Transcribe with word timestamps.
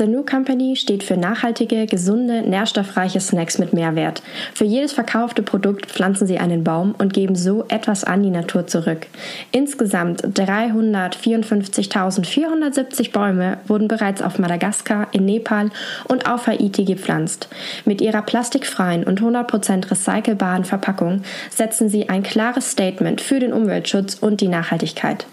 The 0.00 0.06
New 0.06 0.24
Company 0.24 0.76
steht 0.76 1.02
für 1.02 1.18
nachhaltige, 1.18 1.84
gesunde, 1.84 2.40
nährstoffreiche 2.40 3.20
Snacks 3.20 3.58
mit 3.58 3.74
Mehrwert. 3.74 4.22
Für 4.54 4.64
jedes 4.64 4.94
verkaufte 4.94 5.42
Produkt 5.42 5.84
pflanzen 5.84 6.26
sie 6.26 6.38
einen 6.38 6.64
Baum 6.64 6.94
und 6.96 7.12
geben 7.12 7.34
so 7.34 7.66
etwas 7.68 8.04
an 8.04 8.22
die 8.22 8.30
Natur 8.30 8.66
zurück. 8.66 9.08
Insgesamt 9.52 10.22
354.470 10.22 13.12
Bäume 13.12 13.58
wurden 13.66 13.88
bereits 13.88 14.22
auf 14.22 14.38
Madagaskar, 14.38 15.08
in 15.12 15.26
Nepal 15.26 15.68
und 16.08 16.26
auf 16.26 16.46
Haiti 16.46 16.86
gepflanzt. 16.86 17.50
Mit 17.84 18.00
ihrer 18.00 18.22
plastikfreien 18.22 19.04
und 19.04 19.20
100% 19.20 19.90
recycelbaren 19.90 20.64
Verpackung 20.64 21.24
setzen 21.50 21.90
sie 21.90 22.08
ein 22.08 22.22
klares 22.22 22.70
Statement 22.70 23.20
für 23.20 23.38
den 23.38 23.52
Umweltschutz 23.52 24.14
und 24.14 24.40
die 24.40 24.48
Nachhaltigkeit. 24.48 25.26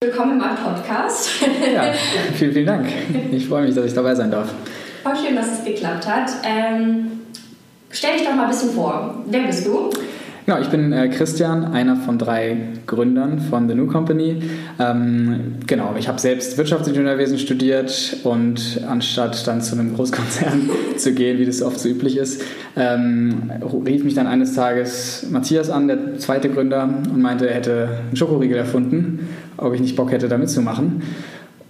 Willkommen 0.00 0.34
in 0.34 0.38
meinem 0.38 0.54
Podcast. 0.54 1.28
ja, 1.74 1.92
vielen, 2.34 2.52
vielen 2.52 2.66
Dank. 2.66 2.86
Ich 3.32 3.48
freue 3.48 3.66
mich, 3.66 3.74
dass 3.74 3.84
ich 3.84 3.94
dabei 3.94 4.14
sein 4.14 4.30
darf. 4.30 4.54
Voll 5.02 5.16
schön, 5.16 5.34
dass 5.34 5.58
es 5.58 5.64
geklappt 5.64 6.06
hat. 6.06 6.30
Ähm, 6.44 7.10
stell 7.90 8.12
dich 8.12 8.24
doch 8.24 8.32
mal 8.36 8.44
ein 8.44 8.50
bisschen 8.50 8.70
vor. 8.70 9.24
Wer 9.26 9.42
bist 9.42 9.66
du? 9.66 9.90
Genau, 10.46 10.60
ich 10.60 10.68
bin 10.68 10.92
äh, 10.92 11.08
Christian, 11.08 11.72
einer 11.72 11.96
von 11.96 12.16
drei 12.16 12.56
Gründern 12.86 13.40
von 13.40 13.68
The 13.68 13.74
New 13.74 13.88
Company. 13.88 14.40
Ähm, 14.78 15.56
genau, 15.66 15.96
ich 15.98 16.06
habe 16.06 16.20
selbst 16.20 16.56
Wirtschaftsingenieurwesen 16.56 17.36
studiert 17.36 18.18
und 18.22 18.80
anstatt 18.88 19.48
dann 19.48 19.60
zu 19.60 19.74
einem 19.74 19.96
Großkonzern 19.96 20.70
zu 20.96 21.12
gehen, 21.12 21.38
wie 21.38 21.44
das 21.44 21.60
oft 21.60 21.80
so 21.80 21.88
üblich 21.88 22.16
ist, 22.16 22.42
ähm, 22.76 23.50
rief 23.84 24.04
mich 24.04 24.14
dann 24.14 24.28
eines 24.28 24.54
Tages 24.54 25.26
Matthias 25.28 25.70
an, 25.70 25.88
der 25.88 26.18
zweite 26.18 26.48
Gründer, 26.48 26.84
und 26.84 27.20
meinte, 27.20 27.48
er 27.48 27.56
hätte 27.56 27.88
einen 28.06 28.16
Schokoriegel 28.16 28.56
erfunden, 28.56 29.28
ob 29.58 29.74
ich 29.74 29.80
nicht 29.80 29.96
Bock 29.96 30.10
hätte, 30.10 30.28
da 30.28 30.38
mitzumachen. 30.38 31.02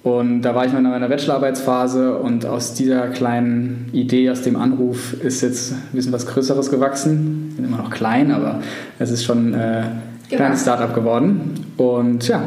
Und 0.05 0.42
da 0.42 0.55
war 0.55 0.64
ich 0.64 0.72
noch 0.72 0.78
in 0.78 0.84
meiner 0.84 1.08
Bachelorarbeitsphase 1.08 2.17
und 2.17 2.47
aus 2.47 2.75
dieser 2.75 3.08
kleinen 3.08 3.91
Idee, 3.92 4.30
aus 4.30 4.42
dem 4.42 4.56
Anruf, 4.56 5.12
ist 5.22 5.42
jetzt 5.42 5.72
ein 5.72 5.83
bisschen 5.92 6.12
was 6.12 6.27
Größeres 6.27 6.70
gewachsen. 6.70 7.48
Wir 7.48 7.56
sind 7.56 7.64
immer 7.67 7.83
noch 7.83 7.91
klein, 7.91 8.30
aber 8.30 8.61
es 8.98 9.11
ist 9.11 9.25
schon 9.25 9.55
äh, 9.55 9.56
ein 9.56 10.03
kleines 10.30 10.62
Startup 10.62 10.95
geworden. 10.95 11.55
Und 11.77 12.28
ja. 12.28 12.42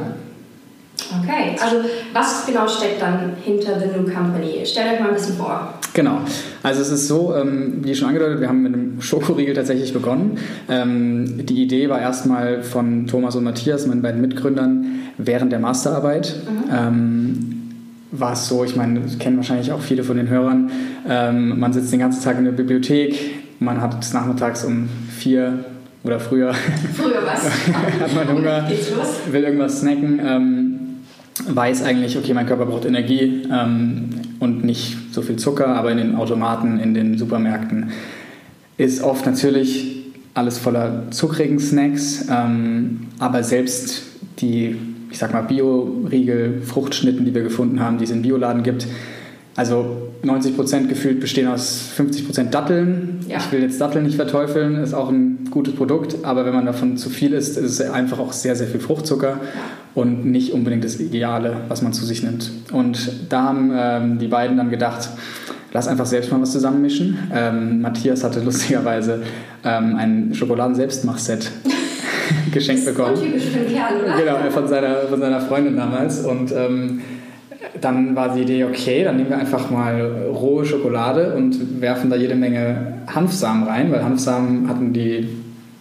Okay, 1.19 1.55
also 1.61 1.77
was 2.13 2.45
genau 2.45 2.67
steckt 2.67 3.01
dann 3.01 3.33
hinter 3.43 3.79
The 3.79 3.87
New 3.87 4.11
Company? 4.11 4.65
Stellt 4.65 4.93
euch 4.93 4.99
mal 4.99 5.09
ein 5.09 5.15
bisschen 5.15 5.35
vor. 5.35 5.73
Genau, 5.93 6.19
also 6.63 6.81
es 6.81 6.89
ist 6.89 7.07
so, 7.07 7.35
ähm, 7.35 7.79
wie 7.83 7.93
schon 7.95 8.07
angedeutet, 8.07 8.39
wir 8.39 8.47
haben 8.47 8.61
mit 8.61 8.73
einem 8.73 9.01
Schokoriegel 9.01 9.53
tatsächlich 9.53 9.93
begonnen. 9.93 10.37
Ähm, 10.69 11.45
die 11.45 11.61
Idee 11.61 11.89
war 11.89 11.99
erstmal 11.99 12.63
von 12.63 13.07
Thomas 13.07 13.35
und 13.35 13.43
Matthias, 13.43 13.87
meinen 13.87 14.01
beiden 14.01 14.21
Mitgründern, 14.21 14.85
während 15.17 15.51
der 15.51 15.59
Masterarbeit. 15.59 16.35
Mhm. 16.45 16.73
Ähm, 16.73 17.61
war 18.11 18.33
es 18.33 18.47
so, 18.47 18.63
ich 18.63 18.75
meine, 18.75 18.99
das 18.99 19.17
kennen 19.17 19.37
wahrscheinlich 19.37 19.71
auch 19.71 19.79
viele 19.79 20.03
von 20.03 20.17
den 20.17 20.29
Hörern, 20.29 20.69
ähm, 21.07 21.59
man 21.59 21.73
sitzt 21.73 21.91
den 21.93 21.99
ganzen 21.99 22.21
Tag 22.23 22.37
in 22.37 22.45
der 22.45 22.51
Bibliothek, 22.51 23.15
man 23.59 23.81
hat 23.81 24.03
es 24.03 24.13
nachmittags 24.13 24.65
um 24.65 24.89
vier 25.17 25.63
oder 26.03 26.19
früher, 26.19 26.53
früher 26.93 27.21
was? 27.25 27.49
hat 28.01 28.15
man 28.15 28.37
Hunger, 28.37 28.67
will 29.31 29.43
irgendwas 29.43 29.79
snacken, 29.79 30.19
ähm, 30.23 30.60
weiß 31.47 31.83
eigentlich, 31.83 32.17
okay, 32.17 32.33
mein 32.33 32.45
Körper 32.45 32.65
braucht 32.65 32.85
Energie 32.85 33.43
ähm, 33.51 34.09
und 34.39 34.63
nicht 34.63 34.97
so 35.11 35.21
viel 35.21 35.37
Zucker, 35.37 35.67
aber 35.67 35.91
in 35.91 35.97
den 35.97 36.15
Automaten, 36.15 36.79
in 36.79 36.93
den 36.93 37.17
Supermärkten 37.17 37.91
ist 38.77 39.01
oft 39.03 39.25
natürlich 39.25 39.97
alles 40.33 40.57
voller 40.57 41.11
zuckrigen 41.11 41.59
Snacks, 41.59 42.27
ähm, 42.29 43.07
aber 43.19 43.43
selbst 43.43 44.03
die 44.39 44.77
ich 45.11 45.17
sag 45.17 45.33
mal, 45.33 45.41
Bio-Riegel, 45.41 46.61
Fruchtschnitten, 46.61 47.25
die 47.25 47.35
wir 47.35 47.43
gefunden 47.43 47.81
haben, 47.81 47.97
die 47.97 48.05
es 48.05 48.11
in 48.11 48.21
Bioladen 48.21 48.63
gibt. 48.63 48.87
Also 49.55 50.13
90 50.23 50.55
Prozent 50.55 50.89
gefühlt 50.89 51.19
bestehen 51.19 51.47
aus 51.47 51.89
50 51.95 52.25
Prozent 52.25 52.53
Datteln. 52.53 53.19
Ja. 53.27 53.37
Ich 53.37 53.51
will 53.51 53.61
jetzt 53.61 53.81
Datteln 53.81 54.05
nicht 54.05 54.15
verteufeln, 54.15 54.75
ist 54.75 54.93
auch 54.93 55.09
ein 55.09 55.49
gutes 55.51 55.75
Produkt, 55.75 56.23
aber 56.23 56.45
wenn 56.45 56.53
man 56.53 56.65
davon 56.65 56.95
zu 56.95 57.09
viel 57.09 57.33
isst, 57.33 57.57
ist 57.57 57.79
es 57.79 57.91
einfach 57.91 58.19
auch 58.19 58.31
sehr, 58.31 58.55
sehr 58.55 58.67
viel 58.67 58.79
Fruchtzucker 58.79 59.41
und 59.93 60.25
nicht 60.25 60.53
unbedingt 60.53 60.83
das 60.83 60.99
Ideale, 60.99 61.57
was 61.67 61.81
man 61.81 61.93
zu 61.93 62.05
sich 62.05 62.23
nimmt. 62.23 62.51
Und 62.71 63.11
da 63.29 63.43
haben 63.43 63.71
ähm, 63.75 64.19
die 64.19 64.27
beiden 64.27 64.57
dann 64.57 64.69
gedacht, 64.69 65.09
lass 65.73 65.87
einfach 65.87 66.05
selbst 66.05 66.31
mal 66.31 66.41
was 66.41 66.51
zusammenmischen. 66.51 67.17
Ähm, 67.33 67.81
Matthias 67.81 68.23
hatte 68.23 68.39
lustigerweise 68.41 69.23
ähm, 69.63 69.95
ein 69.95 70.33
Schokoladen-Selbstmach-Set 70.33 71.51
geschenkt 72.53 72.85
bekommen. 72.85 73.15
Typisch 73.15 73.43
für 73.45 73.59
einen 73.59 73.69
Kerl, 73.69 74.01
oder? 74.01 74.17
Genau, 74.17 74.51
von 74.51 74.67
seiner, 74.67 74.95
von 75.09 75.19
seiner 75.19 75.41
Freundin 75.41 75.75
damals. 75.75 76.25
Und 76.25 76.51
ähm, 76.51 77.01
dann 77.79 78.15
war 78.15 78.33
die 78.33 78.41
Idee, 78.41 78.63
okay, 78.63 79.03
dann 79.03 79.17
nehmen 79.17 79.29
wir 79.29 79.37
einfach 79.37 79.69
mal 79.69 80.29
rohe 80.31 80.65
Schokolade 80.65 81.35
und 81.35 81.81
werfen 81.81 82.09
da 82.09 82.15
jede 82.15 82.35
Menge 82.35 82.93
Hanfsamen 83.07 83.67
rein, 83.67 83.91
weil 83.91 84.03
Hanfsamen 84.03 84.69
hatten 84.69 84.93
die 84.93 85.27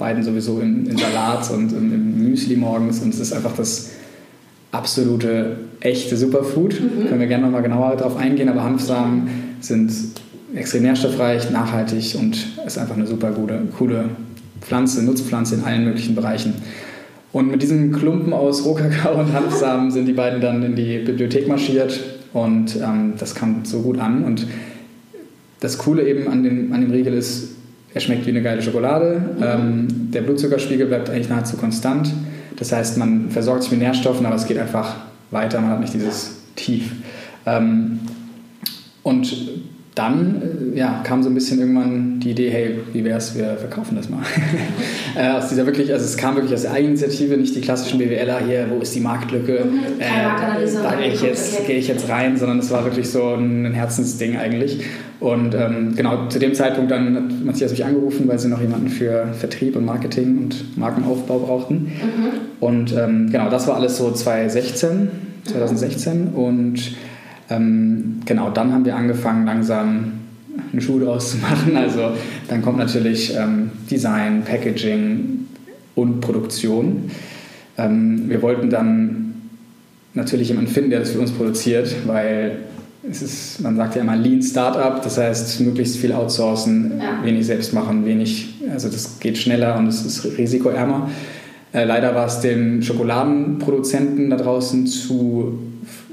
beiden 0.00 0.24
sowieso 0.24 0.58
in, 0.58 0.86
in 0.86 0.96
Salat 0.96 1.48
und 1.50 1.72
im, 1.72 1.92
im, 1.92 2.28
Müsli 2.28 2.56
morgens 2.56 3.00
und 3.00 3.14
es 3.14 3.20
ist 3.20 3.32
einfach 3.32 3.54
das 3.56 3.90
absolute, 4.72 5.58
echte 5.80 6.16
Superfood. 6.16 6.80
Mhm. 6.80 7.08
Können 7.08 7.20
wir 7.20 7.28
gerne 7.28 7.44
nochmal 7.44 7.62
genauer 7.62 7.96
darauf 7.96 8.16
eingehen, 8.16 8.48
aber 8.48 8.64
Hanfsamen 8.64 9.28
sind 9.60 9.92
extrem 10.54 10.82
nährstoffreich, 10.82 11.50
nachhaltig 11.50 12.16
und 12.18 12.36
ist 12.66 12.78
einfach 12.78 12.96
eine 12.96 13.06
super 13.06 13.30
gute, 13.30 13.60
coole 13.78 14.06
Pflanze, 14.60 15.04
Nutzpflanze 15.04 15.54
in 15.56 15.64
allen 15.64 15.84
möglichen 15.84 16.14
Bereichen. 16.14 16.54
Und 17.32 17.48
mit 17.50 17.62
diesem 17.62 17.92
Klumpen 17.92 18.32
aus 18.32 18.64
Rohkakao 18.64 19.20
und 19.20 19.32
Hanfsamen 19.32 19.90
sind 19.90 20.06
die 20.06 20.12
beiden 20.12 20.40
dann 20.40 20.62
in 20.64 20.74
die 20.74 20.98
Bibliothek 20.98 21.46
marschiert 21.46 22.00
und 22.32 22.76
ähm, 22.76 23.14
das 23.18 23.34
kam 23.34 23.64
so 23.64 23.82
gut 23.82 23.98
an. 23.98 24.24
Und 24.24 24.46
das 25.60 25.78
Coole 25.78 26.08
eben 26.08 26.26
an 26.28 26.42
dem, 26.42 26.72
an 26.72 26.80
dem 26.80 26.90
Riegel 26.90 27.14
ist, 27.14 27.50
er 27.92 28.00
schmeckt 28.00 28.26
wie 28.26 28.30
eine 28.30 28.42
geile 28.42 28.62
Schokolade. 28.62 29.20
Mhm. 29.20 29.42
Ähm, 29.42 29.88
der 30.12 30.22
Blutzuckerspiegel 30.22 30.86
bleibt 30.86 31.10
eigentlich 31.10 31.28
nahezu 31.28 31.56
konstant. 31.56 32.12
Das 32.56 32.72
heißt, 32.72 32.98
man 32.98 33.30
versorgt 33.30 33.62
sich 33.62 33.72
mit 33.72 33.80
Nährstoffen, 33.80 34.26
aber 34.26 34.36
es 34.36 34.46
geht 34.46 34.58
einfach 34.58 34.96
weiter, 35.30 35.60
man 35.60 35.70
hat 35.70 35.80
nicht 35.80 35.94
dieses 35.94 36.36
Tief. 36.56 36.92
Ähm, 37.46 38.00
und 39.02 39.34
dann 40.00 40.42
äh, 40.74 40.78
ja, 40.78 41.02
kam 41.04 41.22
so 41.22 41.28
ein 41.28 41.34
bisschen 41.34 41.60
irgendwann 41.60 42.20
die 42.20 42.30
Idee, 42.30 42.50
hey, 42.50 42.78
wie 42.92 43.04
wäre 43.04 43.18
es, 43.18 43.36
wir 43.36 43.56
verkaufen 43.56 43.96
das 43.96 44.08
mal. 44.08 44.20
äh, 45.16 45.30
aus 45.30 45.48
dieser 45.48 45.66
wirklich, 45.66 45.92
also 45.92 46.04
es 46.04 46.16
kam 46.16 46.36
wirklich 46.36 46.54
aus 46.54 46.62
der 46.62 46.72
Eigeninitiative, 46.72 47.36
nicht 47.36 47.54
die 47.54 47.60
klassischen 47.60 47.98
BWLer 47.98 48.40
hier, 48.46 48.66
wo 48.70 48.80
ist 48.80 48.94
die 48.94 49.00
Marktlücke, 49.00 49.64
mhm, 49.64 50.00
äh, 50.00 50.82
da 50.82 50.94
gehe 50.94 51.12
ich, 51.12 51.22
jetzt, 51.22 51.66
geh 51.66 51.74
ich 51.74 51.88
jetzt 51.88 52.08
rein, 52.08 52.36
sondern 52.36 52.58
es 52.58 52.70
war 52.70 52.84
wirklich 52.84 53.10
so 53.10 53.34
ein 53.34 53.72
Herzensding 53.72 54.36
eigentlich. 54.36 54.84
Und 55.20 55.54
ähm, 55.54 55.94
genau 55.94 56.28
zu 56.28 56.38
dem 56.38 56.54
Zeitpunkt 56.54 56.90
dann 56.90 57.14
hat 57.14 57.44
Matthias 57.44 57.72
mich 57.72 57.84
angerufen, 57.84 58.26
weil 58.26 58.38
sie 58.38 58.48
noch 58.48 58.60
jemanden 58.60 58.88
für 58.88 59.34
Vertrieb 59.38 59.76
und 59.76 59.84
Marketing 59.84 60.38
und 60.38 60.78
Markenaufbau 60.78 61.40
brauchten. 61.40 61.74
Mhm. 61.74 61.90
Und 62.58 62.96
ähm, 62.96 63.28
genau, 63.30 63.50
das 63.50 63.68
war 63.68 63.76
alles 63.76 63.98
so 63.98 64.10
2016, 64.10 65.10
2016 65.44 66.28
und 66.28 66.94
ähm, 67.50 68.20
genau, 68.24 68.50
dann 68.50 68.72
haben 68.72 68.84
wir 68.84 68.96
angefangen, 68.96 69.44
langsam 69.44 70.12
einen 70.72 70.80
Schuh 70.80 71.00
draus 71.00 71.32
zu 71.32 71.38
machen. 71.38 71.76
Also 71.76 72.12
dann 72.48 72.62
kommt 72.62 72.78
natürlich 72.78 73.34
ähm, 73.36 73.70
Design, 73.90 74.42
Packaging 74.44 75.46
und 75.94 76.20
Produktion. 76.20 77.10
Ähm, 77.76 78.28
wir 78.28 78.40
wollten 78.42 78.70
dann 78.70 79.34
natürlich 80.14 80.48
jemanden 80.48 80.70
finden, 80.70 80.90
der 80.90 81.00
das 81.00 81.10
für 81.10 81.20
uns 81.20 81.30
produziert, 81.30 81.94
weil 82.06 82.58
es 83.08 83.22
ist, 83.22 83.60
man 83.60 83.76
sagt 83.76 83.96
ja 83.96 84.02
immer 84.02 84.16
Lean 84.16 84.42
Startup, 84.42 85.02
das 85.02 85.18
heißt 85.18 85.60
möglichst 85.60 85.96
viel 85.96 86.12
outsourcen, 86.12 87.00
ja. 87.00 87.24
wenig 87.24 87.46
selbst 87.46 87.72
machen, 87.72 88.04
wenig, 88.04 88.54
also 88.70 88.88
das 88.88 89.18
geht 89.20 89.38
schneller 89.38 89.78
und 89.78 89.86
es 89.86 90.04
ist 90.04 90.36
risikoärmer. 90.36 91.08
Äh, 91.72 91.84
leider 91.84 92.14
war 92.14 92.26
es 92.26 92.40
den 92.40 92.82
Schokoladenproduzenten 92.82 94.30
da 94.30 94.36
draußen 94.36 94.86
zu 94.86 95.58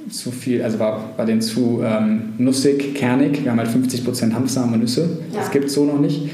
zu 0.09 0.31
viel, 0.31 0.61
also 0.61 0.79
war, 0.79 1.11
war 1.17 1.25
denen 1.25 1.41
zu 1.41 1.81
ähm, 1.83 2.33
nussig, 2.37 2.95
kernig. 2.95 3.43
Wir 3.43 3.51
haben 3.51 3.59
halt 3.59 3.69
50% 3.69 4.33
Hanfsamen 4.33 4.75
und 4.75 4.79
Nüsse. 4.81 5.19
Ja. 5.31 5.39
Das 5.39 5.51
gibt 5.51 5.65
es 5.65 5.73
so 5.73 5.85
noch 5.85 5.99
nicht. 5.99 6.29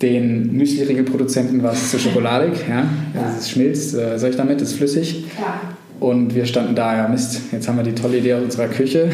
Den 0.00 0.56
Müsli-Riegelproduzenten 0.56 1.62
war 1.62 1.72
es 1.72 1.90
zu 1.90 1.98
schokoladig. 1.98 2.52
Ja? 2.68 2.84
Also 3.14 3.38
es 3.38 3.50
schmilzt, 3.50 3.94
äh, 3.94 4.18
soll 4.18 4.30
ich 4.30 4.36
damit? 4.36 4.60
Es 4.60 4.70
ist 4.70 4.76
flüssig. 4.76 5.24
Ja. 5.38 5.60
Und 6.00 6.34
wir 6.34 6.46
standen 6.46 6.76
da, 6.76 6.96
ja 6.96 7.08
Mist, 7.08 7.40
jetzt 7.50 7.66
haben 7.66 7.76
wir 7.76 7.82
die 7.82 7.94
tolle 7.94 8.18
Idee 8.18 8.34
aus 8.34 8.44
unserer 8.44 8.68
Küche. 8.68 9.10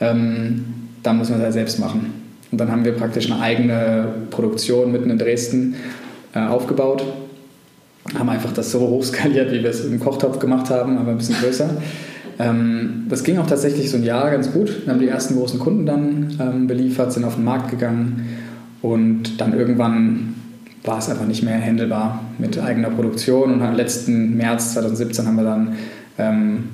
Ähm, 0.00 0.64
dann 1.02 1.18
müssen 1.18 1.30
wir 1.30 1.36
es 1.36 1.42
halt 1.44 1.52
selbst 1.54 1.78
machen. 1.78 2.12
Und 2.50 2.58
dann 2.60 2.70
haben 2.70 2.84
wir 2.84 2.92
praktisch 2.92 3.30
eine 3.30 3.40
eigene 3.40 4.08
Produktion 4.30 4.92
mitten 4.92 5.08
in 5.08 5.18
Dresden 5.18 5.76
äh, 6.34 6.40
aufgebaut. 6.40 7.02
Haben 8.18 8.28
einfach 8.28 8.52
das 8.52 8.70
so 8.70 8.80
hochskaliert, 8.80 9.50
wie 9.52 9.62
wir 9.62 9.70
es 9.70 9.84
im 9.84 9.98
Kochtopf 9.98 10.38
gemacht 10.38 10.68
haben, 10.68 10.98
aber 10.98 11.12
ein 11.12 11.18
bisschen 11.18 11.36
größer. 11.36 11.70
Ähm, 12.42 13.06
das 13.08 13.24
ging 13.24 13.38
auch 13.38 13.46
tatsächlich 13.46 13.90
so 13.90 13.96
ein 13.96 14.04
Jahr 14.04 14.30
ganz 14.30 14.52
gut. 14.52 14.84
Wir 14.84 14.92
haben 14.92 15.00
die 15.00 15.08
ersten 15.08 15.36
großen 15.36 15.60
Kunden 15.60 15.86
dann 15.86 16.36
ähm, 16.40 16.66
beliefert, 16.66 17.12
sind 17.12 17.24
auf 17.24 17.36
den 17.36 17.44
Markt 17.44 17.70
gegangen 17.70 18.28
und 18.80 19.40
dann 19.40 19.56
irgendwann 19.56 20.34
war 20.84 20.98
es 20.98 21.08
einfach 21.08 21.26
nicht 21.26 21.44
mehr 21.44 21.60
handelbar 21.60 22.24
mit 22.38 22.58
eigener 22.58 22.90
Produktion. 22.90 23.52
Und 23.52 23.62
am 23.62 23.74
letzten 23.76 24.36
März 24.36 24.72
2017 24.74 25.26
haben 25.26 25.36
wir 25.36 25.44
dann 25.44 25.76
ähm, 26.18 26.68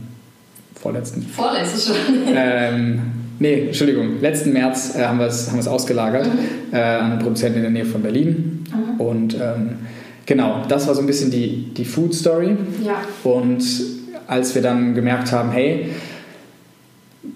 vorletzten. 0.74 1.22
Vorletztes 1.22 1.88
schon. 1.88 1.96
ähm, 2.34 3.02
nee, 3.38 3.66
Entschuldigung, 3.66 4.20
letzten 4.22 4.54
März 4.54 4.96
äh, 4.96 5.04
haben 5.04 5.18
wir 5.18 5.26
es 5.26 5.50
haben 5.50 5.66
ausgelagert 5.66 6.26
mhm. 6.26 6.74
äh, 6.74 6.80
an 6.80 7.12
einen 7.12 7.18
Produzenten 7.18 7.58
in 7.58 7.62
der 7.64 7.72
Nähe 7.72 7.84
von 7.84 8.00
Berlin. 8.00 8.64
Mhm. 8.72 9.00
Und 9.00 9.34
ähm, 9.34 9.76
genau, 10.24 10.62
das 10.66 10.86
war 10.86 10.94
so 10.94 11.02
ein 11.02 11.06
bisschen 11.06 11.30
die, 11.30 11.74
die 11.74 11.84
Food 11.84 12.14
Story. 12.14 12.56
Ja. 12.82 13.02
Und 13.30 13.97
als 14.28 14.54
wir 14.54 14.62
dann 14.62 14.94
gemerkt 14.94 15.32
haben, 15.32 15.50
hey, 15.50 15.88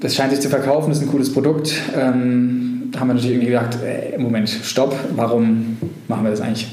das 0.01 0.15
scheint 0.15 0.31
sich 0.31 0.41
zu 0.41 0.49
verkaufen, 0.49 0.91
das 0.91 0.99
ist 0.99 1.05
ein 1.05 1.11
cooles 1.11 1.33
Produkt, 1.33 1.75
ähm, 1.97 2.93
haben 2.97 3.09
wir 3.09 3.15
natürlich 3.15 3.33
irgendwie 3.33 3.49
gedacht, 3.49 3.79
ey, 3.83 4.19
Moment, 4.19 4.49
stopp, 4.49 4.95
warum 5.17 5.79
machen 6.07 6.25
wir 6.25 6.31
das 6.31 6.41
eigentlich? 6.41 6.69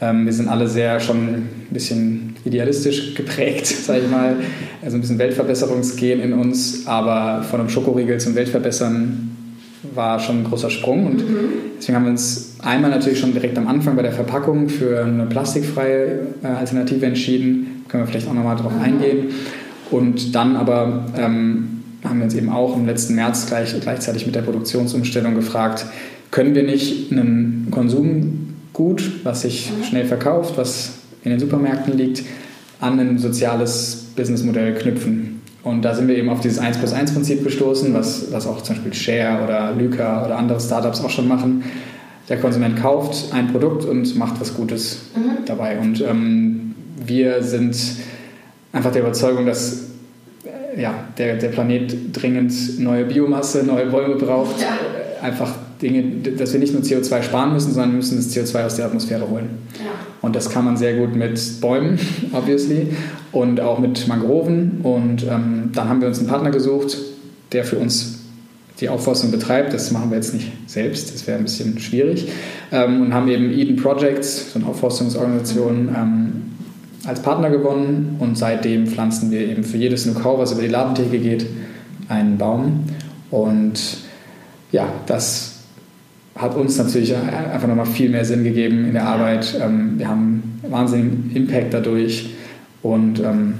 Ähm, 0.00 0.26
wir 0.26 0.32
sind 0.32 0.48
alle 0.48 0.68
sehr 0.68 1.00
schon 1.00 1.16
ein 1.16 1.48
bisschen 1.70 2.36
idealistisch 2.44 3.14
geprägt, 3.14 3.66
sage 3.86 4.00
ich 4.04 4.10
mal, 4.10 4.36
also 4.82 4.96
ein 4.96 5.00
bisschen 5.00 5.18
Weltverbesserungsgehen 5.18 6.20
in 6.20 6.34
uns, 6.34 6.86
aber 6.86 7.42
von 7.42 7.60
einem 7.60 7.70
Schokoriegel 7.70 8.18
zum 8.18 8.34
Weltverbessern 8.34 9.36
war 9.94 10.20
schon 10.20 10.40
ein 10.40 10.44
großer 10.44 10.68
Sprung 10.68 11.06
und 11.06 11.28
mhm. 11.28 11.38
deswegen 11.78 11.96
haben 11.96 12.04
wir 12.04 12.10
uns 12.10 12.56
einmal 12.60 12.90
natürlich 12.90 13.18
schon 13.18 13.32
direkt 13.32 13.56
am 13.56 13.66
Anfang 13.66 13.96
bei 13.96 14.02
der 14.02 14.12
Verpackung 14.12 14.68
für 14.68 15.02
eine 15.02 15.24
plastikfreie 15.24 16.26
äh, 16.42 16.46
Alternative 16.46 17.06
entschieden, 17.06 17.69
können 17.90 18.04
wir 18.04 18.08
vielleicht 18.08 18.28
auch 18.28 18.34
nochmal 18.34 18.56
drauf 18.56 18.72
eingehen. 18.80 19.28
Und 19.90 20.34
dann 20.34 20.56
aber 20.56 21.06
ähm, 21.16 21.80
haben 22.04 22.18
wir 22.18 22.24
uns 22.24 22.34
eben 22.34 22.48
auch 22.48 22.76
im 22.76 22.86
letzten 22.86 23.14
März 23.14 23.46
gleich, 23.46 23.74
gleichzeitig 23.80 24.26
mit 24.26 24.34
der 24.34 24.42
Produktionsumstellung 24.42 25.34
gefragt, 25.34 25.86
können 26.30 26.54
wir 26.54 26.62
nicht 26.62 27.10
ein 27.10 27.68
Konsumgut, 27.70 29.24
was 29.24 29.42
sich 29.42 29.72
schnell 29.88 30.06
verkauft, 30.06 30.56
was 30.56 30.98
in 31.24 31.30
den 31.30 31.40
Supermärkten 31.40 31.96
liegt, 31.96 32.22
an 32.80 32.98
ein 32.98 33.18
soziales 33.18 34.06
Businessmodell 34.16 34.74
knüpfen. 34.74 35.40
Und 35.62 35.82
da 35.82 35.94
sind 35.94 36.08
wir 36.08 36.16
eben 36.16 36.30
auf 36.30 36.40
dieses 36.40 36.58
1 36.58 36.78
plus 36.78 36.92
1 36.92 37.12
Prinzip 37.12 37.44
gestoßen, 37.44 37.92
was, 37.92 38.32
was 38.32 38.46
auch 38.46 38.62
zum 38.62 38.76
Beispiel 38.76 38.94
Share 38.94 39.44
oder 39.44 39.72
Lyca 39.72 40.24
oder 40.24 40.38
andere 40.38 40.60
Startups 40.60 41.02
auch 41.04 41.10
schon 41.10 41.28
machen. 41.28 41.64
Der 42.28 42.38
Konsument 42.38 42.76
kauft 42.76 43.34
ein 43.34 43.48
Produkt 43.48 43.84
und 43.84 44.16
macht 44.16 44.40
was 44.40 44.54
Gutes 44.54 45.00
mhm. 45.14 45.44
dabei. 45.44 45.78
Und 45.78 46.00
ähm, 46.00 46.59
wir 47.10 47.42
sind 47.42 47.76
einfach 48.72 48.92
der 48.92 49.02
Überzeugung, 49.02 49.44
dass 49.44 49.88
äh, 50.44 50.80
ja, 50.80 50.94
der, 51.18 51.36
der 51.36 51.48
Planet 51.48 52.16
dringend 52.16 52.78
neue 52.78 53.04
Biomasse, 53.04 53.64
neue 53.64 53.86
Bäume 53.86 54.14
braucht. 54.14 54.60
Ja. 54.60 54.68
Äh, 54.68 55.24
einfach 55.26 55.52
Dinge, 55.82 56.02
dass 56.36 56.52
wir 56.52 56.60
nicht 56.60 56.72
nur 56.72 56.82
CO2 56.82 57.22
sparen 57.22 57.52
müssen, 57.52 57.72
sondern 57.72 57.90
wir 57.90 57.96
müssen 57.96 58.16
das 58.16 58.34
CO2 58.34 58.64
aus 58.64 58.76
der 58.76 58.86
Atmosphäre 58.86 59.28
holen. 59.28 59.50
Ja. 59.78 59.90
Und 60.22 60.36
das 60.36 60.50
kann 60.50 60.64
man 60.64 60.76
sehr 60.76 60.94
gut 60.94 61.14
mit 61.14 61.60
Bäumen, 61.60 61.98
obviously, 62.32 62.88
und 63.32 63.60
auch 63.60 63.78
mit 63.78 64.06
Mangroven. 64.06 64.80
Und 64.82 65.24
ähm, 65.24 65.70
dann 65.74 65.88
haben 65.88 66.00
wir 66.00 66.08
uns 66.08 66.18
einen 66.18 66.28
Partner 66.28 66.50
gesucht, 66.50 66.96
der 67.52 67.64
für 67.64 67.78
uns 67.78 68.20
die 68.80 68.88
Aufforstung 68.88 69.30
betreibt. 69.30 69.72
Das 69.72 69.90
machen 69.90 70.10
wir 70.10 70.16
jetzt 70.16 70.34
nicht 70.34 70.52
selbst, 70.66 71.12
das 71.12 71.26
wäre 71.26 71.38
ein 71.38 71.44
bisschen 71.44 71.78
schwierig. 71.78 72.28
Ähm, 72.70 73.02
und 73.02 73.14
haben 73.14 73.28
eben 73.28 73.50
Eden 73.50 73.76
Projects, 73.76 74.52
so 74.52 74.58
eine 74.58 74.68
Aufforstungsorganisation, 74.68 75.94
ähm, 75.96 76.49
als 77.06 77.22
Partner 77.22 77.50
gewonnen 77.50 78.16
und 78.18 78.36
seitdem 78.36 78.86
pflanzen 78.86 79.30
wir 79.30 79.40
eben 79.40 79.64
für 79.64 79.76
jedes 79.76 80.06
Nukau, 80.06 80.38
was 80.38 80.52
über 80.52 80.62
die 80.62 80.68
Ladentheke 80.68 81.18
geht, 81.18 81.46
einen 82.08 82.36
Baum. 82.36 82.84
Und 83.30 83.98
ja, 84.72 84.86
das 85.06 85.60
hat 86.36 86.56
uns 86.56 86.78
natürlich 86.78 87.14
einfach 87.14 87.68
nochmal 87.68 87.86
viel 87.86 88.10
mehr 88.10 88.24
Sinn 88.24 88.44
gegeben 88.44 88.86
in 88.86 88.92
der 88.92 89.06
Arbeit. 89.06 89.58
Ähm, 89.60 89.98
wir 89.98 90.08
haben 90.08 90.60
wahnsinnigen 90.68 91.30
Impact 91.34 91.74
dadurch. 91.74 92.30
Und 92.82 93.20
ähm, 93.20 93.54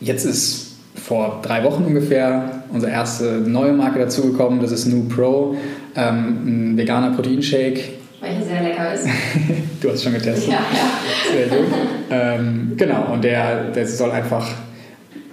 jetzt 0.00 0.24
ist 0.24 0.76
vor 0.94 1.40
drei 1.42 1.62
Wochen 1.64 1.84
ungefähr 1.84 2.64
unsere 2.72 2.92
erste 2.92 3.42
neue 3.46 3.72
Marke 3.72 3.98
dazugekommen. 3.98 4.60
Das 4.60 4.72
ist 4.72 4.86
Nu 4.86 5.04
Pro, 5.04 5.56
ähm, 5.94 6.72
ein 6.72 6.76
veganer 6.76 7.10
Proteinshake 7.10 7.80
welcher 8.24 8.42
sehr 8.42 8.62
lecker 8.62 8.94
ist. 8.94 9.06
du 9.80 9.90
hast 9.90 10.02
schon 10.02 10.14
getestet. 10.14 10.48
Ja, 10.48 10.60
ja. 10.72 11.32
Sehr 11.32 11.46
gut. 11.46 11.66
Ähm, 12.10 12.72
genau, 12.76 13.12
und 13.12 13.24
der, 13.24 13.70
der 13.70 13.86
soll 13.86 14.10
einfach 14.10 14.48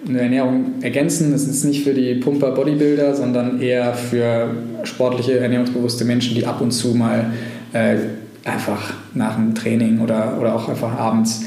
eine 0.08 0.22
Ernährung 0.22 0.82
ergänzen. 0.82 1.32
Das 1.32 1.44
ist 1.44 1.64
nicht 1.64 1.84
für 1.84 1.94
die 1.94 2.16
Pumper 2.16 2.52
Bodybuilder, 2.52 3.16
sondern 3.16 3.62
eher 3.62 3.94
für 3.94 4.56
sportliche, 4.84 5.40
ernährungsbewusste 5.40 6.06
Menschen, 6.06 6.36
die 6.36 6.46
ab 6.46 6.62
und 6.62 6.72
zu 6.72 6.96
mal 6.96 7.32
äh, 7.74 7.98
einfach 8.44 8.94
nach 9.14 9.36
dem 9.36 9.54
Training 9.54 10.02
oder, 10.02 10.38
oder 10.40 10.56
auch 10.56 10.68
einfach 10.68 10.98
abends 10.98 11.46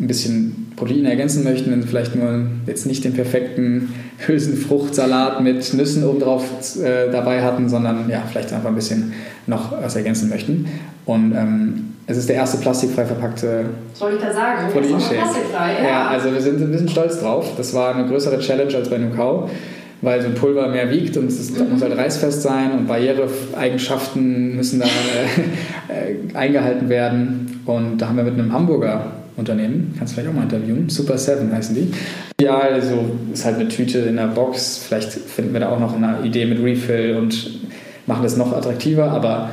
ein 0.00 0.06
bisschen 0.06 0.72
Proteine 0.76 1.10
ergänzen 1.10 1.42
möchten, 1.44 1.70
wenn 1.70 1.82
sie 1.82 1.88
vielleicht 1.88 2.14
nur 2.14 2.46
jetzt 2.66 2.86
nicht 2.86 3.04
den 3.04 3.14
perfekten 3.14 3.92
Hülsenfruchtsalat 4.26 5.40
mit 5.42 5.74
Nüssen 5.74 6.04
obendrauf 6.04 6.44
äh, 6.80 7.10
dabei 7.10 7.42
hatten, 7.42 7.68
sondern 7.68 8.08
ja, 8.08 8.22
vielleicht 8.30 8.52
einfach 8.52 8.68
ein 8.68 8.74
bisschen 8.74 9.12
noch 9.46 9.72
was 9.72 9.96
ergänzen 9.96 10.28
möchten. 10.28 10.66
Und 11.04 11.32
ähm, 11.32 11.94
es 12.06 12.16
ist 12.16 12.28
der 12.28 12.36
erste 12.36 12.58
plastikfrei 12.58 13.04
verpackte 13.06 13.66
Soll 13.94 14.14
ich 14.14 14.20
da 14.20 14.32
sagen? 14.32 14.72
Proteinshake. 14.72 15.16
Plastikfrei, 15.16 15.72
ja. 15.82 15.88
ja. 15.88 16.08
also 16.08 16.32
wir 16.32 16.40
sind 16.40 16.60
ein 16.60 16.70
bisschen 16.70 16.88
stolz 16.88 17.20
drauf. 17.20 17.52
Das 17.56 17.74
war 17.74 17.94
eine 17.94 18.06
größere 18.06 18.38
Challenge 18.38 18.74
als 18.74 18.88
bei 18.88 18.98
Nukau 18.98 19.50
weil 20.00 20.22
so 20.22 20.28
ein 20.28 20.34
Pulver 20.34 20.68
mehr 20.68 20.90
wiegt 20.90 21.16
und 21.16 21.26
es 21.26 21.40
ist, 21.40 21.58
mhm. 21.58 21.70
muss 21.70 21.82
halt 21.82 21.96
reißfest 21.96 22.42
sein 22.42 22.72
und 22.72 22.86
Barriereeigenschaften 22.86 24.54
müssen 24.54 24.80
da 24.80 24.86
äh, 24.86 26.12
äh, 26.12 26.36
eingehalten 26.36 26.88
werden. 26.88 27.62
Und 27.66 27.98
da 27.98 28.08
haben 28.08 28.16
wir 28.16 28.24
mit 28.24 28.34
einem 28.34 28.52
Hamburger 28.52 29.17
Unternehmen, 29.38 29.94
kannst 29.96 30.12
du 30.12 30.14
vielleicht 30.16 30.30
auch 30.30 30.36
mal 30.36 30.42
interviewen, 30.42 30.88
Super 30.88 31.16
7 31.16 31.52
heißen 31.52 31.74
die. 31.74 31.92
Ja, 32.40 32.58
also 32.58 33.10
ist 33.32 33.44
halt 33.44 33.56
eine 33.56 33.68
Tüte 33.68 34.00
in 34.00 34.16
der 34.16 34.26
Box, 34.26 34.84
vielleicht 34.86 35.12
finden 35.12 35.52
wir 35.52 35.60
da 35.60 35.70
auch 35.70 35.80
noch 35.80 35.94
eine 35.94 36.20
Idee 36.24 36.44
mit 36.44 36.62
Refill 36.62 37.16
und 37.16 37.60
machen 38.06 38.22
das 38.24 38.36
noch 38.36 38.52
attraktiver, 38.52 39.10
aber 39.10 39.50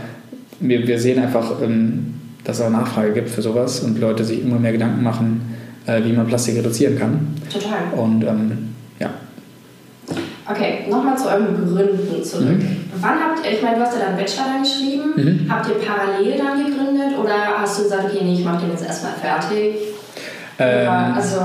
wir, 0.60 0.88
wir 0.88 1.00
sehen 1.00 1.22
einfach, 1.22 1.62
ähm, 1.62 2.16
dass 2.44 2.60
es 2.60 2.66
auch 2.66 2.70
Nachfrage 2.70 3.14
gibt 3.14 3.30
für 3.30 3.42
sowas 3.42 3.82
und 3.82 4.00
Leute 4.00 4.24
sich 4.24 4.42
immer 4.42 4.60
mehr 4.60 4.72
Gedanken 4.72 5.04
machen, 5.04 5.42
äh, 5.86 6.04
wie 6.04 6.14
man 6.14 6.28
Plastik 6.28 6.58
reduzieren 6.58 6.98
kann. 6.98 7.28
Total. 7.52 8.00
Und 8.00 8.24
ähm, 8.24 8.52
ja. 9.00 9.10
Okay, 10.50 10.86
nochmal 10.90 11.18
zu 11.18 11.28
euren 11.28 11.56
Gründen 11.56 12.24
zurück. 12.24 12.60
Mhm. 12.60 12.85
Wann 13.02 13.20
habt 13.20 13.46
ihr, 13.46 13.52
ich 13.52 13.62
meine, 13.62 13.78
du 13.78 13.82
hast 13.84 13.98
ja 13.98 14.06
dann 14.06 14.18
Bachelor 14.18 14.46
dann 14.54 14.64
geschrieben, 14.64 15.14
mhm. 15.16 15.52
habt 15.52 15.68
ihr 15.68 15.76
parallel 15.76 16.38
dann 16.38 16.66
gegründet 16.66 17.18
oder 17.20 17.60
hast 17.60 17.80
du 17.80 17.84
gesagt, 17.84 18.06
okay, 18.06 18.24
nee, 18.24 18.34
ich 18.34 18.46
mache 18.46 18.62
den 18.62 18.72
jetzt 18.72 18.86
erstmal 18.86 19.14
fertig? 19.14 19.76
Ähm, 20.60 20.90
also. 21.16 21.40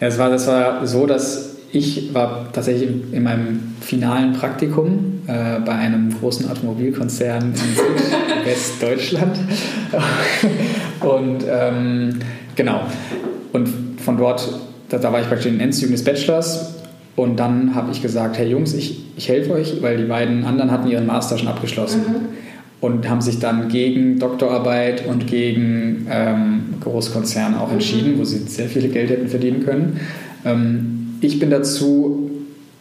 Ja, 0.00 0.08
es 0.08 0.18
war, 0.18 0.30
das 0.30 0.46
war 0.46 0.86
so, 0.86 1.06
dass 1.06 1.56
ich 1.72 2.14
war 2.14 2.46
tatsächlich 2.52 2.90
in 3.12 3.22
meinem 3.22 3.74
finalen 3.80 4.32
Praktikum 4.32 5.22
äh, 5.26 5.60
bei 5.60 5.72
einem 5.72 6.16
großen 6.18 6.50
Automobilkonzern 6.50 7.52
in 7.52 8.44
Westdeutschland. 8.46 9.36
und 11.00 11.44
ähm, 11.48 12.18
genau. 12.54 12.82
Und 13.52 13.68
von 14.02 14.16
dort, 14.16 14.48
da, 14.88 14.98
da 14.98 15.12
war 15.12 15.20
ich 15.20 15.28
praktisch 15.28 15.46
in 15.46 15.54
den 15.54 15.60
Endzügen 15.60 15.92
des 15.92 16.04
Bachelors 16.04 16.74
und 17.16 17.40
dann 17.40 17.74
habe 17.74 17.90
ich 17.90 18.02
gesagt, 18.02 18.36
hey 18.36 18.48
Jungs, 18.48 18.74
ich, 18.74 19.00
ich 19.16 19.28
helfe 19.28 19.52
euch, 19.52 19.80
weil 19.80 19.96
die 19.96 20.04
beiden 20.04 20.44
anderen 20.44 20.70
hatten 20.70 20.86
ihren 20.88 21.06
Master 21.06 21.38
schon 21.38 21.48
abgeschlossen. 21.48 22.00
Mhm. 22.00 22.14
Und 22.78 23.08
haben 23.08 23.22
sich 23.22 23.38
dann 23.38 23.68
gegen 23.68 24.18
Doktorarbeit 24.18 25.06
und 25.06 25.26
gegen 25.26 26.06
ähm, 26.10 26.74
Großkonzerne 26.82 27.58
auch 27.58 27.72
entschieden, 27.72 28.14
mhm. 28.14 28.18
wo 28.18 28.24
sie 28.24 28.38
sehr 28.40 28.68
viel 28.68 28.86
Geld 28.88 29.08
hätten 29.08 29.28
verdienen 29.28 29.64
können. 29.64 29.98
Ähm, 30.44 31.14
ich 31.22 31.38
bin 31.38 31.48
dazu 31.48 32.30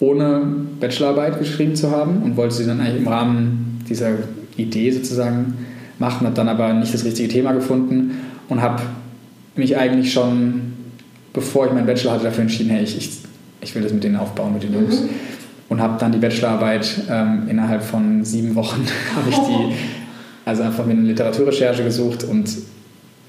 ohne 0.02 0.42
Bachelorarbeit 0.82 1.40
geschrieben 1.40 1.76
zu 1.78 1.92
haben 1.92 2.22
und 2.24 2.36
wollte 2.36 2.56
sie 2.56 2.66
dann 2.66 2.82
eigentlich 2.82 2.98
im 2.98 3.08
Rahmen 3.08 3.80
dieser 3.88 4.12
Idee 4.58 4.92
sozusagen 4.92 5.54
machen, 5.98 6.26
habe 6.28 6.36
dann 6.36 6.50
aber 6.50 6.74
nicht 6.74 6.94
das 6.94 7.06
richtige 7.06 7.30
Thema 7.30 7.54
gefunden 7.54 8.20
und 8.50 8.62
habe 8.62 8.84
mich 9.56 9.78
eigentlich 9.78 10.12
schon, 10.12 10.74
bevor 11.32 11.68
ich 11.68 11.72
meinen 11.72 11.88
Bachelor 11.88 12.12
hatte, 12.12 12.26
dafür 12.26 12.42
entschieden, 12.42 12.72
hey, 12.72 12.84
ich, 12.84 12.98
ich 12.98 13.10
ich 13.66 13.76
will 13.76 13.82
das 13.82 13.92
mit 13.92 14.04
denen 14.04 14.16
aufbauen, 14.16 14.54
mit 14.54 14.64
den 14.64 14.74
Jungs. 14.74 15.02
Mhm. 15.02 15.10
Und 15.68 15.82
habe 15.82 16.00
dann 16.00 16.12
die 16.12 16.20
Bachelorarbeit 16.20 16.88
ähm, 17.10 17.48
innerhalb 17.50 17.84
von 17.84 18.24
sieben 18.24 18.56
Wochen, 18.56 18.86
habe 19.16 19.30
ich 19.30 19.36
die, 19.36 19.76
also 20.46 20.64
einfach 20.64 20.86
mit 20.86 20.98
einer 20.98 21.08
Literaturrecherche 21.08 21.84
gesucht 21.84 22.24
und 22.24 22.48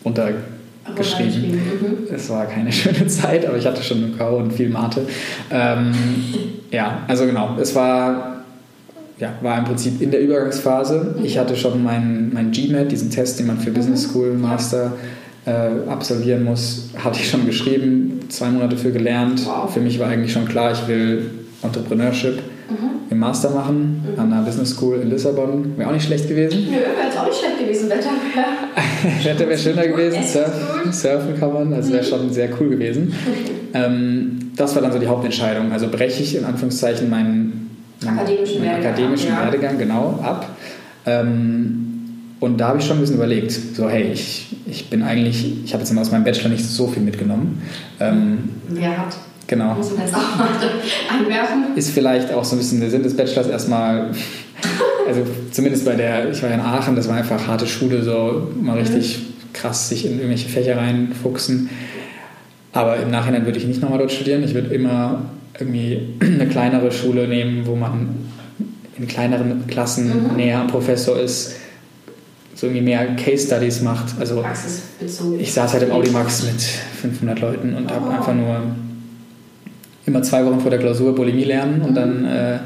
untergeschrieben. 0.04 1.52
Mhm. 1.52 2.14
Es 2.14 2.28
war 2.28 2.44
keine 2.46 2.70
schöne 2.72 3.06
Zeit, 3.06 3.46
aber 3.46 3.56
ich 3.56 3.66
hatte 3.66 3.82
schon 3.82 4.04
eine 4.04 4.12
Kau 4.12 4.36
und 4.36 4.52
viel 4.52 4.68
Mate. 4.68 5.00
Ähm, 5.50 5.92
ja, 6.70 7.00
also 7.08 7.24
genau, 7.24 7.56
es 7.58 7.74
war 7.74 8.36
ja, 9.18 9.32
war 9.40 9.56
im 9.56 9.64
Prinzip 9.64 10.02
in 10.02 10.10
der 10.10 10.20
Übergangsphase. 10.20 11.16
Mhm. 11.16 11.24
Ich 11.24 11.38
hatte 11.38 11.56
schon 11.56 11.82
meinen 11.82 12.34
mein 12.34 12.50
GMAT, 12.50 12.92
diesen 12.92 13.10
Test, 13.10 13.38
den 13.38 13.46
man 13.46 13.58
für 13.58 13.70
mhm. 13.70 13.74
Business 13.74 14.02
School 14.02 14.34
Master 14.34 14.92
äh, 15.46 15.88
absolvieren 15.88 16.44
muss, 16.44 16.90
hatte 17.02 17.20
ich 17.20 17.30
schon 17.30 17.46
geschrieben, 17.46 18.15
zwei 18.28 18.48
Monate 18.48 18.76
für 18.76 18.92
gelernt. 18.92 19.44
Wow. 19.46 19.72
Für 19.72 19.80
mich 19.80 19.98
war 19.98 20.08
eigentlich 20.08 20.32
schon 20.32 20.46
klar, 20.46 20.72
ich 20.72 20.86
will 20.88 21.30
Entrepreneurship 21.62 22.36
mhm. 22.70 23.10
im 23.10 23.18
Master 23.18 23.50
machen 23.50 24.04
mhm. 24.12 24.20
an 24.20 24.32
einer 24.32 24.42
Business 24.42 24.70
School 24.70 25.00
in 25.00 25.10
Lissabon. 25.10 25.76
Wäre 25.76 25.88
auch 25.88 25.94
nicht 25.94 26.06
schlecht 26.06 26.28
gewesen. 26.28 26.66
Nö, 26.66 26.72
wäre 26.72 27.06
jetzt 27.06 27.18
auch 27.18 27.26
nicht 27.26 27.38
schlecht 27.38 27.58
gewesen. 27.58 27.88
Wetter 27.88 28.10
wäre. 28.34 29.24
Wetter 29.24 29.48
wäre 29.48 29.58
schöner 29.58 29.86
gewesen. 29.86 30.22
Surfen, 30.22 30.92
surfen 30.92 31.38
kann 31.38 31.52
man, 31.52 31.72
also 31.72 31.92
wäre 31.92 32.02
mhm. 32.02 32.08
schon 32.08 32.32
sehr 32.32 32.48
cool 32.60 32.70
gewesen. 32.70 33.14
ähm, 33.74 34.52
das 34.56 34.74
war 34.74 34.82
dann 34.82 34.92
so 34.92 34.98
die 34.98 35.06
Hauptentscheidung. 35.06 35.72
Also 35.72 35.88
breche 35.88 36.22
ich 36.22 36.36
in 36.36 36.44
Anführungszeichen 36.44 37.10
meinen, 37.10 37.70
meinen 38.04 38.18
akademischen, 38.18 38.58
meinen 38.60 38.70
Werdegang, 38.70 38.92
akademischen 38.92 39.28
ja. 39.28 39.42
Werdegang 39.44 39.78
genau 39.78 40.18
ab. 40.22 40.56
Ähm, 41.04 41.95
und 42.38 42.58
da 42.58 42.68
habe 42.68 42.78
ich 42.78 42.84
schon 42.84 42.98
ein 42.98 43.00
bisschen 43.00 43.16
überlegt, 43.16 43.50
so 43.50 43.88
hey, 43.88 44.10
ich, 44.12 44.46
ich 44.66 44.90
bin 44.90 45.02
eigentlich, 45.02 45.64
ich 45.64 45.72
habe 45.72 45.82
jetzt 45.82 45.96
aus 45.96 46.10
meinem 46.10 46.24
Bachelor 46.24 46.50
nicht 46.50 46.64
so 46.64 46.86
viel 46.86 47.02
mitgenommen. 47.02 47.62
Ähm, 47.98 48.50
Wer 48.68 48.98
hat? 48.98 49.16
Genau. 49.46 49.74
Muss 49.74 49.92
man 49.92 50.02
jetzt 50.02 50.14
auch 50.14 50.36
mal 50.36 50.48
einwerfen. 51.18 51.76
Ist 51.76 51.90
vielleicht 51.90 52.32
auch 52.34 52.44
so 52.44 52.56
ein 52.56 52.58
bisschen 52.58 52.80
der 52.80 52.90
Sinn 52.90 53.02
des 53.02 53.16
Bachelors 53.16 53.46
erstmal, 53.46 54.10
also 55.06 55.22
zumindest 55.50 55.86
bei 55.86 55.94
der, 55.94 56.30
ich 56.30 56.42
war 56.42 56.50
ja 56.50 56.56
in 56.56 56.60
Aachen, 56.60 56.94
das 56.94 57.08
war 57.08 57.16
einfach 57.16 57.46
harte 57.46 57.66
Schule, 57.66 58.02
so 58.02 58.48
mal 58.60 58.72
mhm. 58.72 58.80
richtig 58.80 59.20
krass 59.54 59.88
sich 59.88 60.04
in 60.04 60.16
irgendwelche 60.16 60.50
Fächer 60.50 60.76
reinfuchsen. 60.76 61.70
Aber 62.72 62.96
im 62.98 63.10
Nachhinein 63.10 63.46
würde 63.46 63.58
ich 63.58 63.66
nicht 63.66 63.80
nochmal 63.80 63.98
dort 63.98 64.12
studieren. 64.12 64.42
Ich 64.42 64.52
würde 64.52 64.74
immer 64.74 65.22
irgendwie 65.58 66.14
eine 66.20 66.46
kleinere 66.48 66.92
Schule 66.92 67.28
nehmen, 67.28 67.66
wo 67.66 67.76
man 67.76 68.08
in 68.98 69.06
kleineren 69.08 69.66
Klassen 69.66 70.32
mhm. 70.32 70.36
näher 70.36 70.60
am 70.60 70.66
Professor 70.66 71.18
ist 71.18 71.54
so 72.56 72.66
irgendwie 72.66 72.82
mehr 72.82 73.14
Case 73.16 73.46
Studies 73.46 73.82
macht. 73.82 74.18
Also 74.18 74.42
ich 75.38 75.52
saß 75.52 75.74
halt 75.74 75.82
im 75.84 75.92
Audimax 75.92 76.44
mit 76.44 76.60
500 76.60 77.38
Leuten 77.38 77.74
und 77.74 77.86
oh. 77.86 77.94
habe 77.94 78.10
einfach 78.10 78.34
nur 78.34 78.62
immer 80.06 80.22
zwei 80.22 80.44
Wochen 80.46 80.60
vor 80.60 80.70
der 80.70 80.80
Klausur 80.80 81.14
Bulimie 81.14 81.44
lernen 81.44 81.82
und 81.82 81.90
mhm. 81.90 81.94
dann 81.94 82.24
äh, 82.24 82.58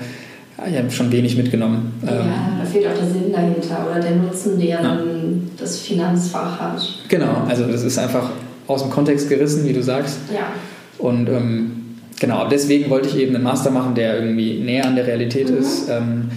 ich 0.69 0.77
habe 0.77 0.91
schon 0.91 1.11
wenig 1.11 1.37
mitgenommen. 1.37 1.93
Ja, 2.05 2.13
ähm, 2.13 2.27
da 2.61 2.65
fehlt 2.65 2.87
auch 2.87 2.95
der 2.95 3.09
Sinn 3.09 3.33
dahinter 3.33 3.87
oder 3.91 4.01
der 4.01 4.17
Nutzen, 4.17 4.59
der 4.61 4.69
ja. 4.69 4.83
dann 4.83 5.51
das 5.59 5.81
Finanzfach 5.81 6.61
hat. 6.61 6.83
Genau, 7.09 7.45
also 7.49 7.65
das 7.65 7.83
ist 7.83 7.99
einfach 7.99 8.31
aus 8.67 8.83
dem 8.83 8.91
Kontext 8.91 9.29
gerissen, 9.29 9.67
wie 9.67 9.73
du 9.73 9.83
sagst. 9.83 10.19
Ja. 10.33 10.53
Und 10.99 11.29
ähm, 11.29 11.97
genau, 12.21 12.47
deswegen 12.47 12.91
wollte 12.91 13.09
ich 13.09 13.17
eben 13.17 13.35
einen 13.35 13.43
Master 13.43 13.71
machen, 13.71 13.95
der 13.95 14.21
irgendwie 14.21 14.61
näher 14.61 14.87
an 14.87 14.97
der 14.97 15.07
Realität 15.07 15.51
mhm. 15.51 15.57
ist. 15.57 15.89
Ähm, 15.89 16.31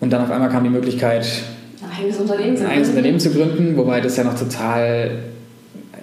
und 0.00 0.10
dann 0.12 0.22
auf 0.22 0.30
einmal 0.30 0.48
kam 0.48 0.62
die 0.64 0.70
Möglichkeit, 0.70 1.26
eigenes 1.90 2.18
Unternehmen 2.18 2.56
zu, 2.56 2.64
ein 2.64 2.70
eigenes 2.70 2.88
Unternehmen 2.90 3.20
zu 3.20 3.30
gründen, 3.30 3.76
wobei 3.76 4.00
das 4.00 4.16
ja 4.16 4.24
noch 4.24 4.38
total 4.38 5.10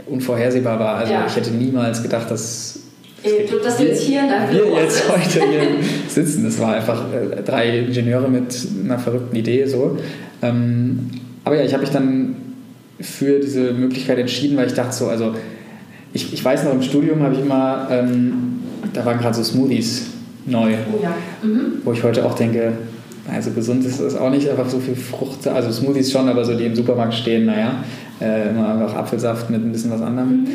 unvorhersehbar 0.07 0.79
war. 0.79 0.95
Also 0.95 1.13
ja. 1.13 1.25
ich 1.27 1.35
hätte 1.35 1.51
niemals 1.51 2.01
gedacht, 2.01 2.29
dass 2.31 2.79
du, 3.23 3.57
dass 3.63 3.79
wir 3.79 3.87
jetzt 3.87 4.01
hier 4.03 4.21
Wir 4.49 4.81
jetzt 4.81 5.09
heute 5.09 5.47
hier 5.47 5.61
sitzen. 6.07 6.43
Das 6.43 6.59
war 6.59 6.75
einfach 6.75 7.05
äh, 7.13 7.41
drei 7.43 7.79
Ingenieure 7.79 8.29
mit 8.29 8.55
einer 8.83 8.97
verrückten 8.97 9.35
Idee 9.35 9.65
so. 9.65 9.97
Ähm, 10.41 11.09
aber 11.43 11.57
ja, 11.57 11.63
ich 11.63 11.73
habe 11.73 11.81
mich 11.81 11.91
dann 11.91 12.35
für 12.99 13.39
diese 13.39 13.73
Möglichkeit 13.73 14.17
entschieden, 14.19 14.57
weil 14.57 14.67
ich 14.67 14.73
dachte 14.73 14.93
so, 14.93 15.07
also 15.07 15.33
ich, 16.13 16.33
ich 16.33 16.43
weiß 16.43 16.63
noch 16.63 16.73
im 16.73 16.81
Studium 16.81 17.21
habe 17.21 17.35
ich 17.35 17.41
immer, 17.41 17.87
ähm, 17.91 18.59
da 18.93 19.05
waren 19.05 19.19
gerade 19.19 19.35
so 19.35 19.43
Smoothies 19.43 20.07
neu, 20.45 20.73
oh 20.91 21.01
ja. 21.01 21.15
mhm. 21.43 21.81
wo 21.83 21.93
ich 21.93 22.03
heute 22.03 22.25
auch 22.25 22.35
denke, 22.35 22.73
also 23.33 23.51
gesund 23.51 23.85
ist 23.85 23.99
es 23.99 24.15
auch 24.15 24.29
nicht, 24.29 24.49
einfach 24.49 24.69
so 24.69 24.79
viel 24.79 24.95
Frucht, 24.95 25.47
also 25.47 25.71
Smoothies 25.71 26.11
schon, 26.11 26.29
aber 26.29 26.45
so 26.45 26.55
die 26.55 26.65
im 26.65 26.75
Supermarkt 26.75 27.13
stehen, 27.13 27.45
naja, 27.45 27.83
äh, 28.21 28.49
immer 28.49 28.73
einfach 28.73 28.95
Apfelsaft 28.95 29.49
mit 29.49 29.63
ein 29.63 29.71
bisschen 29.71 29.91
was 29.91 30.01
anderem. 30.01 30.43
Mhm. 30.43 30.47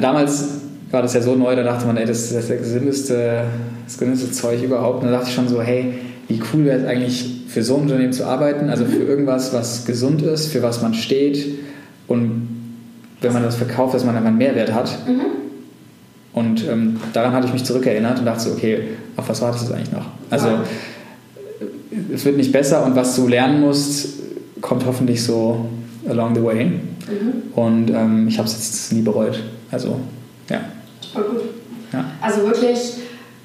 Damals 0.00 0.44
war 0.90 1.02
das 1.02 1.14
ja 1.14 1.22
so 1.22 1.34
neu, 1.34 1.54
da 1.56 1.62
dachte 1.62 1.86
man, 1.86 1.96
ey, 1.96 2.06
das 2.06 2.30
ist 2.30 2.34
das 2.34 2.48
gesündeste, 2.48 3.44
das 3.86 3.98
gesündeste 3.98 4.30
Zeug 4.32 4.62
überhaupt. 4.62 5.02
Und 5.02 5.10
da 5.10 5.16
dachte 5.16 5.28
ich 5.28 5.34
schon 5.34 5.48
so, 5.48 5.62
hey, 5.62 5.94
wie 6.28 6.40
cool 6.52 6.64
wäre 6.64 6.80
es 6.80 6.86
eigentlich, 6.86 7.44
für 7.48 7.62
so 7.62 7.76
ein 7.76 7.82
Unternehmen 7.82 8.12
zu 8.12 8.24
arbeiten, 8.24 8.70
also 8.70 8.86
für 8.86 9.02
irgendwas, 9.02 9.52
was 9.52 9.84
gesund 9.84 10.22
ist, 10.22 10.52
für 10.52 10.62
was 10.62 10.80
man 10.80 10.94
steht 10.94 11.46
und 12.08 12.48
wenn 13.20 13.32
man 13.34 13.42
das 13.42 13.56
verkauft, 13.56 13.94
dass 13.94 14.04
man 14.04 14.16
einfach 14.16 14.28
einen 14.28 14.38
Mehrwert 14.38 14.72
hat. 14.72 14.90
Mhm. 15.06 15.20
Und 16.32 16.66
ähm, 16.66 16.96
daran 17.12 17.32
hatte 17.32 17.46
ich 17.46 17.52
mich 17.52 17.64
zurückerinnert 17.64 18.18
und 18.18 18.24
dachte 18.24 18.40
so, 18.40 18.52
okay, 18.52 18.84
auf 19.16 19.28
was 19.28 19.42
wartest 19.42 19.68
du 19.68 19.74
eigentlich 19.74 19.92
noch? 19.92 20.06
Also 20.30 20.48
ja 20.48 20.64
es 22.12 22.24
wird 22.24 22.36
nicht 22.36 22.52
besser 22.52 22.84
und 22.84 22.96
was 22.96 23.16
du 23.16 23.28
lernen 23.28 23.60
musst, 23.60 24.20
kommt 24.60 24.86
hoffentlich 24.86 25.22
so 25.22 25.66
along 26.08 26.34
the 26.34 26.42
way. 26.42 26.64
Mhm. 26.64 27.52
Und 27.54 27.90
ähm, 27.90 28.28
ich 28.28 28.38
habe 28.38 28.48
es 28.48 28.54
jetzt 28.54 28.92
nie 28.92 29.02
bereut. 29.02 29.42
Also, 29.70 29.98
ja. 30.48 30.60
Voll 31.12 31.24
gut. 31.24 31.40
Ja. 31.92 32.04
Also 32.20 32.46
wirklich 32.46 32.94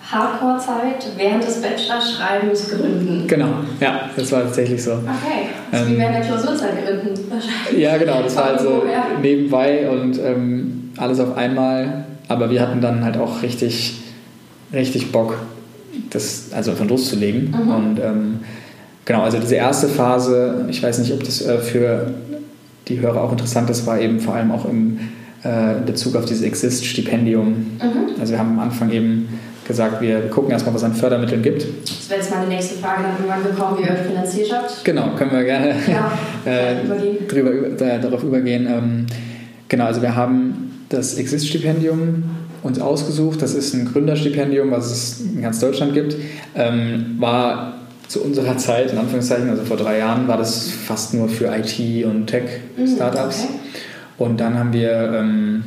Hardcore-Zeit 0.10 1.06
während 1.18 1.44
des 1.44 1.62
Bachelorschreibens 1.62 2.70
gründen. 2.70 3.28
Genau, 3.28 3.50
ja, 3.82 4.10
das 4.16 4.32
war 4.32 4.44
tatsächlich 4.44 4.82
so. 4.82 4.92
Okay, 4.94 5.50
also 5.72 5.86
ähm, 5.86 5.92
wie 5.92 5.98
während 5.98 6.16
der 6.16 6.22
Klausurzeit 6.22 6.86
gründen 6.86 7.30
wahrscheinlich. 7.30 7.78
Ja, 7.84 7.98
genau, 7.98 8.22
das 8.24 8.36
war 8.38 8.46
also 8.46 8.84
ja. 8.90 9.20
nebenbei 9.22 9.90
und 9.90 10.18
ähm, 10.20 10.92
alles 10.96 11.20
auf 11.20 11.36
einmal. 11.36 12.06
Aber 12.30 12.50
wir 12.50 12.62
hatten 12.62 12.80
dann 12.82 13.04
halt 13.04 13.18
auch 13.18 13.42
richtig, 13.42 14.02
richtig 14.74 15.12
Bock, 15.12 15.36
das 16.10 16.50
also 16.54 16.74
von 16.74 16.88
loszulegen. 16.88 17.50
Mhm. 17.50 17.72
Und 17.72 18.00
ähm, 18.00 18.40
genau, 19.06 19.22
also 19.22 19.40
diese 19.40 19.56
erste 19.56 19.88
Phase, 19.88 20.66
ich 20.70 20.82
weiß 20.82 21.00
nicht, 21.00 21.14
ob 21.14 21.24
das 21.24 21.42
äh, 21.46 21.60
für 21.60 22.14
die 22.88 23.00
Hörer 23.00 23.22
auch 23.22 23.32
interessant 23.32 23.70
ist, 23.70 23.86
war 23.86 24.00
eben 24.00 24.20
vor 24.20 24.36
allem 24.36 24.52
auch 24.52 24.66
im 24.66 25.00
äh, 25.44 25.76
Bezug 25.86 26.16
auf 26.16 26.26
dieses 26.26 26.44
Exist-Stipendium. 26.44 27.48
Mhm. 27.48 28.20
Also 28.20 28.34
wir 28.34 28.40
haben 28.40 28.52
am 28.52 28.60
Anfang 28.60 28.92
eben 28.92 29.28
gesagt, 29.68 30.02
wir 30.02 30.30
gucken 30.30 30.52
erstmal, 30.52 30.74
was 30.74 30.82
es 30.82 30.86
an 30.86 30.96
Fördermitteln 30.96 31.42
gibt. 31.42 31.66
Das 31.84 32.10
wäre 32.10 32.20
jetzt 32.22 32.32
meine 32.32 32.48
nächste 32.48 32.76
Frage 32.76 33.04
dann 33.04 33.12
irgendwann 33.18 33.44
gekommen, 33.44 33.78
wie 33.78 33.84
ihr 33.84 33.92
euch 33.92 34.08
finanziert 34.08 34.52
habt. 34.54 34.86
Genau, 34.86 35.10
können 35.16 35.32
wir 35.32 35.44
gerne 35.44 35.76
ja, 35.88 36.12
äh, 36.46 36.76
drüber, 37.28 37.52
äh, 37.52 38.00
darauf 38.00 38.24
übergehen. 38.24 38.66
Ähm, 38.66 39.06
genau, 39.68 39.86
also 39.86 40.02
wir 40.02 40.16
haben 40.16 40.86
das 40.90 41.16
Exist-Stipendium 41.16 42.24
uns 42.64 42.80
ausgesucht. 42.80 43.42
Das 43.42 43.54
ist 43.54 43.74
ein 43.74 43.86
Gründerstipendium, 43.86 44.72
was 44.72 44.92
es 44.92 45.22
in 45.22 45.42
ganz 45.42 45.60
Deutschland 45.60 45.94
gibt. 45.94 46.16
Ähm, 46.56 47.16
war 47.20 47.74
zu 48.08 48.24
unserer 48.24 48.58
Zeit, 48.58 48.92
in 48.92 48.98
Anführungszeichen, 48.98 49.50
also 49.50 49.64
vor 49.64 49.78
drei 49.78 50.00
Jahren, 50.00 50.28
war 50.28 50.38
das 50.38 50.70
fast 50.70 51.14
nur 51.14 51.28
für 51.28 51.48
IT- 51.48 52.06
und 52.06 52.28
Tech-Startups. 52.28 53.44
Okay. 53.44 53.54
Und 54.18 54.40
dann 54.40 54.58
haben 54.58 54.74
wir 54.74 55.14
ähm, 55.14 55.64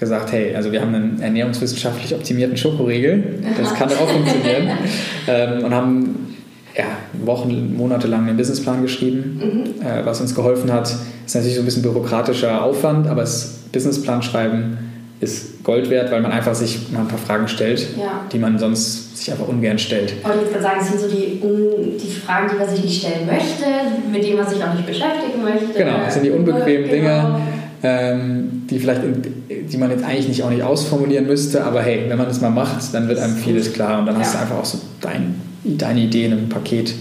gesagt, 0.00 0.32
hey, 0.32 0.54
also 0.54 0.72
wir 0.72 0.80
haben 0.80 0.94
einen 0.94 1.20
ernährungswissenschaftlich 1.20 2.14
optimierten 2.14 2.56
Schokoriegel, 2.56 3.40
das 3.58 3.74
kann 3.74 3.88
auch 3.90 4.08
funktionieren. 4.08 4.70
ähm, 5.28 5.64
und 5.64 5.74
haben 5.74 6.36
ja, 6.76 6.84
Wochen, 7.24 7.76
Monate 7.76 8.08
lang 8.08 8.26
einen 8.26 8.36
Businessplan 8.36 8.82
geschrieben, 8.82 9.40
mhm. 9.78 9.86
äh, 9.86 10.04
was 10.04 10.20
uns 10.20 10.34
geholfen 10.34 10.72
hat. 10.72 10.94
Ist 11.26 11.34
natürlich 11.34 11.56
so 11.56 11.62
ein 11.62 11.66
bisschen 11.66 11.82
bürokratischer 11.82 12.64
Aufwand, 12.64 13.06
aber 13.06 13.20
das 13.20 13.60
Businessplan 13.72 14.22
schreiben 14.22 14.78
ist 15.22 15.62
Gold 15.62 15.88
wert, 15.88 16.10
weil 16.10 16.20
man 16.20 16.32
einfach 16.32 16.54
sich 16.54 16.90
mal 16.90 17.00
ein 17.00 17.08
paar 17.08 17.18
Fragen 17.18 17.46
stellt, 17.46 17.80
ja. 17.96 18.26
die 18.32 18.38
man 18.38 18.58
sonst 18.58 19.16
sich 19.16 19.30
einfach 19.30 19.46
ungern 19.46 19.78
stellt. 19.78 20.14
Und 20.24 20.32
ich 20.44 20.50
würde 20.50 20.62
sagen, 20.62 20.78
es 20.80 20.88
sind 20.88 21.00
so 21.00 21.08
die, 21.08 21.40
die 21.40 22.10
Fragen, 22.10 22.50
die 22.52 22.58
man 22.58 22.68
sich 22.68 22.82
nicht 22.82 23.00
stellen 23.00 23.26
möchte, 23.26 23.64
mit 24.10 24.24
denen 24.24 24.38
man 24.38 24.48
sich 24.48 24.62
auch 24.62 24.74
nicht 24.74 24.84
beschäftigen 24.84 25.44
möchte. 25.44 25.78
Genau, 25.78 25.98
das 26.04 26.14
sind 26.14 26.24
die 26.24 26.30
unbequemen 26.30 26.90
genau. 26.90 26.92
Dinge, 26.92 27.40
ähm, 27.84 28.62
die 28.68 28.80
vielleicht, 28.80 29.04
in, 29.04 29.22
die 29.68 29.76
man 29.76 29.90
jetzt 29.90 30.04
eigentlich 30.04 30.26
nicht 30.26 30.42
auch 30.42 30.50
nicht 30.50 30.64
ausformulieren 30.64 31.26
müsste, 31.26 31.64
aber 31.64 31.82
hey, 31.82 32.04
wenn 32.08 32.18
man 32.18 32.26
das 32.26 32.40
mal 32.40 32.50
macht, 32.50 32.92
dann 32.92 33.06
wird 33.06 33.20
einem 33.20 33.36
vieles 33.36 33.72
klar 33.72 34.00
und 34.00 34.06
dann 34.06 34.16
ja. 34.16 34.22
hast 34.22 34.34
du 34.34 34.38
einfach 34.40 34.58
auch 34.58 34.64
so 34.64 34.78
dein, 35.00 35.40
deine 35.62 36.00
Ideen 36.00 36.32
im 36.32 36.48
Paket, 36.48 36.94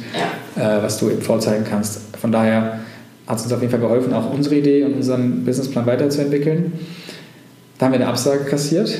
ja. 0.57 0.77
äh, 0.77 0.83
was 0.83 0.99
du 0.99 1.09
eben 1.09 1.23
vorzeigen 1.23 1.65
kannst. 1.67 2.01
Von 2.19 2.31
daher 2.31 2.81
hat 3.25 3.37
es 3.37 3.43
uns 3.45 3.53
auf 3.53 3.61
jeden 3.61 3.71
Fall 3.71 3.79
geholfen, 3.79 4.13
auch 4.13 4.31
unsere 4.31 4.55
Idee 4.55 4.83
und 4.83 4.93
unseren 4.93 5.43
Businessplan 5.43 5.87
weiterzuentwickeln. 5.87 6.73
Da 7.81 7.87
haben 7.87 7.93
wir 7.93 7.99
eine 7.99 8.09
Absage 8.09 8.43
kassiert 8.43 8.95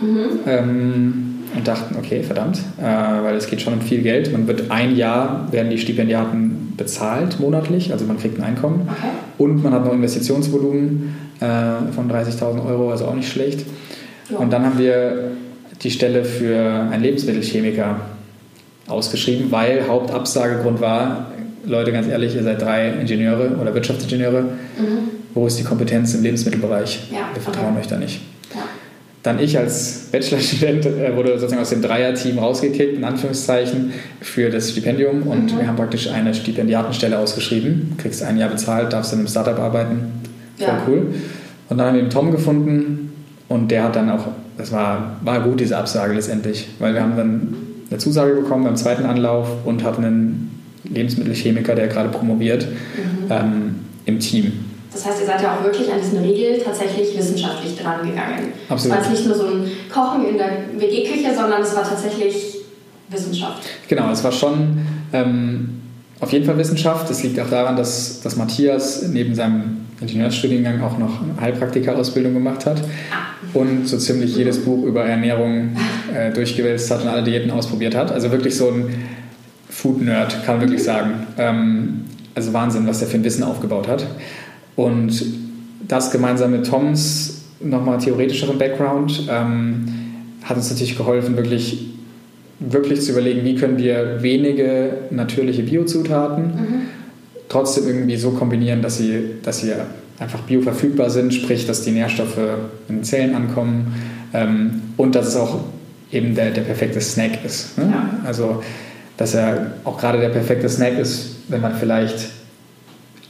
mhm. 0.00 0.40
ähm, 0.46 1.34
und 1.54 1.68
dachten, 1.68 1.96
okay, 1.98 2.22
verdammt, 2.22 2.60
äh, 2.80 2.82
weil 2.82 3.36
es 3.36 3.46
geht 3.46 3.60
schon 3.60 3.74
um 3.74 3.82
viel 3.82 4.00
Geld. 4.00 4.32
Man 4.32 4.46
wird 4.46 4.70
ein 4.70 4.96
Jahr, 4.96 5.52
werden 5.52 5.68
die 5.68 5.76
Stipendiaten 5.76 6.72
bezahlt 6.78 7.38
monatlich, 7.40 7.92
also 7.92 8.06
man 8.06 8.16
kriegt 8.16 8.38
ein 8.38 8.42
Einkommen. 8.42 8.88
Okay. 8.90 9.08
Und 9.36 9.62
man 9.62 9.74
hat 9.74 9.84
noch 9.84 9.92
Investitionsvolumen 9.92 11.14
äh, 11.40 11.92
von 11.92 12.10
30.000 12.10 12.64
Euro, 12.66 12.90
also 12.90 13.04
auch 13.04 13.14
nicht 13.14 13.30
schlecht. 13.30 13.66
Ja. 14.30 14.38
Und 14.38 14.50
dann 14.50 14.64
haben 14.64 14.78
wir 14.78 15.32
die 15.82 15.90
Stelle 15.90 16.24
für 16.24 16.88
einen 16.90 17.02
Lebensmittelchemiker 17.02 18.00
ausgeschrieben, 18.88 19.52
weil 19.52 19.86
Hauptabsagegrund 19.86 20.80
war, 20.80 21.32
Leute, 21.66 21.92
ganz 21.92 22.08
ehrlich, 22.08 22.34
ihr 22.34 22.44
seid 22.44 22.62
drei 22.62 22.92
Ingenieure 22.98 23.58
oder 23.60 23.74
Wirtschaftsingenieure. 23.74 24.40
Mhm 24.40 25.15
wo 25.36 25.46
ist 25.46 25.58
die 25.58 25.64
Kompetenz 25.64 26.14
im 26.14 26.22
Lebensmittelbereich? 26.22 27.08
Ja, 27.12 27.28
Wir 27.34 27.42
vertrauen 27.42 27.72
okay. 27.72 27.80
euch 27.80 27.86
da 27.86 27.98
nicht. 27.98 28.22
Ja. 28.54 28.62
dann 29.22 29.38
ich 29.38 29.58
als 29.58 30.08
Bachelorstudent 30.10 30.86
äh, 30.86 31.14
wurde 31.14 31.32
sozusagen 31.32 31.60
aus 31.60 31.68
dem 31.68 31.82
Dreierteam 31.82 32.38
rausgekickt, 32.38 32.96
in 32.96 33.04
Anführungszeichen, 33.04 33.92
für 34.22 34.48
das 34.48 34.70
Stipendium. 34.70 35.24
Und 35.24 35.52
mhm. 35.52 35.58
wir 35.58 35.66
haben 35.66 35.76
praktisch 35.76 36.08
eine 36.08 36.32
Stipendiatenstelle 36.32 37.18
ausgeschrieben. 37.18 37.92
Kriegst 37.98 38.22
ein 38.22 38.38
Jahr 38.38 38.48
bezahlt, 38.48 38.94
darfst 38.94 39.12
in 39.12 39.18
einem 39.18 39.28
Startup 39.28 39.58
arbeiten. 39.58 40.22
Voll 40.56 40.66
ja. 40.66 40.82
cool. 40.88 41.14
Und 41.68 41.76
dann 41.76 41.88
haben 41.88 41.96
wir 41.96 42.02
den 42.02 42.10
Tom 42.10 42.30
gefunden 42.30 43.12
und 43.48 43.70
der 43.70 43.84
hat 43.84 43.96
dann 43.96 44.08
auch, 44.08 44.28
das 44.56 44.72
war, 44.72 45.18
war 45.22 45.40
gut, 45.42 45.60
diese 45.60 45.76
Absage 45.76 46.14
letztendlich, 46.14 46.66
weil 46.78 46.94
wir 46.94 47.02
haben 47.02 47.16
dann 47.16 47.54
eine 47.90 47.98
Zusage 47.98 48.32
bekommen 48.32 48.64
beim 48.64 48.76
zweiten 48.76 49.04
Anlauf 49.04 49.48
und 49.66 49.84
hatten 49.84 50.02
einen 50.02 50.62
Lebensmittelchemiker, 50.84 51.74
der 51.74 51.88
gerade 51.88 52.08
promoviert, 52.08 52.66
mhm. 52.66 53.30
ähm, 53.30 53.74
im 54.06 54.18
Team. 54.18 54.52
Das 54.96 55.04
heißt, 55.04 55.20
ihr 55.20 55.26
seid 55.26 55.42
ja 55.42 55.56
auch 55.56 55.62
wirklich 55.62 55.92
an 55.92 56.00
diesen 56.00 56.20
Regel 56.20 56.58
tatsächlich 56.58 57.16
wissenschaftlich 57.18 57.76
dran 57.76 57.98
gegangen. 57.98 58.54
Absolut. 58.66 58.96
Es 58.96 59.04
war 59.04 59.10
nicht 59.10 59.26
nur 59.26 59.34
so 59.34 59.46
ein 59.46 59.70
Kochen 59.92 60.26
in 60.26 60.38
der 60.38 60.48
WG-Küche, 60.74 61.34
sondern 61.36 61.60
es 61.60 61.76
war 61.76 61.82
tatsächlich 61.82 62.56
Wissenschaft. 63.10 63.62
Genau, 63.88 64.10
es 64.10 64.24
war 64.24 64.32
schon 64.32 64.78
ähm, 65.12 65.82
auf 66.18 66.32
jeden 66.32 66.46
Fall 66.46 66.56
Wissenschaft. 66.56 67.10
Das 67.10 67.22
liegt 67.22 67.38
auch 67.38 67.50
daran, 67.50 67.76
dass, 67.76 68.22
dass 68.22 68.36
Matthias 68.36 69.02
neben 69.02 69.34
seinem 69.34 69.82
Ingenieursstudiengang 70.00 70.80
auch 70.80 70.96
noch 70.96 71.22
eine 71.22 71.38
Heilpraktika-Ausbildung 71.42 72.32
gemacht 72.32 72.64
hat 72.64 72.80
ah. 73.12 73.36
und 73.52 73.86
so 73.86 73.98
ziemlich 73.98 74.34
jedes 74.34 74.64
Buch 74.64 74.82
über 74.82 75.04
Ernährung 75.04 75.76
äh, 76.14 76.30
durchgewälzt 76.34 76.90
hat 76.90 77.02
und 77.02 77.08
alle 77.08 77.22
Diäten 77.22 77.50
ausprobiert 77.50 77.94
hat. 77.94 78.12
Also 78.12 78.32
wirklich 78.32 78.56
so 78.56 78.70
ein 78.70 78.94
Food-Nerd, 79.68 80.42
kann 80.46 80.56
man 80.56 80.62
wirklich 80.62 80.82
sagen. 80.82 81.26
Ähm, 81.36 82.04
also 82.34 82.54
Wahnsinn, 82.54 82.86
was 82.86 83.00
der 83.00 83.08
für 83.08 83.18
ein 83.18 83.24
Wissen 83.24 83.42
aufgebaut 83.42 83.88
hat. 83.88 84.06
Und 84.76 85.24
das 85.88 86.10
gemeinsam 86.10 86.52
mit 86.52 86.66
Toms 86.66 87.42
nochmal 87.60 87.98
theoretischeren 87.98 88.58
Background 88.58 89.26
ähm, 89.30 89.86
hat 90.44 90.56
uns 90.56 90.70
natürlich 90.70 90.96
geholfen, 90.96 91.36
wirklich, 91.36 91.94
wirklich 92.60 93.00
zu 93.00 93.12
überlegen, 93.12 93.44
wie 93.44 93.56
können 93.56 93.78
wir 93.78 94.22
wenige 94.22 94.98
natürliche 95.10 95.62
Biozutaten 95.62 96.44
mhm. 96.44 96.80
trotzdem 97.48 97.86
irgendwie 97.86 98.16
so 98.16 98.30
kombinieren, 98.30 98.82
dass 98.82 98.98
sie, 98.98 99.36
dass 99.42 99.60
sie 99.60 99.72
einfach 100.18 100.40
bioverfügbar 100.40 101.10
sind, 101.10 101.34
sprich, 101.34 101.66
dass 101.66 101.82
die 101.82 101.90
Nährstoffe 101.90 102.38
in 102.88 102.96
den 102.96 103.04
Zellen 103.04 103.34
ankommen 103.34 103.94
ähm, 104.32 104.82
und 104.96 105.14
dass 105.14 105.28
es 105.28 105.36
auch 105.36 105.60
eben 106.12 106.34
der, 106.34 106.50
der 106.50 106.62
perfekte 106.62 107.00
Snack 107.00 107.44
ist. 107.44 107.76
Ne? 107.78 107.90
Ja. 107.90 108.10
Also, 108.24 108.62
dass 109.16 109.34
er 109.34 109.72
auch 109.84 109.98
gerade 109.98 110.20
der 110.20 110.28
perfekte 110.28 110.68
Snack 110.68 110.98
ist, 110.98 111.36
wenn 111.48 111.60
man 111.60 111.74
vielleicht 111.74 112.30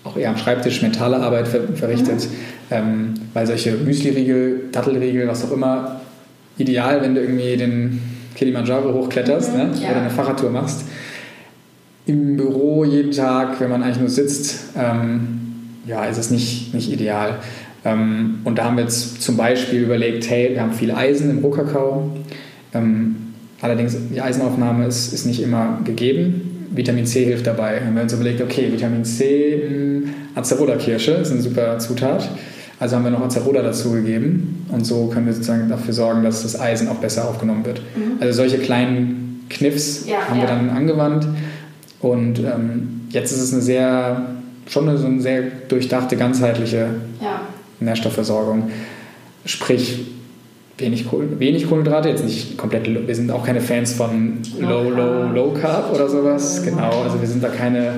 auch 0.07 0.17
eher 0.17 0.31
am 0.31 0.37
Schreibtisch 0.37 0.83
mentale 0.83 1.17
Arbeit 1.17 1.49
ver 1.49 1.61
verrichtet, 1.75 2.25
mhm. 2.25 2.31
ähm, 2.71 3.15
weil 3.35 3.47
solche 3.47 3.73
Müsli-Riegel, 3.73 4.69
Dattelriegel, 4.73 5.27
was 5.29 5.45
auch 5.45 5.53
immer, 5.53 6.01
ideal, 6.59 7.03
wenn 7.03 7.15
du 7.15 7.21
irgendwie 7.21 7.57
den 7.57 8.01
Kilimanjaro 8.35 8.93
hochkletterst 8.95 9.53
mhm, 9.53 9.59
ne? 9.59 9.71
ja. 9.83 9.91
oder 9.91 10.01
eine 10.01 10.11
Fahrradtour 10.11 10.51
machst. 10.51 10.85
Im 12.07 12.37
Büro 12.37 12.85
jeden 12.85 13.11
Tag, 13.11 13.61
wenn 13.61 13.71
man 13.71 13.83
eigentlich 13.83 13.99
nur 13.99 14.09
sitzt, 14.09 14.71
ähm, 14.77 15.41
ja, 15.87 16.05
ist 16.05 16.19
es 16.19 16.31
nicht, 16.31 16.73
nicht 16.73 16.93
ideal. 16.93 17.41
Ähm, 17.85 18.41
und 18.45 18.59
da 18.59 18.65
haben 18.65 18.77
wir 18.77 18.85
jetzt 18.85 19.23
zum 19.23 19.37
Beispiel 19.37 19.83
überlegt, 19.83 20.29
hey, 20.31 20.51
wir 20.53 20.61
haben 20.61 20.73
viel 20.73 20.93
Eisen 20.93 21.31
im 21.31 21.39
Rohkakao. 21.39 22.11
Ähm, 22.75 23.17
allerdings 23.61 23.97
die 24.13 24.21
Eisenaufnahme 24.21 24.87
ist, 24.87 25.13
ist 25.13 25.27
nicht 25.27 25.43
immer 25.43 25.81
gegeben. 25.85 26.56
Vitamin 26.77 27.07
C 27.07 27.25
hilft 27.25 27.47
dabei. 27.47 27.81
Haben 27.81 27.95
wir 27.95 28.03
uns 28.03 28.13
überlegt, 28.13 28.41
okay, 28.41 28.71
Vitamin 28.73 29.05
C, 29.05 29.63
hm, 29.67 30.15
Acerola-Kirsche 30.35 31.13
ist 31.13 31.33
eine 31.33 31.41
super 31.41 31.79
Zutat. 31.79 32.29
Also 32.79 32.97
haben 32.97 33.05
wir 33.05 33.11
noch 33.11 33.23
Acerola 33.23 33.63
dazugegeben 33.63 34.67
und 34.71 34.85
so 34.85 35.07
können 35.07 35.27
wir 35.27 35.33
sozusagen 35.33 35.69
dafür 35.69 35.95
sorgen, 35.95 36.23
dass 36.23 36.43
das 36.43 36.61
Eisen 36.61 36.89
auch 36.89 36.97
besser 36.97 37.27
aufgenommen 37.27 37.65
wird. 37.65 37.81
Mhm. 37.97 38.21
Also 38.21 38.35
solche 38.35 38.59
kleinen 38.59 39.47
Kniffs 39.49 40.07
ja, 40.07 40.19
haben 40.29 40.37
ja. 40.37 40.43
wir 40.43 40.49
dann 40.49 40.69
angewandt 40.69 41.27
und 42.01 42.39
ähm, 42.41 43.07
jetzt 43.11 43.33
ist 43.33 43.41
es 43.41 43.53
eine 43.55 43.63
sehr, 43.63 44.27
schon 44.69 44.89
eine, 44.89 44.99
so 44.99 45.07
eine 45.07 45.23
sehr 45.23 45.43
durchdachte, 45.69 46.17
ganzheitliche 46.17 46.89
ja. 47.23 47.41
Nährstoffversorgung. 47.81 48.71
Sprich, 49.47 50.07
wenig, 50.79 51.09
Kohl, 51.09 51.29
wenig 51.39 51.69
Kohlenhydrate, 51.69 52.09
jetzt 52.09 52.25
nicht 52.25 52.57
komplett, 52.57 53.07
wir 53.07 53.15
sind 53.15 53.31
auch 53.31 53.45
keine 53.45 53.61
Fans 53.61 53.93
von 53.95 54.39
Low, 54.61 54.91
Low, 54.91 55.31
Low 55.33 55.53
Carb 55.53 55.93
oder 55.95 56.09
sowas, 56.09 56.63
genau, 56.63 57.03
also 57.03 57.21
wir 57.21 57.29
sind 57.29 57.43
da 57.43 57.49
keine, 57.49 57.95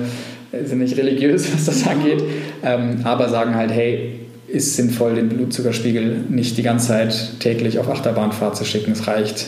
sind 0.63 0.79
nicht 0.79 0.97
religiös, 0.97 1.53
was 1.53 1.65
das 1.65 1.87
angeht, 1.87 2.23
ähm, 2.63 3.01
aber 3.03 3.29
sagen 3.29 3.55
halt, 3.55 3.71
hey, 3.71 4.19
ist 4.47 4.75
sinnvoll, 4.75 5.15
den 5.15 5.29
Blutzuckerspiegel 5.29 6.23
nicht 6.29 6.57
die 6.57 6.63
ganze 6.63 6.87
Zeit 6.87 7.39
täglich 7.39 7.77
auf 7.79 7.89
Achterbahnfahrt 7.89 8.55
zu 8.55 8.65
schicken, 8.65 8.93
es 8.93 9.07
reicht, 9.07 9.47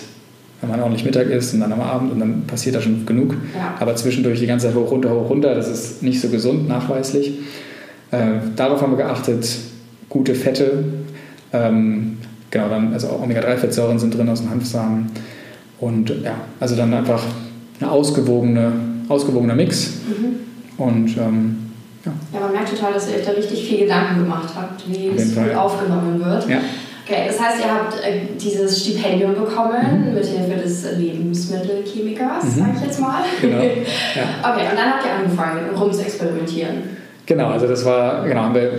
wenn 0.60 0.70
man 0.70 0.80
ordentlich 0.80 1.06
Mittag 1.06 1.28
isst 1.28 1.54
und 1.56 1.62
dann 1.62 1.74
am 1.74 1.82
Abend 1.82 2.12
und 2.12 2.20
dann 2.20 2.44
passiert 2.46 2.76
da 2.76 2.82
schon 2.82 3.06
genug, 3.06 3.36
ja. 3.56 3.76
aber 3.80 3.96
zwischendurch 3.96 4.40
die 4.40 4.46
ganze 4.46 4.68
Zeit 4.68 4.76
hoch, 4.76 4.92
runter, 4.92 5.10
hoch, 5.10 5.30
runter, 5.30 5.56
das 5.56 5.70
ist 5.70 6.04
nicht 6.04 6.22
so 6.22 6.30
gesund, 6.30 6.68
nachweislich. 6.68 7.40
Äh, 8.12 8.42
darauf 8.56 8.82
haben 8.82 8.92
wir 8.92 8.98
geachtet, 8.98 9.48
gute 10.10 10.36
Fette, 10.36 10.84
ähm, 11.54 12.18
genau, 12.52 12.70
dann, 12.70 12.94
also 12.94 13.20
Omega-3-Fettsäuren 13.24 13.98
sind 13.98 14.16
drin 14.16 14.30
aus 14.30 14.42
dem 14.42 14.52
Hanfsamen. 14.52 15.12
Und 15.80 16.10
ja, 16.24 16.36
also 16.60 16.76
dann 16.76 16.94
einfach 16.94 17.24
ein 17.80 17.88
ausgewogene, 17.88 18.72
ausgewogener 19.10 19.56
Mix. 19.56 20.02
Mhm. 20.08 20.84
Und 20.84 21.18
ähm, 21.18 21.72
ja. 22.06 22.12
ja, 22.34 22.40
man 22.40 22.52
merkt 22.52 22.70
total, 22.70 22.94
dass 22.94 23.10
ihr 23.10 23.18
euch 23.18 23.26
da 23.26 23.32
richtig 23.32 23.68
viel 23.68 23.80
Gedanken 23.80 24.24
gemacht 24.24 24.50
habt, 24.56 24.88
wie 24.88 25.08
es 25.16 25.36
gut 25.36 25.56
aufgenommen 25.56 26.24
wird. 26.24 26.48
Ja. 26.50 26.60
Okay, 27.04 27.24
das 27.28 27.40
heißt, 27.40 27.64
ihr 27.64 27.74
habt 27.74 27.96
äh, 27.96 28.38
dieses 28.40 28.80
Stipendium 28.80 29.34
bekommen 29.34 30.08
mhm. 30.08 30.14
mit 30.14 30.26
Hilfe 30.26 30.62
des 30.62 30.86
Lebensmittelchemikers, 30.98 32.44
mhm. 32.44 32.50
sag 32.50 32.76
ich 32.76 32.82
jetzt 32.84 33.00
mal. 33.02 33.24
Genau. 33.42 33.58
Ja. 33.58 33.70
Okay, 34.52 34.68
und 34.70 34.78
dann 34.78 34.94
habt 34.94 35.06
ihr 35.06 35.14
angefangen, 35.14 35.76
rum 35.76 35.92
zu 35.92 36.02
experimentieren. 36.02 36.84
Genau, 37.26 37.50
also 37.50 37.68
das 37.68 37.86
war, 37.86 38.26
genau, 38.28 38.42
haben 38.42 38.56
wir 38.56 38.72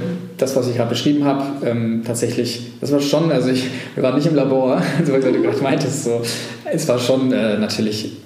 das, 0.42 0.57
was 0.57 0.68
ich 0.68 0.76
gerade 0.76 0.90
beschrieben 0.90 1.24
habe, 1.24 1.44
ähm, 1.64 2.02
tatsächlich, 2.05 2.72
das 2.81 2.90
war 2.92 3.00
schon, 3.00 3.31
also 3.31 3.48
ich, 3.48 3.68
wir 3.94 4.02
waren 4.02 4.16
nicht 4.16 4.26
im 4.26 4.35
Labor, 4.35 4.83
so 5.05 5.14
wie 5.14 5.20
du 5.20 5.42
gerade 5.42 5.62
meintest, 5.62 6.05
so, 6.05 6.22
es 6.64 6.88
war 6.88 6.98
schon 6.98 7.33
äh, 7.33 7.59
natürlich 7.59 8.16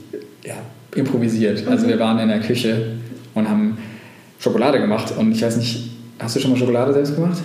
ja, 0.45 0.55
improvisiert. 0.95 1.67
Also 1.69 1.87
wir 1.87 1.99
waren 1.99 2.19
in 2.19 2.29
der 2.29 2.41
Küche 2.41 2.93
und 3.35 3.49
haben 3.49 3.77
Schokolade 4.39 4.81
gemacht 4.81 5.13
und 5.17 5.33
ich 5.33 5.43
weiß 5.43 5.57
nicht, 5.59 5.91
hast 6.19 6.37
du 6.37 6.41
schon 6.41 6.53
mal 6.53 6.57
Schokolade 6.57 6.93
selbst 6.93 7.15
gemacht? 7.15 7.39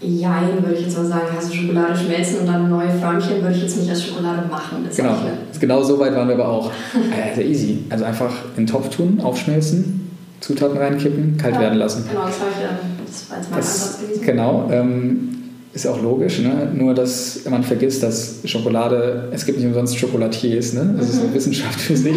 Ja, 0.00 0.42
würde 0.60 0.76
ich 0.76 0.86
jetzt 0.86 0.96
mal 0.96 1.06
sagen, 1.06 1.26
hast 1.36 1.52
du 1.52 1.56
Schokolade 1.56 1.96
schmelzen 1.96 2.40
und 2.40 2.46
dann 2.46 2.70
neue 2.70 2.90
Förmchen, 2.90 3.42
würde 3.42 3.54
ich 3.56 3.62
jetzt 3.62 3.78
nicht 3.78 3.90
als 3.90 4.04
Schokolade 4.04 4.46
machen. 4.48 4.88
Genau, 4.96 5.16
genau 5.58 5.82
so 5.82 5.98
weit 5.98 6.14
waren 6.14 6.28
wir 6.28 6.34
aber 6.34 6.48
auch. 6.48 6.70
sehr 7.34 7.44
easy. 7.44 7.78
Also 7.90 8.04
einfach 8.04 8.32
in 8.56 8.64
den 8.64 8.66
Topf 8.66 8.90
tun, 8.90 9.20
aufschmelzen, 9.20 10.07
Zutaten 10.48 10.78
reinkippen, 10.78 11.36
kalt 11.36 11.56
ja, 11.56 11.60
werden 11.60 11.78
lassen. 11.78 12.04
Genau, 12.08 12.24
das, 12.24 12.36
ich, 12.36 13.06
das 13.06 13.30
war 13.30 13.36
jetzt 13.36 13.50
mein 13.50 13.60
das, 13.60 13.82
Ansatz 13.82 14.00
gewesen. 14.00 14.22
Genau, 14.24 14.70
ähm, 14.72 15.28
ist 15.74 15.86
auch 15.86 16.02
logisch, 16.02 16.38
ne? 16.38 16.72
nur 16.72 16.94
dass 16.94 17.40
man 17.50 17.62
vergisst, 17.62 18.02
dass 18.02 18.36
Schokolade, 18.46 19.28
es 19.30 19.44
gibt 19.44 19.58
nicht 19.58 19.66
umsonst 19.66 20.00
Chocolatiers, 20.00 20.72
ne? 20.72 20.94
das 20.96 21.10
ist 21.10 21.18
eine 21.18 21.28
mhm. 21.28 21.34
Wissenschaft 21.34 21.78
für 21.78 21.98
sich. 21.98 22.16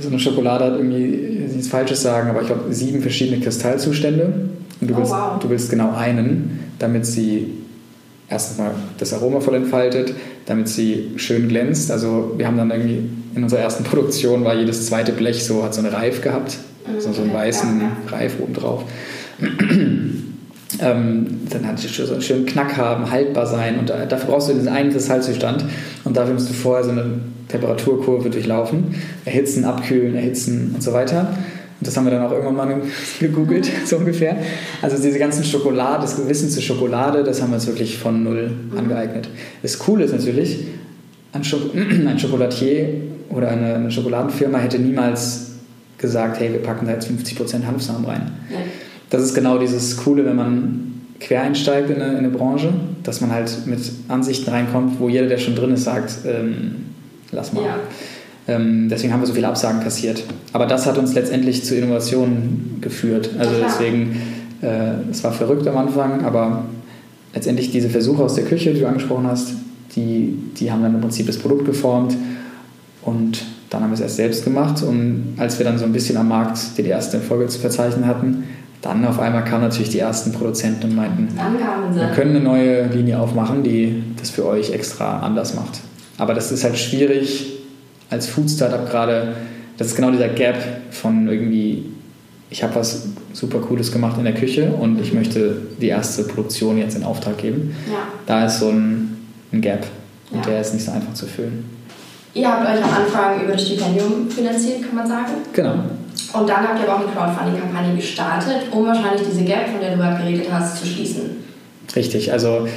So 0.00 0.08
eine 0.08 0.20
Schokolade 0.20 0.66
hat 0.66 0.76
irgendwie, 0.76 1.48
nichts 1.48 1.66
Falsches 1.66 2.00
sagen, 2.00 2.30
aber 2.30 2.42
ich 2.42 2.46
glaube 2.46 2.72
sieben 2.72 3.02
verschiedene 3.02 3.42
Kristallzustände 3.42 4.32
und 4.80 4.88
du, 4.88 4.94
oh, 4.94 4.98
willst, 4.98 5.10
wow. 5.10 5.40
du 5.40 5.50
willst 5.50 5.68
genau 5.68 5.92
einen, 5.96 6.60
damit 6.78 7.06
sie 7.06 7.54
erstmal 8.30 8.70
das 8.98 9.12
Aroma 9.12 9.40
voll 9.40 9.56
entfaltet, 9.56 10.14
damit 10.46 10.68
sie 10.68 11.10
schön 11.16 11.48
glänzt. 11.48 11.90
Also 11.90 12.34
wir 12.36 12.46
haben 12.46 12.56
dann 12.56 12.70
irgendwie 12.70 13.02
in 13.34 13.42
unserer 13.42 13.62
ersten 13.62 13.82
Produktion 13.82 14.44
war 14.44 14.54
jedes 14.54 14.86
zweite 14.86 15.10
Blech 15.10 15.44
so, 15.44 15.64
hat 15.64 15.74
so 15.74 15.80
eine 15.80 15.92
Reif 15.92 16.22
gehabt 16.22 16.58
so, 16.98 17.12
so 17.12 17.22
einen 17.22 17.32
weißen 17.32 17.82
Reif 18.08 18.40
oben 18.40 18.54
drauf. 18.54 18.84
ähm, 20.80 21.26
dann 21.50 21.66
hat 21.66 21.82
es 21.82 21.96
so 21.96 22.12
einen 22.12 22.22
schönen 22.22 22.46
Knack 22.46 22.76
haben, 22.76 23.10
haltbar 23.10 23.46
sein 23.46 23.78
und 23.78 23.90
dafür 23.90 24.30
brauchst 24.30 24.48
du 24.48 24.54
diesen 24.54 24.68
einen 24.68 24.90
Kristallzustand 24.90 25.64
und 26.04 26.16
dafür 26.16 26.34
musst 26.34 26.50
du 26.50 26.54
vorher 26.54 26.84
so 26.84 26.90
eine 26.90 27.20
Temperaturkurve 27.48 28.30
durchlaufen, 28.30 28.94
erhitzen, 29.24 29.64
abkühlen, 29.64 30.14
erhitzen 30.14 30.72
und 30.74 30.82
so 30.82 30.92
weiter. 30.92 31.34
Und 31.80 31.86
das 31.86 31.96
haben 31.96 32.04
wir 32.06 32.10
dann 32.10 32.22
auch 32.22 32.32
irgendwann 32.32 32.56
mal 32.56 32.82
gegoogelt, 33.20 33.70
so 33.84 33.96
ungefähr. 33.96 34.36
Also 34.82 35.00
diese 35.00 35.18
ganzen 35.18 35.44
Schokolade, 35.44 36.02
das 36.02 36.28
Wissen 36.28 36.50
zur 36.50 36.62
Schokolade, 36.62 37.22
das 37.22 37.40
haben 37.40 37.50
wir 37.50 37.54
uns 37.54 37.66
wirklich 37.66 37.98
von 37.98 38.22
null 38.22 38.50
mhm. 38.50 38.78
angeeignet. 38.78 39.28
Das 39.62 39.78
Coole 39.78 40.04
ist 40.04 40.12
natürlich, 40.12 40.66
ein, 41.32 41.44
Schok 41.44 41.60
ein 41.74 42.18
Schokolatier 42.18 42.88
oder 43.30 43.48
eine 43.48 43.90
Schokoladenfirma 43.90 44.58
hätte 44.58 44.78
niemals 44.78 45.47
gesagt, 45.98 46.40
hey, 46.40 46.52
wir 46.52 46.62
packen 46.62 46.86
da 46.86 46.92
jetzt 46.92 47.08
50% 47.08 47.66
Hanfsamen 47.66 48.04
rein. 48.04 48.30
Ja. 48.50 48.58
Das 49.10 49.22
ist 49.22 49.34
genau 49.34 49.58
dieses 49.58 49.96
Coole, 49.96 50.24
wenn 50.24 50.36
man 50.36 51.00
quer 51.20 51.42
einsteigt 51.42 51.90
in 51.90 51.96
eine, 52.00 52.12
in 52.12 52.18
eine, 52.18 52.28
Branche, 52.28 52.72
dass 53.02 53.20
man 53.20 53.32
halt 53.32 53.66
mit 53.66 53.80
Ansichten 54.08 54.50
reinkommt, 54.50 55.00
wo 55.00 55.08
jeder, 55.08 55.26
der 55.26 55.38
schon 55.38 55.56
drin 55.56 55.72
ist, 55.72 55.84
sagt, 55.84 56.18
ähm, 56.26 56.86
lass 57.32 57.52
mal. 57.52 57.64
Ja. 57.64 57.76
Ähm, 58.46 58.88
deswegen 58.88 59.12
haben 59.12 59.20
wir 59.20 59.26
so 59.26 59.34
viele 59.34 59.48
Absagen 59.48 59.82
kassiert. 59.82 60.24
Aber 60.52 60.66
das 60.66 60.86
hat 60.86 60.96
uns 60.96 61.14
letztendlich 61.14 61.64
zu 61.64 61.76
Innovationen 61.76 62.78
geführt. 62.80 63.30
Also 63.38 63.54
ja, 63.54 63.66
deswegen, 63.66 64.22
äh, 64.62 65.10
es 65.10 65.22
war 65.24 65.32
verrückt 65.32 65.66
am 65.66 65.76
Anfang, 65.76 66.24
aber 66.24 66.64
letztendlich 67.34 67.70
diese 67.70 67.90
Versuche 67.90 68.22
aus 68.22 68.34
der 68.34 68.44
Küche, 68.44 68.72
die 68.72 68.80
du 68.80 68.88
angesprochen 68.88 69.26
hast, 69.26 69.52
die, 69.96 70.38
die 70.58 70.70
haben 70.70 70.82
dann 70.82 70.94
im 70.94 71.00
Prinzip 71.00 71.26
das 71.26 71.38
Produkt 71.38 71.66
geformt 71.66 72.16
und 73.02 73.44
dann 73.70 73.82
haben 73.82 73.90
wir 73.90 73.94
es 73.94 74.00
erst 74.00 74.16
selbst 74.16 74.44
gemacht 74.44 74.82
und 74.82 75.34
als 75.36 75.58
wir 75.58 75.64
dann 75.64 75.78
so 75.78 75.84
ein 75.84 75.92
bisschen 75.92 76.16
am 76.16 76.28
Markt 76.28 76.58
die 76.78 76.86
erste 76.86 77.20
Folge 77.20 77.48
zu 77.48 77.58
verzeichnen 77.58 78.06
hatten, 78.06 78.44
dann 78.80 79.04
auf 79.04 79.18
einmal 79.18 79.44
kamen 79.44 79.64
natürlich 79.64 79.90
die 79.90 79.98
ersten 79.98 80.32
Produzenten 80.32 80.84
und 80.84 80.96
meinten, 80.96 81.28
wir 81.94 82.08
können 82.14 82.36
eine 82.36 82.40
neue 82.40 82.86
Linie 82.86 83.18
aufmachen, 83.18 83.62
die 83.62 84.02
das 84.18 84.30
für 84.30 84.46
euch 84.46 84.72
extra 84.72 85.20
anders 85.20 85.54
macht. 85.54 85.80
Aber 86.16 86.34
das 86.34 86.52
ist 86.52 86.64
halt 86.64 86.78
schwierig 86.78 87.58
als 88.10 88.26
Food 88.26 88.50
Startup 88.50 88.88
gerade, 88.88 89.34
das 89.76 89.88
ist 89.88 89.96
genau 89.96 90.10
dieser 90.10 90.28
Gap 90.28 90.56
von 90.90 91.28
irgendwie, 91.28 91.86
ich 92.50 92.62
habe 92.62 92.76
was 92.76 93.08
super 93.32 93.58
Cooles 93.58 93.92
gemacht 93.92 94.16
in 94.18 94.24
der 94.24 94.34
Küche 94.34 94.70
und 94.70 95.00
ich 95.00 95.12
möchte 95.12 95.56
die 95.80 95.88
erste 95.88 96.22
Produktion 96.24 96.78
jetzt 96.78 96.96
in 96.96 97.04
Auftrag 97.04 97.38
geben. 97.38 97.74
Ja. 97.90 97.98
Da 98.26 98.46
ist 98.46 98.60
so 98.60 98.68
ein, 98.70 99.18
ein 99.52 99.60
Gap 99.60 99.86
und 100.30 100.38
ja. 100.38 100.52
der 100.52 100.60
ist 100.60 100.72
nicht 100.72 100.84
so 100.84 100.92
einfach 100.92 101.14
zu 101.14 101.26
füllen. 101.26 101.77
Ihr 102.34 102.48
habt 102.48 102.66
euch 102.66 102.82
am 102.82 102.90
Anfang 102.90 103.42
über 103.42 103.52
das 103.52 103.66
Stipendium 103.66 104.28
finanziert, 104.30 104.82
kann 104.82 104.94
man 104.94 105.06
sagen. 105.06 105.32
Genau. 105.52 105.74
Und 106.32 106.48
dann 106.48 106.68
habt 106.68 106.78
ihr 106.78 106.90
aber 106.90 106.96
auch 106.96 107.06
eine 107.06 107.12
Crowdfunding-Kampagne 107.12 107.96
gestartet, 107.96 108.62
um 108.70 108.86
wahrscheinlich 108.86 109.22
diese 109.28 109.44
Gap, 109.44 109.68
von 109.68 109.80
der 109.80 109.92
du 109.92 109.96
gerade 109.96 110.22
geredet 110.22 110.46
hast, 110.52 110.78
zu 110.78 110.86
schließen. 110.86 111.22
Richtig, 111.96 112.32
also 112.32 112.68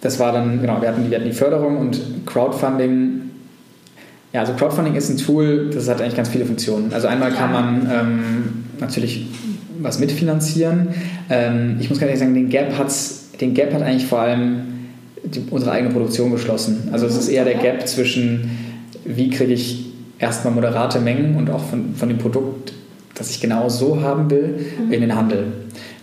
das 0.00 0.18
war 0.18 0.32
dann, 0.32 0.60
genau, 0.60 0.80
wir 0.80 0.88
hatten, 0.88 1.10
wir 1.10 1.18
hatten 1.18 1.28
die 1.28 1.34
Förderung 1.34 1.78
und 1.78 2.00
Crowdfunding. 2.26 3.22
Ja, 4.32 4.40
also 4.40 4.54
Crowdfunding 4.54 4.94
ist 4.94 5.10
ein 5.10 5.18
Tool, 5.18 5.70
das 5.72 5.88
hat 5.88 6.00
eigentlich 6.00 6.16
ganz 6.16 6.28
viele 6.30 6.46
Funktionen. 6.46 6.92
Also 6.92 7.08
einmal 7.08 7.30
ja. 7.30 7.36
kann 7.36 7.52
man 7.52 7.90
ähm, 7.92 8.64
natürlich 8.78 9.26
was 9.80 9.98
mitfinanzieren. 9.98 10.88
Ähm, 11.28 11.76
ich 11.80 11.90
muss 11.90 11.98
ganz 11.98 12.08
ehrlich 12.08 12.20
sagen, 12.20 12.34
den 12.34 12.48
Gap, 12.48 12.78
hat's, 12.78 13.30
den 13.40 13.54
Gap 13.54 13.74
hat 13.74 13.82
eigentlich 13.82 14.06
vor 14.06 14.20
allem 14.20 14.62
die, 15.22 15.42
unsere 15.50 15.72
eigene 15.72 15.92
Produktion 15.92 16.30
geschlossen. 16.30 16.88
Also 16.92 17.06
es 17.06 17.16
ist 17.16 17.28
eher 17.28 17.44
der 17.44 17.56
Gap 17.56 17.86
zwischen, 17.86 18.50
wie 19.16 19.30
kriege 19.30 19.52
ich 19.52 19.86
erstmal 20.18 20.54
moderate 20.54 21.00
Mengen 21.00 21.36
und 21.36 21.50
auch 21.50 21.64
von, 21.64 21.94
von 21.94 22.08
dem 22.08 22.18
Produkt, 22.18 22.72
das 23.14 23.30
ich 23.30 23.40
genau 23.40 23.68
so 23.68 24.00
haben 24.00 24.30
will, 24.30 24.58
mhm. 24.86 24.92
in 24.92 25.00
den 25.00 25.14
Handel. 25.14 25.46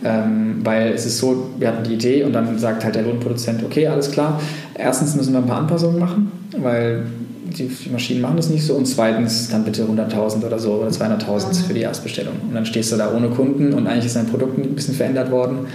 Ähm, 0.03 0.57
weil 0.63 0.93
es 0.93 1.05
ist 1.05 1.17
so, 1.17 1.49
wir 1.57 1.69
hatten 1.69 1.83
die 1.83 1.95
Idee 1.95 2.23
und 2.23 2.33
dann 2.33 2.57
sagt 2.59 2.83
halt 2.83 2.95
der 2.95 3.03
Lohnproduzent, 3.03 3.63
okay, 3.63 3.87
alles 3.87 4.11
klar. 4.11 4.39
Erstens 4.75 5.15
müssen 5.15 5.33
wir 5.33 5.39
ein 5.39 5.47
paar 5.47 5.59
Anpassungen 5.59 5.99
machen, 5.99 6.31
weil 6.61 7.03
die, 7.45 7.67
die 7.67 7.89
Maschinen 7.89 8.21
machen 8.21 8.37
das 8.37 8.49
nicht 8.49 8.63
so. 8.63 8.75
Und 8.75 8.85
zweitens 8.85 9.49
dann 9.49 9.63
bitte 9.63 9.83
100.000 9.83 10.45
oder 10.45 10.59
so 10.59 10.73
oder 10.73 10.89
200.000 10.89 11.47
mhm. 11.47 11.53
für 11.65 11.73
die 11.73 11.81
Erstbestellung. 11.81 12.33
Und 12.47 12.53
dann 12.53 12.65
stehst 12.65 12.91
du 12.91 12.97
da 12.97 13.11
ohne 13.13 13.29
Kunden 13.29 13.73
und 13.73 13.87
eigentlich 13.87 14.05
ist 14.05 14.15
dein 14.15 14.27
Produkt 14.27 14.57
ein 14.57 14.75
bisschen 14.75 14.93
verändert 14.93 15.31
worden. 15.31 15.67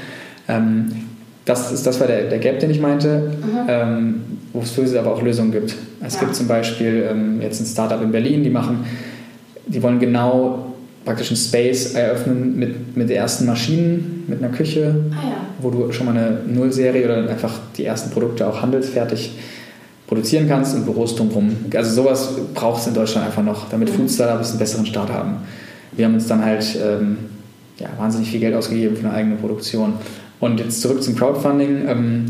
Ähm, 0.49 0.93
das, 1.45 1.73
ist, 1.73 1.87
das 1.87 1.99
war 1.99 2.07
der, 2.07 2.29
der 2.29 2.39
Gap, 2.39 2.61
den 2.61 2.71
ich 2.71 2.81
meinte, 2.81 3.33
mhm. 3.43 3.59
ähm, 3.69 4.21
wo 4.53 4.61
es 4.61 4.71
für 4.71 4.87
sie 4.87 4.99
aber 4.99 5.13
auch 5.13 5.23
Lösungen 5.23 5.53
gibt. 5.53 5.75
Es 6.05 6.15
ja. 6.15 6.21
gibt 6.21 6.35
zum 6.35 6.49
Beispiel 6.49 7.07
ähm, 7.11 7.41
jetzt 7.41 7.61
ein 7.61 7.67
Startup 7.67 8.01
in 8.03 8.13
Berlin, 8.13 8.43
die 8.43 8.51
machen, 8.51 8.85
die 9.67 9.83
wollen 9.83 9.99
genau 9.99 10.75
praktisch 11.05 11.29
einen 11.29 11.37
Space 11.37 11.95
eröffnen 11.95 12.59
mit, 12.59 12.97
mit 12.97 13.09
den 13.09 13.17
ersten 13.17 13.47
Maschinen, 13.47 14.25
mit 14.29 14.43
einer 14.43 14.53
Küche, 14.53 14.95
ah, 15.11 15.15
ja. 15.15 15.37
wo 15.61 15.71
du 15.71 15.91
schon 15.93 16.07
mal 16.07 16.17
eine 16.17 16.41
Nullserie 16.47 17.05
oder 17.05 17.29
einfach 17.29 17.59
die 17.77 17.85
ersten 17.85 18.11
Produkte 18.11 18.47
auch 18.47 18.63
handelsfertig 18.63 19.33
produzieren 20.07 20.47
kannst 20.47 20.75
und 20.75 20.85
Büros 20.85 21.17
drumherum. 21.17 21.57
Also 21.75 22.03
sowas 22.03 22.35
braucht 22.55 22.83
es 22.83 22.87
in 22.87 22.95
Deutschland 22.95 23.27
einfach 23.27 23.43
noch, 23.43 23.69
damit 23.71 23.91
mhm. 23.91 23.95
Food 23.95 24.11
Startups 24.11 24.51
einen 24.51 24.59
besseren 24.59 24.87
Start 24.87 25.11
haben. 25.11 25.39
Wir 25.93 26.05
haben 26.05 26.15
uns 26.15 26.27
dann 26.27 26.45
halt 26.45 26.65
ähm, 26.83 27.17
ja, 27.79 27.89
wahnsinnig 27.99 28.31
viel 28.31 28.41
Geld 28.41 28.55
ausgegeben 28.55 28.97
für 28.97 29.07
eine 29.07 29.15
eigene 29.15 29.37
Produktion. 29.37 29.95
Und 30.41 30.61
jetzt 30.61 30.81
zurück 30.81 31.03
zum 31.03 31.17
Crowdfunding. 31.17 31.89
Ähm, 31.89 32.25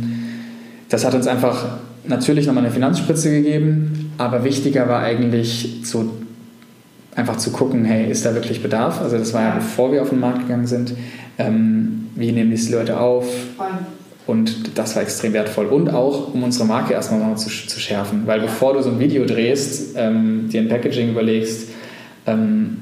das 0.89 1.05
hat 1.05 1.15
uns 1.15 1.27
einfach 1.27 1.65
natürlich 2.05 2.47
nochmal 2.47 2.65
eine 2.65 2.73
Finanzspritze 2.73 3.31
gegeben, 3.31 4.13
aber 4.19 4.45
wichtiger 4.45 4.89
war 4.89 5.01
eigentlich 5.01 5.81
so 5.85 6.11
einfach 7.15 7.37
zu 7.37 7.51
gucken, 7.51 7.85
hey, 7.85 8.11
ist 8.11 8.25
da 8.25 8.35
wirklich 8.35 8.63
Bedarf? 8.63 9.01
Also 9.01 9.19
das 9.19 9.33
war 9.35 9.43
ja 9.43 9.55
bevor 9.55 9.93
wir 9.93 10.03
auf 10.03 10.11
den 10.11 10.21
Markt 10.21 10.41
gegangen 10.41 10.67
sind. 10.67 10.95
Ähm, 11.39 12.09
wie 12.15 12.33
nehmen 12.33 12.55
die 12.55 12.73
Leute 12.73 12.99
auf? 12.99 13.27
Und 14.27 14.79
das 14.79 14.95
war 14.95 15.03
extrem 15.03 15.33
wertvoll. 15.33 15.67
Und 15.67 15.93
auch, 15.93 16.33
um 16.33 16.43
unsere 16.43 16.65
Marke 16.65 16.95
erstmal 16.95 17.21
noch 17.21 17.37
zu, 17.37 17.49
zu 17.49 17.81
schärfen. 17.81 18.23
Weil 18.27 18.41
bevor 18.41 18.75
du 18.75 18.83
so 18.83 18.91
ein 18.91 18.99
Video 18.99 19.25
drehst, 19.27 19.95
ähm, 19.97 20.49
dir 20.49 20.61
ein 20.61 20.69
Packaging 20.69 21.11
überlegst, 21.11 21.69
ähm, 22.27 22.79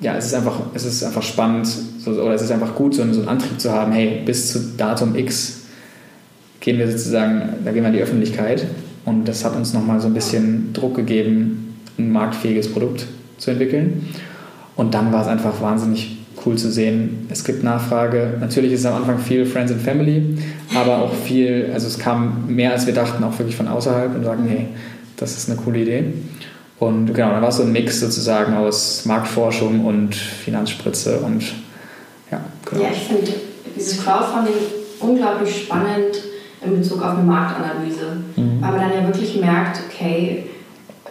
ja, 0.00 0.16
es 0.16 0.26
ist 0.26 0.34
einfach, 0.34 0.60
es 0.74 0.84
ist 0.84 1.02
einfach 1.02 1.22
spannend 1.22 1.66
so, 1.66 2.10
oder 2.10 2.34
es 2.34 2.42
ist 2.42 2.50
einfach 2.50 2.74
gut, 2.74 2.94
so 2.94 3.02
einen, 3.02 3.14
so 3.14 3.20
einen 3.20 3.28
Antrieb 3.28 3.58
zu 3.58 3.72
haben, 3.72 3.92
hey, 3.92 4.22
bis 4.24 4.52
zu 4.52 4.58
Datum 4.76 5.16
X 5.16 5.63
gehen 6.64 6.78
wir 6.78 6.90
sozusagen, 6.90 7.56
da 7.62 7.72
gehen 7.72 7.82
wir 7.82 7.88
in 7.88 7.96
die 7.96 8.02
Öffentlichkeit. 8.02 8.64
Und 9.04 9.28
das 9.28 9.44
hat 9.44 9.54
uns 9.54 9.74
nochmal 9.74 10.00
so 10.00 10.06
ein 10.06 10.14
bisschen 10.14 10.72
Druck 10.72 10.96
gegeben, 10.96 11.76
ein 11.98 12.10
marktfähiges 12.10 12.72
Produkt 12.72 13.06
zu 13.36 13.50
entwickeln. 13.50 14.08
Und 14.74 14.94
dann 14.94 15.12
war 15.12 15.20
es 15.20 15.28
einfach 15.28 15.60
wahnsinnig 15.60 16.16
cool 16.44 16.56
zu 16.56 16.72
sehen. 16.72 17.26
Es 17.28 17.44
gibt 17.44 17.62
Nachfrage. 17.62 18.38
Natürlich 18.40 18.72
ist 18.72 18.80
es 18.80 18.86
am 18.86 18.94
Anfang 18.94 19.18
viel 19.18 19.44
Friends 19.44 19.72
and 19.72 19.82
Family, 19.82 20.38
aber 20.74 21.02
auch 21.02 21.12
viel, 21.12 21.70
also 21.72 21.86
es 21.86 21.98
kam 21.98 22.46
mehr 22.48 22.72
als 22.72 22.86
wir 22.86 22.94
dachten, 22.94 23.22
auch 23.22 23.38
wirklich 23.38 23.56
von 23.56 23.68
außerhalb 23.68 24.14
und 24.14 24.24
sagen, 24.24 24.44
hey, 24.48 24.68
das 25.18 25.36
ist 25.36 25.50
eine 25.50 25.60
coole 25.60 25.80
Idee. 25.80 26.04
Und 26.78 27.12
genau, 27.12 27.30
dann 27.30 27.42
war 27.42 27.50
es 27.50 27.58
so 27.58 27.62
ein 27.62 27.72
Mix 27.72 28.00
sozusagen 28.00 28.54
aus 28.54 29.04
Marktforschung 29.04 29.84
und 29.84 30.14
Finanzspritze 30.14 31.18
und 31.18 31.44
ja, 32.32 32.40
genau. 32.64 32.82
Ja, 32.82 32.88
ich 32.90 33.02
finde 33.04 33.32
dieses 33.76 34.02
Crowdfunding 34.02 34.54
unglaublich 35.00 35.64
spannend 35.64 36.33
in 36.64 36.78
Bezug 36.78 37.02
auf 37.02 37.16
eine 37.16 37.22
Marktanalyse, 37.22 38.16
mhm. 38.36 38.60
weil 38.60 38.70
man 38.70 38.80
dann 38.80 38.92
ja 38.92 39.06
wirklich 39.06 39.40
merkt, 39.40 39.80
okay, 39.88 40.46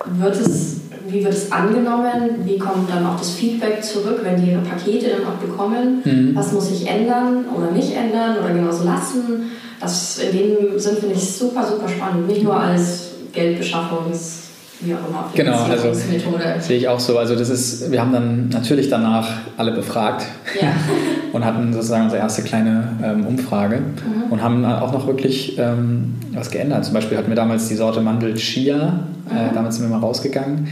wird 0.05 0.35
es 0.35 0.81
wie 1.07 1.23
wird 1.23 1.33
es 1.33 1.51
angenommen, 1.51 2.45
wie 2.45 2.57
kommt 2.57 2.89
dann 2.89 3.05
auch 3.05 3.17
das 3.17 3.31
Feedback 3.31 3.83
zurück, 3.83 4.21
wenn 4.23 4.41
die 4.41 4.51
ihre 4.51 4.61
Pakete 4.61 5.09
dann 5.09 5.27
auch 5.27 5.37
bekommen, 5.37 6.01
mhm. 6.03 6.31
was 6.33 6.53
muss 6.53 6.71
ich 6.71 6.87
ändern 6.87 7.45
oder 7.55 7.71
nicht 7.71 7.95
ändern 7.95 8.37
oder 8.39 8.53
genauso 8.53 8.85
lassen. 8.85 9.51
Das 9.79 10.17
in 10.19 10.37
dem 10.37 10.79
Sinn 10.79 10.95
finde 10.97 11.15
ich 11.15 11.33
super, 11.33 11.65
super 11.65 11.89
spannend, 11.89 12.27
nicht 12.27 12.43
nur 12.43 12.57
als 12.57 13.11
Geldbeschaffungs- 13.35 14.43
wie 14.81 14.93
auch 14.93 15.07
immer. 15.07 15.29
Genau, 15.33 15.63
also 15.63 15.93
sehe 15.93 16.77
ich 16.77 16.87
auch 16.87 16.99
so. 16.99 17.17
Also 17.17 17.35
das 17.35 17.49
ist, 17.49 17.91
wir 17.91 18.01
haben 18.01 18.11
dann 18.11 18.49
natürlich 18.49 18.89
danach 18.89 19.29
alle 19.57 19.71
befragt 19.71 20.25
ja. 20.61 20.73
und 21.33 21.45
hatten 21.45 21.73
sozusagen 21.73 22.05
unsere 22.05 22.21
erste 22.21 22.43
kleine 22.43 22.89
ähm, 23.03 23.25
Umfrage 23.25 23.77
mhm. 23.77 24.31
und 24.31 24.41
haben 24.41 24.65
auch 24.65 24.91
noch 24.91 25.07
wirklich 25.07 25.57
ähm, 25.57 26.15
was 26.33 26.51
geändert. 26.51 26.85
Zum 26.85 26.93
Beispiel 26.93 27.17
hatten 27.17 27.29
wir 27.29 27.35
damals 27.35 27.67
die 27.67 27.75
Sorte 27.75 28.01
Mandel 28.01 28.33
Chia, 28.35 28.99
äh, 29.29 29.49
mhm. 29.49 29.55
damals 29.55 29.77
sind 29.77 29.89
wir 29.89 29.95
mal 29.95 30.05
rausgegangen 30.05 30.67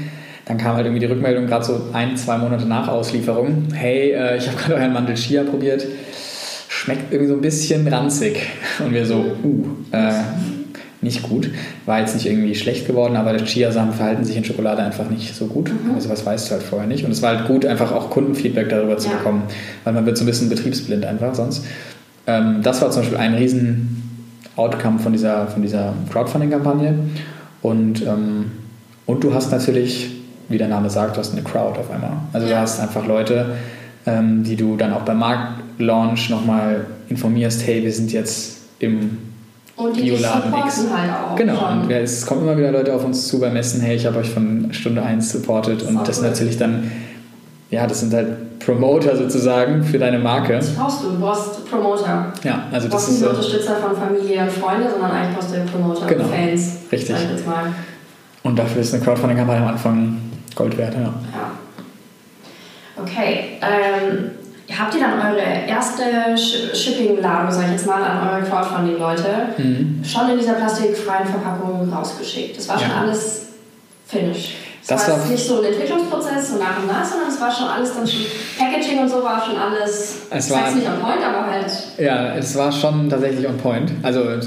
dann 0.46 0.58
kam 0.58 0.76
halt 0.76 0.86
irgendwie 0.86 1.00
die 1.00 1.12
Rückmeldung, 1.12 1.48
gerade 1.48 1.64
so 1.64 1.82
ein, 1.94 2.18
zwei 2.18 2.38
Monate 2.38 2.66
nach 2.66 2.88
Auslieferung, 2.88 3.68
hey, 3.74 4.12
äh, 4.12 4.38
ich 4.38 4.48
habe 4.48 4.58
gerade 4.58 4.76
euren 4.76 4.92
Mandel 4.92 5.16
Chia 5.16 5.44
probiert, 5.44 5.86
schmeckt 6.68 7.12
irgendwie 7.14 7.30
so 7.30 7.36
ein 7.36 7.42
bisschen 7.42 7.88
ranzig. 7.88 8.42
Und 8.84 8.94
wir 8.94 9.06
so, 9.06 9.38
uh, 9.44 9.66
äh, 9.92 10.12
nicht 11.02 11.24
gut. 11.24 11.50
War 11.86 12.00
jetzt 12.00 12.14
nicht 12.14 12.26
irgendwie 12.26 12.56
schlecht 12.56 12.88
geworden, 12.88 13.16
aber 13.16 13.34
die 13.34 13.46
Chiasamen 13.46 13.94
verhalten 13.94 14.24
sich 14.24 14.38
in 14.38 14.44
Schokolade 14.44 14.84
einfach 14.84 15.10
nicht 15.10 15.36
so 15.36 15.48
gut. 15.48 15.70
Mhm. 15.70 15.96
Also 15.96 16.10
was 16.10 16.26
weißt 16.26 16.50
du 16.50 16.54
halt 16.54 16.64
vorher 16.64 16.88
nicht. 16.88 17.04
Und 17.06 17.12
es 17.12 17.22
war 17.22 17.36
halt 17.36 17.48
gut, 17.48 17.66
einfach 17.66 17.92
auch 17.92 18.10
Kundenfeedback 18.10 18.70
darüber 18.70 18.98
zu 18.98 19.10
ja. 19.10 19.16
bekommen, 19.16 19.44
weil 19.84 19.94
man 19.94 20.06
wird 20.06 20.18
so 20.18 20.24
ein 20.24 20.28
bisschen 20.28 20.50
betriebsblind 20.50 21.06
einfach 21.06 21.34
sonst. 21.34 21.66
Ähm, 22.28 22.60
das 22.62 22.82
war 22.82 22.92
zum 22.92 23.02
Beispiel 23.02 23.18
ein 23.18 23.34
riesen 23.34 24.28
Outcome 24.56 25.00
von 25.00 25.12
dieser, 25.12 25.48
von 25.48 25.62
dieser 25.62 25.94
Crowdfunding-Kampagne. 26.12 26.96
Und, 27.62 28.02
ähm, 28.04 28.52
und 29.06 29.24
du 29.24 29.34
hast 29.34 29.52
natürlich 29.52 30.12
wie 30.52 30.58
der 30.58 30.68
Name 30.68 30.90
sagt, 30.90 31.16
du 31.16 31.20
hast 31.20 31.32
eine 31.32 31.42
Crowd 31.42 31.80
auf 31.80 31.90
einmal. 31.90 32.12
Also 32.34 32.48
du 32.48 32.58
hast 32.58 32.80
einfach 32.80 33.08
Leute, 33.08 33.56
ähm, 34.06 34.44
die 34.44 34.56
du 34.56 34.76
dann 34.76 34.94
auch 34.94 35.02
beim 35.02 35.20
Marktlaunch 35.20 36.30
nochmal 36.30 36.86
informierst, 37.10 37.66
hey, 37.66 37.84
wir 37.84 37.92
sind 37.92 38.12
jetzt 38.12 38.60
im 38.80 39.18
und 39.86 39.98
die 39.98 40.04
Bioladen 40.04 40.54
X. 40.66 40.86
Halt 40.96 41.12
auch 41.12 41.36
genau, 41.36 41.56
schon. 41.56 41.82
und 41.82 41.92
es 41.92 42.26
kommen 42.26 42.42
immer 42.42 42.58
wieder 42.58 42.72
Leute 42.72 42.94
auf 42.94 43.04
uns 43.04 43.28
zu 43.28 43.40
beim 43.40 43.54
Messen, 43.54 43.82
hey, 43.82 43.96
ich 43.96 44.06
habe 44.06 44.20
euch 44.20 44.30
von 44.30 44.74
Stunde 44.74 45.04
1 45.04 45.32
supportet 45.32 45.84
und 45.84 46.08
das, 46.08 46.18
ist 46.18 46.24
natürlich 46.24 46.58
dann, 46.58 46.92
ja, 47.70 47.88
das 47.88 48.02
sind 48.02 48.14
halt 48.14 48.60
Promoter 48.60 49.16
sozusagen 49.16 49.84
für 49.84 49.98
deine 49.98 50.20
Marke. 50.20 50.54
Das 50.54 50.76
brauchst 50.76 51.04
du, 51.04 51.12
du 51.12 51.20
brauchst 51.20 51.70
Promoter. 51.70 52.32
Ja, 52.44 52.66
also 52.72 52.88
du 52.88 52.94
brauchst 52.94 53.08
das 53.08 53.20
nicht 53.20 53.30
Unterstützer 53.30 53.76
von 53.78 53.96
Familie 53.96 54.44
und 54.44 54.52
Freunde, 54.52 54.90
sondern 54.90 55.12
eigentlich 55.12 55.38
brauchst 55.38 55.56
du 55.56 55.60
Promoter 55.72 56.06
genau. 56.06 56.24
und 56.26 56.34
Fans. 56.34 56.78
Richtig. 56.92 57.16
Und 58.44 58.58
dafür 58.58 58.82
ist 58.82 58.94
eine 58.94 59.04
Crowdfunding-Kampagne 59.04 59.62
am 59.62 59.68
Anfang 59.68 60.18
Gold 60.56 60.78
wert, 60.78 60.94
ja. 60.96 61.02
ja. 61.02 61.12
Okay. 63.02 63.58
Ähm, 63.62 64.32
habt 64.80 64.96
ihr 64.96 65.02
dann 65.02 65.20
eure 65.20 65.42
erste 65.68 66.04
Shipping-Ladung, 66.38 67.52
sag 67.52 67.66
ich 67.66 67.72
jetzt 67.72 67.86
mal, 67.86 68.02
an 68.02 68.28
eure 68.28 68.50
Crowdfunding-Leute 68.50 69.26
mhm. 69.58 70.04
schon 70.04 70.30
in 70.30 70.40
dieser 70.40 70.54
plastikfreien 70.54 71.28
Verpackung 71.28 71.92
rausgeschickt? 71.92 72.58
Das 72.58 72.68
war 72.70 72.80
schon 72.80 72.90
ja. 72.90 73.02
alles 73.02 73.48
finish. 74.08 74.56
das 74.88 75.08
war, 75.08 75.20
war 75.20 75.26
nicht 75.26 75.48
so 75.48 75.60
ein 75.60 75.66
Entwicklungsprozess, 75.66 76.50
so 76.50 76.58
nach 76.58 76.80
und 76.82 76.88
nach, 76.88 77.06
sondern 77.06 77.30
es 77.30 77.40
war 77.40 77.52
schon 77.52 77.68
alles 77.68 77.96
dann 77.96 78.08
schon, 78.08 78.22
Packaging 78.58 79.00
und 79.00 79.10
so 79.10 79.24
war 79.24 79.44
schon 79.44 79.58
alles, 79.58 80.18
es 80.30 80.50
war, 80.50 80.64
das 80.66 80.76
nicht 80.76 80.88
on 80.88 81.00
point, 81.00 81.24
aber 81.24 81.48
halt... 81.48 81.72
Ja, 81.98 82.36
es 82.36 82.56
war 82.56 82.72
schon 82.72 83.10
tatsächlich 83.10 83.48
on 83.48 83.58
point. 83.58 83.92
Also, 84.04 84.20
Nö, 84.30 84.38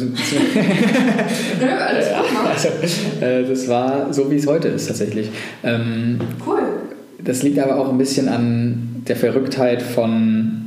alles 1.78 2.08
gut, 2.08 2.26
also, 2.50 2.68
äh, 3.24 3.44
das 3.44 3.68
war 3.68 4.12
so, 4.12 4.30
wie 4.30 4.37
es 4.37 4.46
heute 4.46 4.68
ist 4.68 4.87
tatsächlich. 4.87 5.30
Ähm, 5.62 6.20
cool. 6.46 6.73
Das 7.24 7.42
liegt 7.42 7.58
aber 7.58 7.78
auch 7.78 7.90
ein 7.90 7.98
bisschen 7.98 8.28
an 8.28 9.02
der 9.08 9.16
Verrücktheit 9.16 9.82
von 9.82 10.64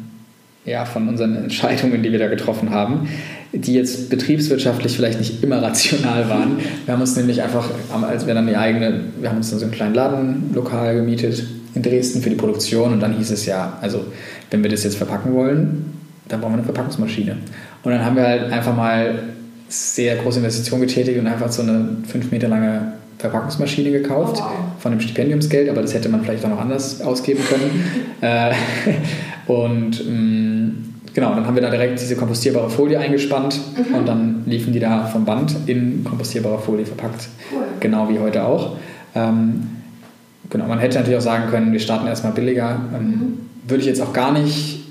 ja, 0.68 0.84
von 0.84 1.08
unseren 1.08 1.36
Entscheidungen, 1.36 2.04
die 2.04 2.12
wir 2.12 2.20
da 2.20 2.28
getroffen 2.28 2.72
haben, 2.72 3.08
die 3.54 3.74
jetzt 3.74 4.10
betriebswirtschaftlich 4.10 4.96
vielleicht 4.96 5.18
nicht 5.18 5.42
immer 5.42 5.62
rational 5.62 6.30
waren. 6.30 6.58
Wir 6.86 6.94
haben 6.94 7.02
uns 7.02 7.16
nämlich 7.16 7.42
einfach, 7.42 7.70
als 8.04 8.28
wir 8.28 8.34
dann 8.34 8.48
die 8.48 8.58
eigene, 8.58 9.00
wir 9.20 9.30
haben 9.30 9.38
uns 9.38 9.50
dann 9.50 9.60
so 9.60 9.66
einen 9.66 9.74
kleinen 9.74 9.96
Ladenlokal 9.96 10.96
gemietet 10.96 11.48
in 11.74 11.82
Dresden 11.82 12.22
für 12.22 12.30
die 12.30 12.36
Produktion 12.36 12.92
und 12.92 13.00
dann 13.00 13.14
hieß 13.18 13.32
es 13.32 13.46
ja, 13.46 13.78
also 13.82 14.06
wenn 14.52 14.62
wir 14.62 14.70
das 14.70 14.84
jetzt 14.84 14.98
verpacken 14.98 15.34
wollen, 15.34 15.94
dann 16.28 16.42
brauchen 16.42 16.54
wir 16.54 16.58
eine 16.58 16.66
Verpackungsmaschine. 16.66 17.38
Und 17.84 17.92
dann 17.92 18.04
haben 18.04 18.18
wir 18.18 18.24
halt 18.24 18.52
einfach 18.52 18.76
mal 18.76 19.24
sehr 19.70 20.18
große 20.18 20.40
Investitionen 20.40 20.82
getätigt 20.82 21.18
und 21.18 21.28
einfach 21.28 21.50
so 21.50 21.62
eine 21.62 21.88
fünf 22.06 22.30
Meter 22.32 22.50
lange 22.50 22.94
Verpackungsmaschine 23.18 23.92
gekauft 23.92 24.38
oh, 24.40 24.44
wow. 24.44 24.52
von 24.80 24.92
dem 24.92 25.02
Stipendiumsgeld, 25.02 25.70
aber 25.70 25.82
das 25.82 25.94
hätte 25.94 26.10
man 26.10 26.22
vielleicht 26.22 26.46
auch 26.46 26.50
noch 26.50 26.62
anders 26.62 27.02
ausgeben 27.02 27.44
können. 27.48 27.84
Äh, 28.20 28.52
und 29.46 30.04
mh, 30.04 30.12
mm, 30.12 30.94
genau, 31.14 31.36
dann 31.36 31.46
haben 31.46 31.54
wir 31.54 31.62
da 31.62 31.70
direkt 31.70 32.02
diese 32.02 32.16
kompostierbare 32.16 32.68
Folie 32.68 32.98
eingespannt 32.98 33.60
mhm. 33.78 33.94
und 33.94 34.08
dann 34.08 34.42
liefen 34.48 34.74
die 34.74 34.80
da 34.80 35.06
vom 35.06 35.24
Band 35.24 35.56
in 35.68 36.04
kompostierbare 36.04 36.58
Folie 36.58 36.84
verpackt. 36.84 37.28
Cool. 37.54 37.62
Genau 37.80 38.10
wie 38.10 38.18
heute 38.18 38.44
auch. 38.44 38.78
Ähm, 39.14 39.68
genau, 40.50 40.66
man 40.66 40.80
hätte 40.80 40.98
natürlich 40.98 41.20
auch 41.20 41.24
sagen 41.24 41.52
können, 41.52 41.74
wir 41.74 41.80
starten 41.80 42.08
erstmal 42.08 42.34
billiger. 42.34 42.80
Ähm, 42.96 43.06
mhm. 43.06 43.38
Würde 43.68 43.82
ich 43.82 43.88
jetzt 43.88 44.02
auch 44.02 44.14
gar 44.14 44.34
nicht 44.34 44.86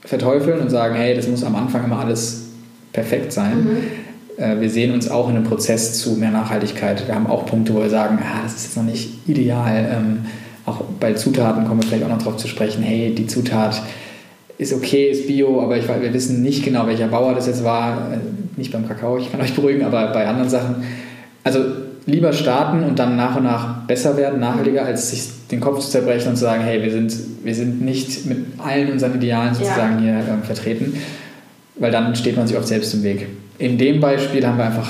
verteufeln 0.00 0.58
und 0.58 0.70
sagen, 0.70 0.96
hey, 0.96 1.14
das 1.14 1.28
muss 1.28 1.44
am 1.44 1.54
Anfang 1.54 1.84
immer 1.84 2.00
alles 2.00 2.48
perfekt 2.92 3.32
sein. 3.32 3.58
Mhm 3.58 3.99
wir 4.40 4.70
sehen 4.70 4.92
uns 4.92 5.10
auch 5.10 5.28
in 5.28 5.36
einem 5.36 5.44
Prozess 5.44 6.00
zu 6.00 6.12
mehr 6.12 6.30
Nachhaltigkeit. 6.30 7.06
Wir 7.06 7.14
haben 7.14 7.26
auch 7.26 7.46
Punkte, 7.46 7.74
wo 7.74 7.80
wir 7.80 7.90
sagen, 7.90 8.18
ah, 8.22 8.42
das 8.42 8.54
ist 8.54 8.64
jetzt 8.64 8.76
noch 8.76 8.84
nicht 8.84 9.28
ideal. 9.28 9.88
Ähm, 9.92 10.26
auch 10.66 10.82
bei 10.98 11.12
Zutaten 11.14 11.66
kommen 11.66 11.82
wir 11.82 11.88
vielleicht 11.88 12.04
auch 12.04 12.08
noch 12.08 12.18
darauf 12.18 12.36
zu 12.36 12.48
sprechen, 12.48 12.82
hey, 12.82 13.14
die 13.14 13.26
Zutat 13.26 13.82
ist 14.58 14.72
okay, 14.72 15.10
ist 15.10 15.26
bio, 15.26 15.62
aber 15.62 15.78
ich, 15.78 15.88
wir 15.88 16.12
wissen 16.12 16.42
nicht 16.42 16.64
genau, 16.64 16.86
welcher 16.86 17.08
Bauer 17.08 17.34
das 17.34 17.46
jetzt 17.46 17.64
war. 17.64 18.12
Äh, 18.12 18.18
nicht 18.56 18.72
beim 18.72 18.86
Kakao, 18.86 19.18
ich 19.18 19.30
kann 19.30 19.40
euch 19.40 19.54
beruhigen, 19.54 19.84
aber 19.84 20.08
bei 20.08 20.26
anderen 20.26 20.50
Sachen. 20.50 20.84
Also 21.44 21.60
lieber 22.06 22.32
starten 22.32 22.82
und 22.84 22.98
dann 22.98 23.16
nach 23.16 23.36
und 23.36 23.44
nach 23.44 23.86
besser 23.86 24.16
werden, 24.16 24.40
nachhaltiger, 24.40 24.84
als 24.84 25.10
sich 25.10 25.28
den 25.50 25.60
Kopf 25.60 25.80
zu 25.80 25.90
zerbrechen 25.90 26.30
und 26.30 26.36
zu 26.36 26.42
sagen, 26.42 26.62
hey, 26.62 26.82
wir 26.82 26.90
sind, 26.90 27.14
wir 27.42 27.54
sind 27.54 27.82
nicht 27.82 28.26
mit 28.26 28.38
allen 28.58 28.92
unseren 28.92 29.14
Idealen 29.16 29.54
sozusagen 29.54 30.04
ja. 30.04 30.14
hier 30.14 30.18
äh, 30.18 30.46
vertreten, 30.46 30.94
weil 31.76 31.90
dann 31.90 32.14
steht 32.14 32.36
man 32.36 32.46
sich 32.46 32.56
oft 32.56 32.68
selbst 32.68 32.94
im 32.94 33.02
Weg 33.02 33.26
in 33.60 33.76
dem 33.76 34.00
Beispiel 34.00 34.44
haben 34.44 34.56
wir 34.58 34.64
einfach 34.64 34.88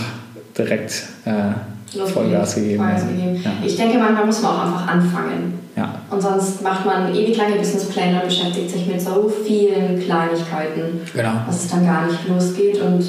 direkt 0.57 1.03
äh, 1.25 1.99
Vollgas 2.07 2.55
gegeben. 2.55 2.85
Gegeben. 2.87 3.41
Ja. 3.45 3.51
Ich 3.67 3.77
denke, 3.77 3.99
manchmal 3.99 4.27
muss 4.27 4.41
man 4.43 4.53
auch 4.53 4.65
einfach 4.67 4.87
anfangen. 4.87 5.59
Ja. 5.77 5.95
Und 6.09 6.21
sonst 6.23 6.63
macht 6.63 6.87
man 6.87 7.13
ewig 7.15 7.37
lange 7.37 7.57
Businesspläne 7.57 8.21
und 8.21 8.29
beschäftigt 8.29 8.71
sich 8.71 8.87
mit 8.87 9.01
so 9.01 9.31
vielen 9.45 9.99
Kleinigkeiten, 10.01 11.01
genau. 11.13 11.33
dass 11.47 11.65
es 11.65 11.71
dann 11.71 11.85
gar 11.85 12.07
nicht 12.07 12.29
losgeht. 12.29 12.81
Und 12.81 13.05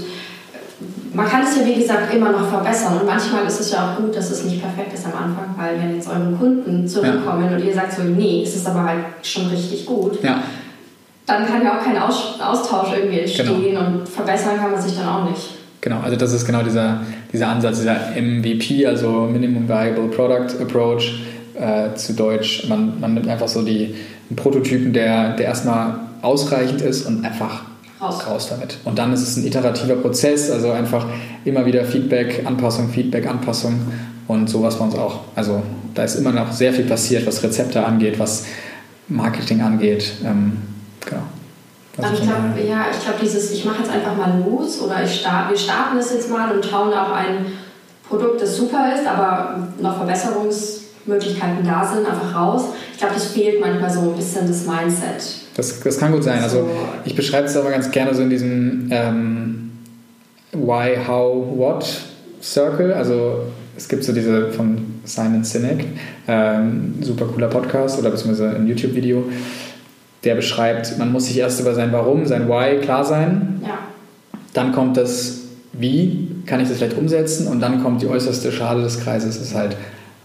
man 1.14 1.28
kann 1.28 1.44
es 1.44 1.58
ja, 1.58 1.66
wie 1.66 1.76
gesagt, 1.76 2.12
immer 2.14 2.32
noch 2.32 2.50
verbessern. 2.50 3.00
Und 3.00 3.06
manchmal 3.06 3.46
ist 3.46 3.60
es 3.60 3.72
ja 3.72 3.92
auch 3.92 4.02
gut, 4.02 4.16
dass 4.16 4.32
es 4.32 4.44
nicht 4.46 4.62
perfekt 4.62 4.94
ist 4.94 5.06
am 5.06 5.14
Anfang, 5.14 5.54
weil 5.58 5.80
wenn 5.80 5.96
jetzt 5.96 6.08
eure 6.08 6.32
Kunden 6.32 6.88
zurückkommen 6.88 7.52
ja. 7.52 7.58
und 7.58 7.64
ihr 7.64 7.74
sagt 7.74 7.94
so, 7.94 8.02
nee, 8.04 8.42
es 8.44 8.56
ist 8.56 8.68
aber 8.68 8.84
halt 8.84 9.06
schon 9.22 9.48
richtig 9.48 9.86
gut, 9.86 10.24
ja 10.24 10.42
dann 11.26 11.46
kann 11.46 11.64
ja 11.64 11.78
auch 11.78 11.84
kein 11.84 11.98
Austausch 11.98 12.94
irgendwie 12.96 13.20
entstehen 13.20 13.62
genau. 13.62 13.80
und 13.80 14.10
verbessern 14.10 14.58
kann 14.58 14.72
man 14.72 14.82
sich 14.82 14.98
dann 14.98 15.08
auch 15.08 15.30
nicht. 15.30 15.50
Genau, 15.82 16.00
also 16.00 16.16
das 16.16 16.32
ist 16.34 16.46
genau 16.46 16.62
dieser, 16.62 17.02
dieser 17.34 17.48
Ansatz, 17.48 17.80
dieser 17.80 17.96
MVP, 18.16 18.86
also 18.86 19.28
Minimum 19.32 19.68
Viable 19.68 20.10
Product 20.10 20.62
Approach, 20.62 21.22
äh, 21.60 21.96
zu 21.96 22.14
Deutsch. 22.14 22.68
Man, 22.68 23.00
man 23.00 23.16
nimmt 23.16 23.28
einfach 23.28 23.48
so 23.48 23.64
die, 23.64 23.96
einen 24.30 24.36
Prototypen, 24.36 24.94
der, 24.94 25.36
der 25.36 25.48
erstmal 25.48 26.00
ausreichend 26.22 26.82
ist 26.82 27.08
und 27.08 27.26
einfach 27.26 27.64
raus. 28.00 28.28
raus 28.28 28.48
damit. 28.50 28.78
Und 28.86 29.00
dann 29.00 29.12
ist 29.14 29.22
es 29.22 29.38
ein 29.38 29.46
iterativer 29.46 29.96
Prozess, 29.96 30.52
also 30.52 30.72
einfach 30.72 31.06
immer 31.46 31.66
wieder 31.66 31.84
Feedback, 31.84 32.44
Anpassung, 32.46 32.90
Feedback, 32.90 33.28
Anpassung 33.28 33.80
und 34.28 34.50
sowas 34.50 34.78
bei 34.78 34.86
uns 34.86 34.96
auch. 34.96 35.22
Also 35.36 35.64
da 35.94 36.04
ist 36.04 36.16
immer 36.16 36.32
noch 36.32 36.52
sehr 36.52 36.74
viel 36.74 36.86
passiert, 36.86 37.26
was 37.26 37.44
Rezepte 37.44 37.84
angeht, 37.84 38.20
was 38.20 38.46
Marketing 39.08 39.62
angeht. 39.62 40.12
Ähm, 40.24 40.58
Genau. 41.06 41.24
Also 41.98 42.14
ich 42.14 42.22
glaube, 42.22 42.68
ja, 42.68 42.86
ich 42.92 43.04
glaube, 43.04 43.20
dieses, 43.22 43.52
ich 43.52 43.66
mache 43.66 43.80
jetzt 43.80 43.92
einfach 43.92 44.16
mal 44.16 44.42
los 44.46 44.82
oder 44.82 45.04
ich 45.04 45.20
start, 45.20 45.50
wir 45.50 45.58
starten 45.58 45.98
das 45.98 46.14
jetzt 46.14 46.30
mal 46.30 46.56
und 46.56 46.66
schauen 46.66 46.94
auch 46.94 47.12
ein 47.12 47.48
Produkt, 48.08 48.42
das 48.42 48.56
super 48.56 48.94
ist, 48.96 49.06
aber 49.06 49.68
noch 49.80 49.98
Verbesserungsmöglichkeiten 49.98 51.66
da 51.66 51.86
sind, 51.86 52.06
einfach 52.06 52.36
raus. 52.36 52.66
Ich 52.94 52.98
glaube, 52.98 53.14
das 53.14 53.26
fehlt 53.28 53.60
manchmal 53.60 53.90
so 53.90 54.02
ein 54.02 54.16
bisschen 54.16 54.48
das 54.48 54.66
Mindset. 54.66 55.42
Das, 55.56 55.80
das 55.82 55.98
kann 55.98 56.14
gut 56.14 56.24
sein. 56.24 56.42
Also 56.42 56.70
ich 57.04 57.16
beschreibe 57.16 57.48
es 57.48 57.58
aber 57.58 57.72
ganz 57.72 57.92
gerne 57.92 58.14
so 58.14 58.22
in 58.22 58.30
diesem 58.30 58.88
ähm, 58.90 59.72
Why, 60.54 60.98
How, 61.06 61.58
What 61.58 61.86
Circle. 62.42 62.94
Also 62.94 63.44
es 63.76 63.88
gibt 63.88 64.04
so 64.04 64.14
diese 64.14 64.52
von 64.52 65.02
Simon 65.04 65.44
Sinek, 65.44 65.86
ähm, 66.28 66.96
super 67.02 67.26
cooler 67.26 67.48
Podcast 67.48 68.00
oder 68.00 68.12
beziehungsweise 68.12 68.56
ein 68.56 68.68
YouTube-Video 68.68 69.26
der 70.24 70.36
beschreibt, 70.36 70.98
man 70.98 71.12
muss 71.12 71.26
sich 71.26 71.38
erst 71.38 71.60
über 71.60 71.74
sein 71.74 71.92
Warum, 71.92 72.26
sein 72.26 72.48
Why 72.48 72.80
klar 72.80 73.04
sein. 73.04 73.62
Ja. 73.64 73.80
Dann 74.54 74.72
kommt 74.72 74.98
das 74.98 75.40
Wie, 75.74 76.30
kann 76.46 76.60
ich 76.60 76.68
das 76.68 76.78
vielleicht 76.78 76.98
umsetzen? 76.98 77.48
Und 77.48 77.60
dann 77.60 77.82
kommt 77.82 78.02
die 78.02 78.08
äußerste 78.08 78.52
Schale 78.52 78.84
des 78.84 79.00
Kreises, 79.00 79.38
ist 79.38 79.56
halt 79.56 79.76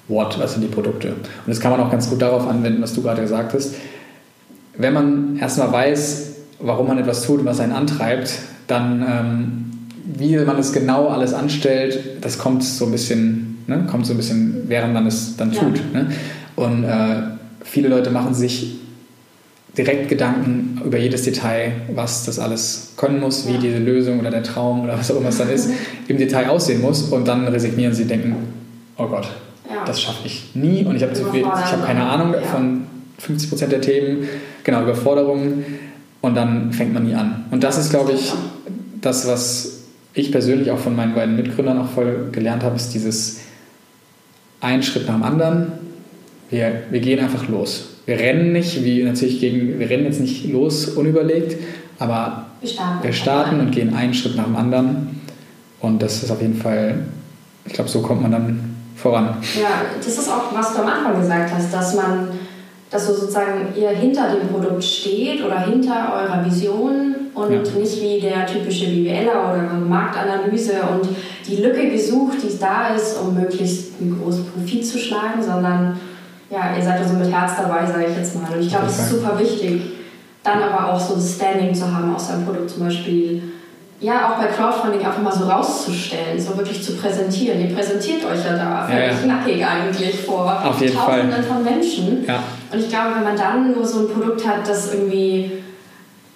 What, 0.09 0.39
was 0.39 0.53
sind 0.53 0.63
die 0.63 0.69
Produkte? 0.69 1.09
Und 1.09 1.49
das 1.49 1.61
kann 1.61 1.71
man 1.71 1.81
auch 1.81 1.91
ganz 1.91 2.09
gut 2.09 2.23
darauf 2.23 2.47
anwenden, 2.47 2.83
was 2.83 2.95
du 2.95 3.03
gerade 3.03 3.23
gesagt 3.23 3.55
hast. 3.55 3.75
Wenn 4.77 4.93
man 4.93 5.37
erstmal 5.39 5.73
weiß, 5.73 6.33
warum 6.61 6.89
man 6.89 6.99
etwas 6.99 7.23
tut 7.23 7.41
und 7.41 7.47
was 7.47 7.61
einen 7.61 7.73
antreibt, 7.73 8.39
dann 8.67 9.03
ähm, 9.03 9.67
wie 10.05 10.37
man 10.37 10.59
es 10.59 10.73
genau 10.73 11.09
alles 11.09 11.35
anstellt, 11.35 11.99
das 12.21 12.39
kommt 12.39 12.63
so 12.63 12.87
ein 12.87 12.93
bisschen, 12.93 13.59
ne, 13.67 13.87
kommt 13.91 14.07
so 14.07 14.15
ein 14.15 14.17
bisschen, 14.17 14.65
während 14.69 14.95
man 14.95 15.07
es 15.07 15.37
dann 15.37 15.53
tut. 15.53 15.81
Ja. 15.93 16.03
Ne? 16.03 16.13
Und 16.55 16.85
äh, 16.85 17.23
viele 17.65 17.89
Leute 17.89 18.11
machen 18.11 18.33
sich 18.33 18.77
direkt 19.77 20.09
Gedanken 20.09 20.81
über 20.85 20.99
jedes 20.99 21.23
Detail, 21.23 21.73
was 21.95 22.25
das 22.25 22.39
alles 22.39 22.95
können 22.97 23.21
muss, 23.21 23.47
wie 23.47 23.55
ja. 23.55 23.61
diese 23.61 23.79
Lösung 23.79 24.21
oder 24.21 24.31
der 24.31 24.43
Traum 24.43 24.85
oder 24.85 24.99
was 24.99 25.11
auch 25.11 25.17
immer 25.17 25.29
es 25.29 25.39
dann 25.39 25.51
ist, 25.51 25.71
im 26.09 26.17
Detail 26.17 26.49
aussehen 26.49 26.81
muss 26.81 27.03
und 27.03 27.29
dann 27.29 27.47
resignieren 27.47 27.93
sie, 27.93 28.07
denken, 28.07 28.37
oh 28.97 29.07
Gott, 29.07 29.29
ja. 29.69 29.85
das 29.85 30.01
schaffe 30.01 30.21
ich 30.25 30.55
nie 30.55 30.85
und 30.85 30.97
ich 30.97 31.03
habe 31.03 31.12
hab 31.15 31.87
keine 31.87 32.05
Ahnung 32.05 32.33
ja. 32.33 32.41
von 32.41 32.87
50 33.19 33.51
Prozent 33.51 33.73
der 33.73 33.81
Themen, 33.81 34.29
genau, 34.65 34.83
Überforderungen 34.83 35.65
und 36.23 36.35
dann 36.35 36.73
fängt 36.73 36.95
man 36.95 37.05
nie 37.05 37.15
an. 37.15 37.45
Und 37.51 37.62
das 37.62 37.79
ist, 37.79 37.91
glaube 37.91 38.12
ich, 38.12 38.33
das, 39.01 39.27
was 39.27 39.85
ich 40.15 40.33
persönlich 40.33 40.71
auch 40.71 40.79
von 40.79 40.97
meinen 40.97 41.15
beiden 41.15 41.37
Mitgründern 41.37 41.79
auch 41.79 41.91
voll 41.91 42.31
gelernt 42.33 42.62
habe, 42.62 42.77
ist 42.77 42.95
dieses 42.95 43.41
ein 44.61 44.83
Schritt 44.83 45.07
nach 45.07 45.15
dem 45.15 45.23
anderen. 45.23 45.73
Wir, 46.49 46.85
wir 46.91 47.01
gehen 47.01 47.21
einfach 47.21 47.47
los 47.49 47.96
wir 48.07 48.19
rennen 48.19 48.53
nicht, 48.53 48.85
wie 48.85 49.03
natürlich 49.03 49.40
gegen, 49.40 49.79
wir 49.79 49.90
rennen 49.90 50.05
jetzt 50.05 50.21
nicht 50.21 50.51
los 50.51 50.87
unüberlegt, 50.87 51.57
aber 51.99 52.47
wir 52.61 52.69
starten, 52.69 53.03
wir 53.03 53.12
starten 53.12 53.61
und 53.61 53.71
gehen 53.73 53.95
einen 53.95 54.14
Schritt 54.14 54.37
nach 54.37 54.45
dem 54.45 54.57
anderen. 54.57 55.21
Und 55.81 56.01
das 56.01 56.23
ist 56.23 56.31
auf 56.31 56.40
jeden 56.40 56.57
Fall, 56.57 57.05
ich 57.64 57.73
glaube, 57.73 57.90
so 57.90 58.01
kommt 58.01 58.23
man 58.23 58.31
dann 58.31 58.77
voran. 58.95 59.37
Ja, 59.61 59.83
das 59.99 60.19
ist 60.19 60.29
auch, 60.29 60.55
was 60.55 60.73
du 60.73 60.83
am 60.83 60.88
Anfang 60.88 61.21
gesagt 61.21 61.53
hast, 61.53 61.75
dass 61.75 61.95
man, 61.95 62.29
dass 62.90 63.07
so 63.07 63.12
sozusagen 63.12 63.75
ihr 63.77 63.90
hinter 63.90 64.35
dem 64.35 64.49
Produkt 64.49 64.85
steht 64.85 65.45
oder 65.45 65.66
hinter 65.66 66.12
eurer 66.14 66.45
Vision 66.47 67.14
und 67.35 67.53
ja. 67.53 67.59
nicht 67.59 68.01
wie 68.01 68.21
der 68.21 68.47
typische 68.47 68.87
BWLer 68.87 69.53
oder 69.53 69.62
Marktanalyse 69.87 70.75
und 70.95 71.09
die 71.47 71.57
Lücke 71.57 71.90
gesucht, 71.90 72.38
die 72.42 72.59
da 72.59 72.95
ist, 72.95 73.19
um 73.21 73.35
möglichst 73.35 74.01
einen 74.01 74.19
großen 74.23 74.47
Profit 74.47 74.87
zu 74.87 74.99
schlagen, 74.99 75.42
sondern 75.42 75.99
ja, 76.51 76.77
ihr 76.77 76.83
seid 76.83 77.01
da 77.01 77.09
so 77.09 77.15
mit 77.15 77.33
Herz 77.33 77.53
dabei, 77.57 77.85
sage 77.85 78.07
ich 78.09 78.17
jetzt 78.17 78.41
mal. 78.41 78.53
Und 78.53 78.61
ich 78.61 78.69
glaube, 78.69 78.87
das 78.87 78.99
ist 78.99 79.11
super 79.11 79.39
wichtig, 79.39 79.83
dann 80.43 80.63
aber 80.63 80.93
auch 80.93 81.01
so 81.01 81.15
das 81.15 81.35
Standing 81.35 81.75
zu 81.75 81.93
haben 81.93 82.15
aus 82.15 82.29
seinem 82.29 82.45
Produkt 82.45 82.71
zum 82.71 82.85
Beispiel. 82.85 83.43
Ja, 83.99 84.29
auch 84.29 84.39
bei 84.39 84.47
Crowdfunding 84.47 85.05
einfach 85.05 85.23
mal 85.23 85.33
so 85.33 85.45
rauszustellen, 85.49 86.39
so 86.39 86.57
wirklich 86.57 86.83
zu 86.85 86.97
präsentieren. 86.97 87.61
Ihr 87.61 87.75
präsentiert 87.75 88.25
euch 88.27 88.45
ja 88.45 88.53
da 88.53 88.89
ja, 88.91 89.07
ja. 89.07 89.27
nackig 89.27 89.65
eigentlich 89.65 90.21
vor 90.21 90.63
Auf 90.63 90.81
jeden 90.81 90.95
Tausenden 90.95 91.33
Fall. 91.33 91.43
von 91.43 91.65
Menschen. 91.65 92.25
Ja. 92.27 92.43
Und 92.71 92.79
ich 92.79 92.91
glaube, 92.91 93.17
wenn 93.17 93.25
man 93.25 93.37
dann 93.37 93.73
nur 93.73 93.87
so 93.87 94.01
ein 94.01 94.09
Produkt 94.09 94.47
hat, 94.47 94.69
das 94.69 94.93
irgendwie 94.93 95.63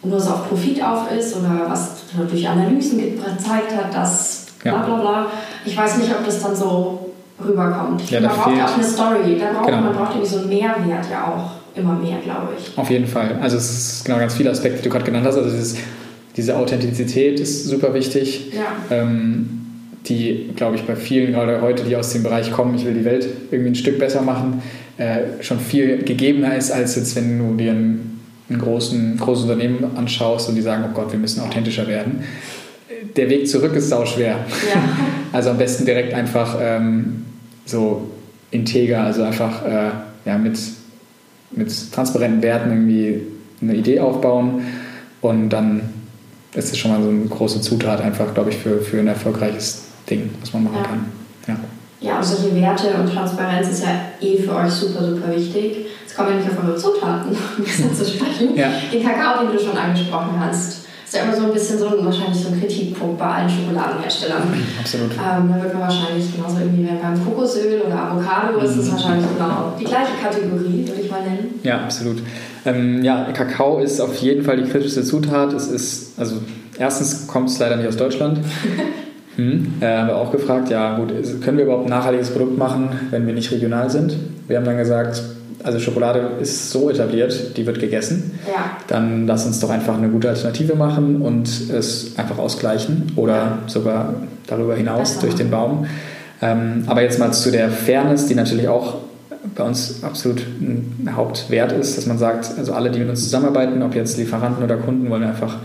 nur 0.03 0.19
so 0.19 0.31
auf 0.31 0.49
Profit 0.49 0.83
auf 0.83 1.13
ist 1.13 1.37
oder 1.37 1.67
was 1.69 1.97
durch 2.17 2.49
Analysen 2.49 2.99
gezeigt 2.99 3.77
hat, 3.77 3.95
dass 3.95 4.47
bla 4.63 4.79
bla 4.79 4.97
bla, 4.97 5.27
ich 5.67 5.77
weiß 5.77 5.99
nicht, 5.99 6.11
ob 6.11 6.25
das 6.25 6.43
dann 6.43 6.57
so 6.57 7.10
rüberkommt. 7.45 8.11
Ja, 8.11 8.21
man 8.21 8.31
da 8.31 8.37
braucht 8.37 8.57
ja 8.57 8.67
auch 8.67 8.75
eine 8.75 8.85
Story. 8.85 9.37
Da 9.39 9.53
braucht, 9.53 9.67
Genau. 9.67 9.81
Man 9.81 9.93
braucht 9.95 10.11
irgendwie 10.15 10.29
so 10.31 10.39
einen 10.41 10.49
Mehrwert 10.49 11.07
ja 11.11 11.25
auch 11.27 11.79
immer 11.79 11.95
mehr, 11.95 12.19
glaube 12.23 12.49
ich. 12.59 12.77
Auf 12.77 12.91
jeden 12.91 13.07
Fall. 13.07 13.39
Also 13.41 13.57
es 13.57 13.71
ist 13.71 14.05
genau 14.05 14.19
ganz 14.19 14.35
viele 14.35 14.51
Aspekte, 14.51 14.79
die 14.79 14.85
du 14.85 14.91
gerade 14.91 15.05
genannt 15.05 15.27
hast. 15.27 15.37
Also 15.37 15.51
dieses, 15.51 15.77
diese 16.37 16.57
Authentizität 16.57 17.41
ist 17.41 17.67
super 17.67 17.95
wichtig. 17.95 18.53
Ja. 18.53 18.97
ähm, 18.97 19.57
die, 20.09 20.51
glaube 20.57 20.77
ich, 20.77 20.83
bei 20.85 20.97
vielen, 20.97 21.33
gerade 21.33 21.61
heute, 21.61 21.85
die 21.85 21.95
aus 21.95 22.13
dem 22.13 22.23
Bereich 22.23 22.51
kommen, 22.53 22.75
ich 22.75 22.87
will 22.87 22.95
die 22.95 23.05
Welt 23.05 23.29
irgendwie 23.51 23.73
ein 23.73 23.75
Stück 23.75 23.99
besser 23.99 24.23
machen, 24.23 24.63
äh, 24.97 25.43
schon 25.43 25.61
viel 25.61 26.03
gegebener 26.03 26.57
ist, 26.57 26.71
als 26.71 26.97
jetzt, 26.97 27.15
wenn 27.17 27.39
du 27.39 27.55
dir 27.55 27.73
ein, 27.73 28.21
ein 28.49 28.59
großen, 28.59 29.19
großes 29.19 29.45
Unternehmen 29.45 29.85
anschaust 29.97 30.49
und 30.49 30.55
die 30.55 30.63
sagen, 30.63 30.85
oh 30.89 30.95
Gott, 30.95 31.13
wir 31.13 31.19
müssen 31.19 31.41
authentischer 31.41 31.87
werden. 31.87 32.25
Der 33.17 33.29
Weg 33.29 33.49
zurück 33.49 33.75
ist 33.77 33.89
sau 33.89 34.05
schwer. 34.05 34.37
Ja. 34.75 34.83
Also 35.33 35.51
am 35.51 35.59
besten 35.59 35.87
direkt 35.87 36.13
einfach 36.13 36.59
ähm, 36.61 37.20
so 37.71 38.11
integer, 38.51 39.03
also 39.05 39.23
einfach 39.23 39.65
äh, 39.65 39.91
ja, 40.25 40.39
mit, 40.39 40.59
mit 41.53 41.93
transparenten 41.93 42.43
Werten 42.43 42.71
irgendwie 42.71 43.23
eine 43.63 43.75
Idee 43.75 44.01
aufbauen 44.01 44.63
und 45.21 45.51
dann 45.51 45.83
ist 46.55 46.73
es 46.73 46.79
schon 46.79 46.91
mal 46.91 47.03
so 47.03 47.09
eine 47.11 47.27
große 47.27 47.61
Zutat 47.61 48.01
einfach, 48.01 48.35
glaube 48.35 48.51
ich, 48.51 48.57
für, 48.57 48.81
für 48.81 48.99
ein 48.99 49.07
erfolgreiches 49.07 49.83
Ding, 50.09 50.31
was 50.41 50.53
man 50.53 50.65
machen 50.65 50.77
Ja. 50.79 50.83
kann. 50.83 51.05
Ja. 51.47 51.57
Ja, 52.03 52.17
und 52.17 52.25
solche 52.25 52.55
Werte 52.57 52.95
und 52.95 53.13
Transparenz 53.13 53.69
ist 53.69 53.85
ja 53.85 53.91
eh 54.23 54.39
für 54.39 54.55
euch 54.57 54.71
super, 54.71 55.05
super 55.05 55.37
wichtig. 55.37 55.87
Jetzt 56.03 56.17
kommen 56.17 56.31
wir 56.31 56.37
nicht 56.37 56.49
auf 56.51 56.65
eure 56.65 56.75
Zutaten, 56.77 57.31
um 57.59 57.65
das 57.65 57.99
zu 57.99 58.05
sprechen. 58.11 58.57
Ja. 58.57 58.71
Den 58.91 59.03
Kakao, 59.05 59.45
den 59.45 59.53
du 59.57 59.63
schon 59.63 59.77
angesprochen 59.77 60.41
hast, 60.41 60.87
ist 61.11 61.17
ja 61.17 61.25
immer 61.25 61.35
so 61.35 61.43
ein 61.47 61.53
bisschen 61.53 61.77
so 61.77 61.87
ein, 61.89 62.05
wahrscheinlich 62.05 62.41
so 62.41 62.51
ein 62.53 62.61
Kritikpunkt 62.61 63.19
bei 63.19 63.25
allen 63.25 63.51
Schokoladenherstellern. 63.51 64.43
Absolut. 64.79 65.11
Ähm, 65.11 65.51
da 65.53 65.61
wird 65.61 65.75
man 65.75 65.83
wahrscheinlich 65.83 66.33
genauso 66.33 66.59
irgendwie 66.61 66.85
wie 66.85 67.03
beim 67.03 67.25
Kokosöl 67.25 67.81
oder 67.85 67.97
Avocado 68.01 68.59
ist 68.61 68.77
es 68.77 68.93
wahrscheinlich 68.93 69.27
genau 69.37 69.73
die 69.79 69.85
gleiche 69.85 70.13
Kategorie, 70.23 70.87
würde 70.87 71.01
ich 71.03 71.11
mal 71.11 71.23
nennen. 71.23 71.59
Ja, 71.65 71.79
absolut. 71.81 72.19
Ähm, 72.65 73.03
ja, 73.03 73.25
Kakao 73.33 73.81
ist 73.81 74.01
auf 74.01 74.15
jeden 74.19 74.45
Fall 74.45 74.59
die 74.59 74.71
kritischste 74.71 75.03
Zutat. 75.03 75.53
Es 75.53 75.67
ist, 75.67 76.17
also 76.17 76.37
erstens 76.79 77.27
kommt 77.27 77.49
es 77.49 77.59
leider 77.59 77.75
nicht 77.77 77.89
aus 77.89 77.97
Deutschland. 77.97 78.39
Hm. 79.37 79.75
Äh, 79.81 79.87
haben 79.87 80.09
wir 80.09 80.17
auch 80.17 80.33
gefragt, 80.33 80.71
ja 80.71 80.97
gut, 80.99 81.13
ist- 81.13 81.41
können 81.41 81.57
wir 81.57 81.65
überhaupt 81.65 81.87
ein 81.87 81.91
nachhaltiges 81.91 82.31
Produkt 82.31 82.59
machen, 82.59 82.89
wenn 83.11 83.27
wir 83.29 83.33
nicht 83.33 83.51
regional 83.53 83.89
sind? 83.89 84.17
Wir 84.49 84.57
haben 84.59 84.65
dann 84.65 84.77
gesagt, 84.77 85.23
also 85.63 85.79
Schokolade 85.79 86.31
ist 86.41 86.71
so 86.71 86.91
etabliert, 86.91 87.57
die 87.57 87.67
wird 87.67 87.81
gegessen. 87.81 88.39
Ja, 88.47 88.77
Dann 88.87 89.27
lass 89.27 89.47
uns 89.47 89.61
doch 89.61 89.71
einfach 89.71 89.97
eine 89.97 90.09
gute 90.09 90.29
Alternative 90.29 90.75
machen 90.75 91.23
und 91.23 91.49
es 91.71 92.19
einfach 92.19 92.39
ausgleichen 92.39 93.13
oder 93.17 93.59
sogar 93.67 94.15
darüber 94.47 94.75
hinaus 94.75 95.15
Besser 95.15 95.21
durch 95.23 95.35
den 95.35 95.51
Baum. 95.51 95.87
Ähm, 96.43 96.85
aber 96.87 97.03
jetzt 97.03 97.19
mal 97.19 97.33
zu 97.33 97.51
der 97.51 97.71
Fairness, 97.71 98.27
die 98.27 98.35
natürlich 98.35 98.69
auch 98.69 98.97
bei 99.55 99.65
uns 99.65 100.03
absolut 100.03 100.41
ein 100.61 101.11
Hauptwert 101.15 101.73
ist, 101.73 101.97
dass 101.97 102.07
man 102.07 102.19
sagt, 102.19 102.51
also 102.59 102.73
alle, 102.73 102.91
die 102.91 102.99
mit 102.99 103.09
uns 103.09 103.25
zusammenarbeiten, 103.25 103.83
ob 103.83 103.95
jetzt 103.95 104.17
Lieferanten 104.17 104.65
oder 104.65 104.77
Kunden, 104.77 105.11
wollen 105.11 105.23
wir 105.23 105.29
einfach 105.29 105.59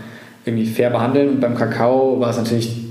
irgendwie 0.44 0.66
fair 0.66 0.90
behandeln. 0.90 1.30
Und 1.30 1.40
beim 1.40 1.54
Kakao 1.54 2.20
war 2.20 2.30
es 2.30 2.36
natürlich 2.36 2.84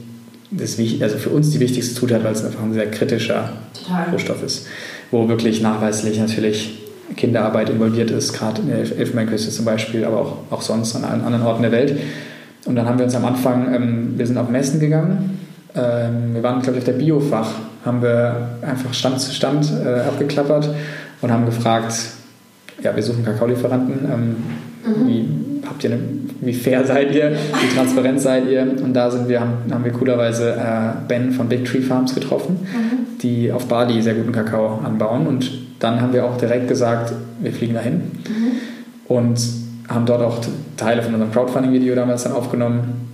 das, 0.51 0.77
also 1.01 1.17
für 1.17 1.29
uns 1.29 1.51
die 1.51 1.59
wichtigste 1.59 1.95
Zutat, 1.95 2.23
weil 2.23 2.33
es 2.33 2.43
einfach 2.43 2.63
ein 2.63 2.73
sehr 2.73 2.89
kritischer 2.89 3.51
total. 3.73 4.09
Rohstoff 4.11 4.43
ist, 4.43 4.67
wo 5.11 5.27
wirklich 5.27 5.61
nachweislich 5.61 6.19
natürlich 6.19 6.84
Kinderarbeit 7.15 7.69
involviert 7.69 8.11
ist, 8.11 8.33
gerade 8.33 8.61
in 8.61 8.67
der 8.69 8.79
Elf- 8.79 8.97
Elfenbeinküste 8.97 9.49
zum 9.51 9.65
Beispiel, 9.65 10.03
aber 10.05 10.21
auch, 10.21 10.37
auch 10.51 10.61
sonst 10.61 10.95
an 10.95 11.03
allen 11.03 11.21
anderen 11.23 11.45
Orten 11.45 11.61
der 11.61 11.71
Welt. 11.71 11.97
Und 12.65 12.75
dann 12.75 12.87
haben 12.87 12.97
wir 12.97 13.05
uns 13.05 13.15
am 13.15 13.25
Anfang, 13.25 13.73
ähm, 13.73 14.13
wir 14.17 14.25
sind 14.25 14.37
auf 14.37 14.49
Messen 14.49 14.79
gegangen, 14.79 15.37
ähm, 15.75 16.33
wir 16.33 16.41
waren, 16.43 16.61
glaube 16.61 16.77
ich, 16.77 16.79
auf 16.79 16.85
der 16.85 16.93
Biofach, 16.93 17.49
haben 17.85 18.01
wir 18.01 18.49
einfach 18.61 18.93
Stand 18.93 19.19
zu 19.21 19.31
Stand 19.33 19.71
äh, 19.85 19.99
abgeklappert 20.07 20.69
und 21.21 21.31
haben 21.31 21.45
gefragt, 21.45 21.93
ja, 22.81 22.95
wir 22.95 23.03
suchen 23.03 23.23
Kakaolieferanten, 23.23 23.93
ähm, 24.11 24.35
wie, 25.07 25.25
habt 25.67 25.83
ihr 25.83 25.91
eine, 25.91 25.99
wie 26.41 26.53
fair 26.53 26.85
seid 26.85 27.13
ihr, 27.15 27.31
wie 27.33 27.75
transparent 27.75 28.19
seid 28.21 28.47
ihr? 28.49 28.61
Und 28.83 28.93
da 28.93 29.09
sind 29.09 29.27
wir, 29.29 29.39
haben, 29.41 29.53
haben 29.71 29.83
wir 29.83 29.91
coolerweise 29.91 30.51
äh, 30.53 31.07
Ben 31.07 31.31
von 31.31 31.47
Big 31.47 31.65
Tree 31.65 31.81
Farms 31.81 32.13
getroffen 32.15 32.57
Mhm. 32.61 33.19
die 33.21 33.51
auf 33.51 33.67
Bali 33.67 34.01
sehr 34.01 34.13
guten 34.15 34.31
Kakao 34.31 34.79
anbauen. 34.83 35.25
Und 35.25 35.49
dann 35.79 36.01
haben 36.01 36.13
wir 36.13 36.25
auch 36.25 36.37
direkt 36.37 36.67
gesagt, 36.67 37.13
wir 37.39 37.51
fliegen 37.51 37.73
dahin 37.73 38.11
und 39.07 39.39
haben 39.87 40.05
dort 40.05 40.21
auch 40.21 40.39
Teile 40.77 41.01
von 41.01 41.13
unserem 41.13 41.31
Crowdfunding-Video 41.31 41.95
damals 41.95 42.23
dann 42.23 42.33
aufgenommen 42.33 43.09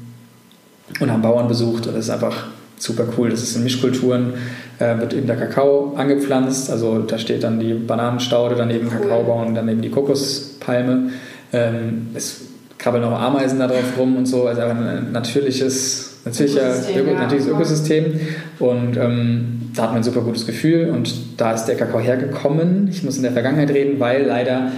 und 1.00 1.12
haben 1.12 1.22
Bauern 1.22 1.48
besucht. 1.48 1.88
Und 1.88 1.96
das 1.96 2.06
ist 2.06 2.10
einfach 2.10 2.48
super 2.78 3.06
cool. 3.18 3.30
Das 3.30 3.42
ist 3.44 3.56
in 3.56 3.64
Mischkulturen, 3.64 4.34
äh, 4.80 4.98
wird 4.98 5.14
eben 5.14 5.28
der 5.28 5.38
Kakao 5.38 5.94
angepflanzt. 5.96 6.70
Also 6.70 7.00
da 7.00 7.18
steht 7.18 7.44
dann 7.44 7.60
die 7.60 7.74
Bananenstaude, 7.74 8.56
daneben 8.56 8.88
Cool. 8.88 9.02
Kakaobaum, 9.02 9.54
daneben 9.54 9.82
die 9.82 9.90
Kokospalme. 9.90 11.12
Ähm, 11.54 12.08
es 12.14 12.42
krabbeln 12.78 13.04
auch 13.04 13.20
Ameisen 13.20 13.60
da 13.60 13.68
drauf 13.68 13.98
rum 13.98 14.16
und 14.18 14.26
so. 14.26 14.48
Also 14.48 14.62
einfach 14.62 14.78
ein 14.78 15.12
natürliches, 15.12 16.22
natürlicher, 16.26 16.70
Ökosystem, 16.70 17.50
Ökosystem. 17.50 18.20
Und 18.60 18.98
ähm, 18.98 19.61
da 19.76 19.84
hat 19.84 19.90
man 19.92 20.00
ein 20.00 20.04
super 20.04 20.22
gutes 20.22 20.46
Gefühl 20.46 20.90
und 20.90 21.40
da 21.40 21.54
ist 21.54 21.66
der 21.66 21.76
Kakao 21.76 22.00
hergekommen. 22.00 22.88
Ich 22.90 23.04
muss 23.04 23.18
in 23.18 23.24
der 23.24 23.32
Vergangenheit 23.32 23.70
reden, 23.70 24.00
weil 24.00 24.26
leider 24.26 24.72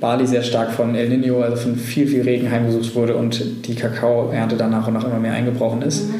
Bali 0.00 0.26
sehr 0.26 0.42
stark 0.42 0.72
von 0.72 0.94
El 0.94 1.08
Nino, 1.08 1.40
also 1.40 1.56
von 1.56 1.76
viel, 1.76 2.06
viel 2.06 2.22
Regen 2.22 2.50
heimgesucht 2.50 2.94
wurde 2.94 3.16
und 3.16 3.66
die 3.66 3.74
Kakaoernte 3.74 4.56
dann 4.56 4.70
nach 4.70 4.86
und 4.86 4.94
nach 4.94 5.04
immer 5.04 5.18
mehr 5.18 5.32
eingebrochen 5.32 5.82
ist. 5.82 6.10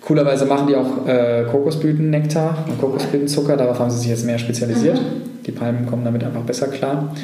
Coolerweise 0.00 0.46
machen 0.46 0.66
die 0.68 0.76
auch 0.76 1.06
äh, 1.06 1.44
Kokosblütennektar 1.50 2.64
und 2.66 2.80
Kokosblütenzucker, 2.80 3.56
darauf 3.56 3.78
haben 3.78 3.90
sie 3.90 3.98
sich 3.98 4.08
jetzt 4.08 4.24
mehr 4.24 4.38
spezialisiert. 4.38 5.00
Die 5.46 5.52
Palmen 5.52 5.86
kommen 5.86 6.04
damit 6.04 6.24
einfach 6.24 6.42
besser 6.42 6.68
klar. 6.68 7.14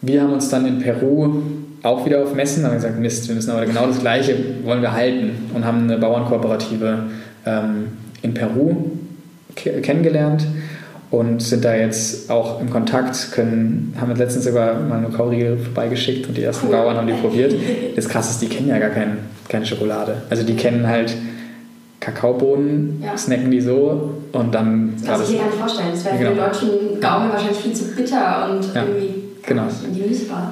Wir 0.00 0.22
haben 0.22 0.32
uns 0.32 0.48
dann 0.48 0.66
in 0.66 0.78
Peru 0.78 1.42
auch 1.82 2.06
wieder 2.06 2.22
auf 2.22 2.34
Messen, 2.34 2.64
haben 2.64 2.74
gesagt, 2.74 2.98
Mist, 2.98 3.28
wir 3.28 3.34
müssen 3.34 3.50
aber 3.50 3.66
genau 3.66 3.86
das 3.86 4.00
Gleiche 4.00 4.36
wollen 4.64 4.80
wir 4.80 4.92
halten 4.92 5.32
und 5.54 5.64
haben 5.64 5.82
eine 5.82 5.98
Bauernkooperative 5.98 6.98
ähm, 7.44 7.88
in 8.22 8.32
Peru 8.32 8.76
kennengelernt 9.56 10.46
und 11.10 11.42
sind 11.42 11.64
da 11.64 11.74
jetzt 11.74 12.30
auch 12.30 12.60
im 12.60 12.70
Kontakt, 12.70 13.30
können, 13.32 13.94
haben 14.00 14.08
wir 14.08 14.16
letztens 14.16 14.44
sogar 14.44 14.74
mal 14.80 14.98
eine 14.98 15.08
Kauriegel 15.08 15.58
vorbeigeschickt 15.58 16.28
und 16.28 16.36
die 16.36 16.42
ersten. 16.42 16.68
Bauern 16.70 16.96
haben 16.96 17.06
die 17.06 17.12
probiert. 17.12 17.54
Das 17.94 18.08
krasse 18.08 18.30
ist, 18.30 18.42
die 18.42 18.48
kennen 18.48 18.68
ja 18.68 18.78
gar 18.78 18.90
kein, 18.90 19.18
keine 19.48 19.64
Schokolade. 19.64 20.16
Also 20.30 20.42
die 20.44 20.54
kennen 20.54 20.86
halt 20.88 21.14
Kakaobohnen, 22.00 23.02
Ja. 23.02 23.16
snacken 23.16 23.50
die 23.50 23.60
so 23.60 24.14
und 24.32 24.54
dann 24.54 24.92
Das 24.96 25.06
kann 25.06 25.22
ich 25.22 25.30
mir 25.30 25.36
gar 25.38 25.46
nicht 25.46 25.58
vorstellen. 25.58 25.88
Das 25.92 26.04
wäre 26.04 26.16
für 26.16 26.24
Genau. 26.24 26.34
den 26.34 26.44
deutschen 26.52 27.00
Gaumen 27.00 27.30
wahrscheinlich 27.32 27.58
viel 27.58 27.72
zu 27.72 27.84
bitter 27.94 28.50
und 28.50 28.74
Ja, 28.74 28.82
irgendwie 28.82 29.14
genau. 29.46 29.62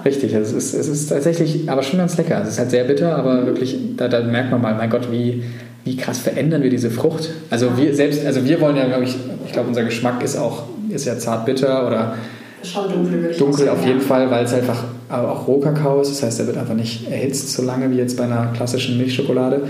Richtig, 0.04 0.32
es 0.32 0.52
ist, 0.52 0.74
es 0.74 0.88
ist 0.88 1.08
tatsächlich 1.08 1.68
aber 1.68 1.82
schon 1.82 1.98
ganz 1.98 2.16
lecker. 2.16 2.40
Es 2.42 2.48
ist 2.50 2.58
halt 2.58 2.70
sehr 2.70 2.84
bitter, 2.84 3.16
aber 3.16 3.44
wirklich, 3.46 3.76
da, 3.96 4.08
da 4.08 4.20
merkt 4.22 4.50
man 4.50 4.62
mal, 4.62 4.74
mein 4.74 4.88
Gott, 4.88 5.10
wie, 5.10 5.42
wie 5.84 5.96
krass 5.96 6.18
verändern 6.18 6.62
wir 6.62 6.70
diese 6.70 6.90
Frucht. 6.90 7.30
Also 7.50 7.76
wir 7.76 7.94
selbst, 7.94 8.24
also 8.24 8.44
wir 8.44 8.60
wollen 8.60 8.76
ja, 8.76 8.86
glaube 8.86 9.04
ich, 9.04 9.16
ich 9.46 9.52
glaube, 9.52 9.68
unser 9.68 9.84
Geschmack 9.84 10.22
ist 10.22 10.36
auch, 10.36 10.64
ist 10.90 11.06
ja 11.06 11.18
zart 11.18 11.46
bitter 11.46 11.86
oder 11.86 12.14
Schon 12.62 12.92
dunkel, 12.92 13.12
würde 13.12 13.30
ich 13.30 13.38
dunkel 13.38 13.68
auf 13.68 13.84
jeden. 13.84 14.00
Fall, 14.00 14.30
weil 14.30 14.44
es 14.44 14.54
einfach 14.54 14.84
aber 15.08 15.32
auch 15.32 15.48
Rohkakao 15.48 16.00
ist. 16.00 16.10
Das 16.10 16.22
heißt, 16.22 16.40
er 16.40 16.46
wird 16.46 16.56
einfach 16.56 16.74
nicht 16.74 17.10
erhitzt 17.10 17.52
so 17.52 17.62
lange 17.62 17.90
wie 17.90 17.96
jetzt 17.96 18.16
bei 18.16 18.24
einer 18.24 18.52
klassischen 18.54 18.98
Milchschokolade. 18.98 19.62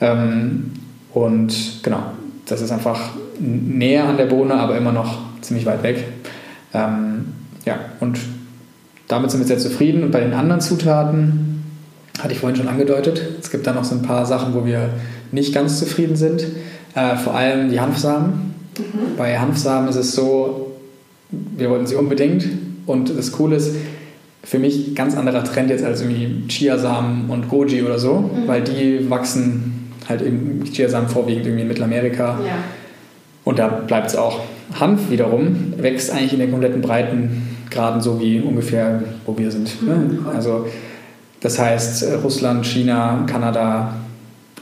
Ähm, 0.00 0.72
und 1.12 1.82
genau, 1.82 2.02
das 2.46 2.60
ist 2.60 2.70
einfach 2.70 3.00
näher 3.38 4.04
an 4.04 4.16
der 4.16 4.26
Bohne, 4.26 4.54
aber 4.54 4.76
immer 4.76 4.92
noch 4.92 5.18
ziemlich 5.40 5.64
weit 5.64 5.82
weg. 5.82 6.04
Ähm, 6.74 7.26
ja, 7.64 7.78
und 8.00 8.18
damit 9.08 9.30
sind 9.30 9.40
wir 9.40 9.46
sehr 9.46 9.58
zufrieden. 9.58 10.02
Und 10.02 10.10
bei 10.10 10.20
den 10.20 10.34
anderen 10.34 10.60
Zutaten 10.60 11.64
hatte 12.18 12.32
ich 12.32 12.40
vorhin 12.40 12.56
schon 12.56 12.68
angedeutet. 12.68 13.22
Es 13.40 13.50
gibt 13.50 13.66
da 13.66 13.72
noch 13.72 13.84
so 13.84 13.94
ein 13.94 14.02
paar 14.02 14.26
Sachen, 14.26 14.54
wo 14.54 14.66
wir 14.66 14.90
nicht 15.34 15.54
ganz 15.54 15.78
zufrieden 15.78 16.16
sind. 16.16 16.46
Äh, 16.94 17.16
vor 17.16 17.34
allem 17.34 17.70
die 17.70 17.80
Hanfsamen. 17.80 18.54
Bei 19.16 19.38
Hanfsamen 19.38 19.88
ist 19.88 19.96
es 19.96 20.12
so, 20.12 20.72
wir 21.30 21.70
wollten 21.70 21.86
sie 21.86 21.96
unbedingt. 21.96 22.46
Und 22.86 23.16
das 23.16 23.32
Coole 23.32 23.56
ist, 23.56 23.74
für 24.42 24.58
mich 24.58 24.94
ganz 24.94 25.16
anderer 25.16 25.42
Trend 25.42 25.70
jetzt 25.70 25.84
als 25.84 26.02
irgendwie 26.02 26.46
Chiasamen 26.48 27.30
und 27.30 27.48
Goji 27.48 27.82
oder 27.82 27.98
so, 27.98 28.30
weil 28.46 28.62
die 28.62 29.08
wachsen 29.08 29.90
halt 30.08 30.20
eben 30.20 30.64
Chiasamen 30.64 31.08
vorwiegend 31.08 31.46
irgendwie 31.46 31.62
in 31.62 31.68
Mittelamerika. 31.68 32.38
Ja. 32.46 32.56
Und 33.44 33.58
da 33.58 33.68
bleibt 33.68 34.08
es 34.08 34.16
auch. 34.16 34.40
Hanf 34.78 35.10
wiederum 35.10 35.74
wächst 35.78 36.10
eigentlich 36.10 36.34
in 36.34 36.40
den 36.40 36.50
kompletten 36.50 36.82
Breitengraden 36.82 38.00
so 38.00 38.20
wie 38.20 38.40
ungefähr, 38.40 39.02
wo 39.26 39.36
wir 39.36 39.50
sind. 39.50 39.82
Ne? 39.82 39.94
Mhm. 39.94 40.26
Also 40.34 40.66
das 41.40 41.58
heißt 41.58 42.02
äh, 42.02 42.14
Russland, 42.14 42.66
China, 42.66 43.24
Kanada, 43.26 43.94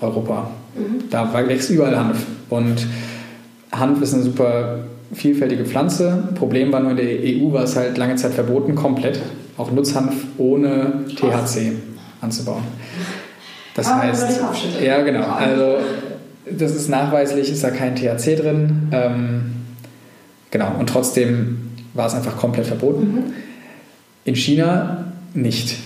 Europa. 0.01 0.51
Mhm. 0.75 1.05
Da 1.11 1.33
wächst 1.49 1.71
überall 1.71 1.97
Hanf. 1.99 2.19
Und 2.51 2.87
Hanf 3.73 4.01
ist 4.03 4.15
eine 4.15 4.23
super 4.23 4.81
vielfältige 5.13 5.65
Pflanze. 5.65 6.29
Problem 6.35 6.73
war 6.73 6.81
nur 6.81 6.93
in 6.93 6.97
der 6.97 7.07
EU 7.07 7.53
war 7.53 7.65
es 7.65 7.77
halt 7.77 7.99
lange 7.99 8.17
Zeit 8.17 8.33
verboten, 8.33 8.75
komplett, 8.75 9.21
auch 9.57 9.71
Nutzhanf 9.71 10.15
ohne 10.39 11.05
THC 11.17 11.73
anzubauen. 12.21 12.63
Das 13.75 13.87
Ah, 13.89 14.01
heißt, 14.03 14.41
ja 14.83 15.03
genau, 15.03 15.25
also 15.25 15.77
das 16.51 16.75
ist 16.75 16.89
nachweislich, 16.89 17.51
ist 17.51 17.65
da 17.65 17.71
kein 17.71 17.97
THC 17.97 18.37
drin. 18.37 18.89
Ähm, 18.93 19.43
genau, 20.51 20.73
und 20.79 20.89
trotzdem 20.89 21.71
war 21.95 22.07
es 22.07 22.15
einfach 22.15 22.37
komplett 22.37 22.67
verboten. 22.67 23.03
Mhm. 23.15 23.23
In 24.25 24.37
China 24.37 25.13
nicht. 25.35 25.77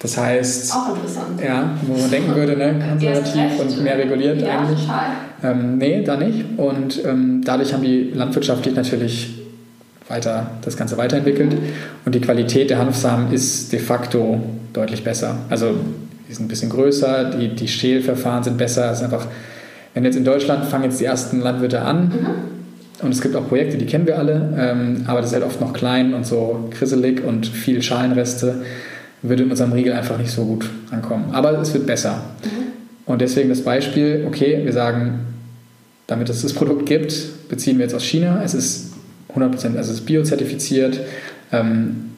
Das 0.00 0.16
heißt, 0.16 0.72
auch 0.72 0.94
interessant. 0.94 1.40
Ja, 1.44 1.70
wo 1.82 2.00
man 2.00 2.10
denken 2.10 2.34
würde, 2.34 2.56
ne, 2.56 2.74
konservativ 2.88 3.60
und 3.60 3.82
mehr 3.82 3.98
reguliert 3.98 4.40
ja, 4.40 4.60
eigentlich. 4.60 4.80
Total. 4.80 5.10
Ähm, 5.42 5.78
nee, 5.78 6.02
da 6.04 6.16
nicht. 6.16 6.44
Und 6.56 7.04
ähm, 7.04 7.42
dadurch 7.44 7.72
haben 7.72 7.82
die 7.82 8.12
landwirtschaftlich 8.14 8.74
natürlich 8.76 9.38
weiter 10.08 10.50
das 10.62 10.76
Ganze 10.76 10.96
weiterentwickelt 10.96 11.54
und 12.04 12.14
die 12.14 12.20
Qualität 12.20 12.70
der 12.70 12.78
Hanfsamen 12.78 13.32
ist 13.32 13.72
de 13.72 13.78
facto 13.78 14.40
deutlich 14.72 15.04
besser. 15.04 15.36
Also 15.50 15.74
die 16.28 16.34
sind 16.34 16.46
ein 16.46 16.48
bisschen 16.48 16.70
größer, 16.70 17.30
die, 17.30 17.48
die 17.48 17.68
Schälverfahren 17.68 18.42
sind 18.42 18.56
besser. 18.56 18.90
Es 18.90 18.98
ist 18.98 19.04
einfach, 19.04 19.26
wenn 19.94 20.04
jetzt 20.04 20.16
in 20.16 20.24
Deutschland 20.24 20.64
fangen 20.64 20.84
jetzt 20.84 21.00
die 21.00 21.04
ersten 21.04 21.40
Landwirte 21.40 21.82
an 21.82 22.04
mhm. 22.04 23.04
und 23.04 23.12
es 23.12 23.20
gibt 23.20 23.36
auch 23.36 23.48
Projekte, 23.48 23.76
die 23.76 23.86
kennen 23.86 24.06
wir 24.06 24.18
alle, 24.18 24.54
ähm, 24.56 25.04
aber 25.06 25.20
das 25.20 25.30
ist 25.30 25.34
halt 25.34 25.44
oft 25.44 25.60
noch 25.60 25.72
klein 25.72 26.14
und 26.14 26.26
so 26.26 26.68
krisselig 26.70 27.22
und 27.24 27.46
viel 27.46 27.82
Schalenreste 27.82 28.62
würde 29.22 29.42
in 29.42 29.50
unserem 29.50 29.72
Riegel 29.72 29.92
einfach 29.92 30.18
nicht 30.18 30.30
so 30.30 30.44
gut 30.44 30.68
ankommen. 30.90 31.30
Aber 31.32 31.58
es 31.60 31.72
wird 31.74 31.86
besser. 31.86 32.22
Mhm. 32.44 32.68
Und 33.06 33.20
deswegen 33.20 33.48
das 33.48 33.62
Beispiel, 33.62 34.24
okay, 34.26 34.60
wir 34.64 34.72
sagen, 34.72 35.20
damit 36.06 36.28
es 36.28 36.42
das 36.42 36.52
Produkt 36.52 36.86
gibt, 36.86 37.48
beziehen 37.48 37.78
wir 37.78 37.84
jetzt 37.84 37.94
aus 37.94 38.04
China. 38.04 38.42
Es 38.44 38.54
ist 38.54 38.92
100%, 39.34 39.76
also 39.76 39.92
es 39.92 40.00
ist 40.00 40.06
biozertifiziert. 40.06 41.00
Ähm, 41.52 42.10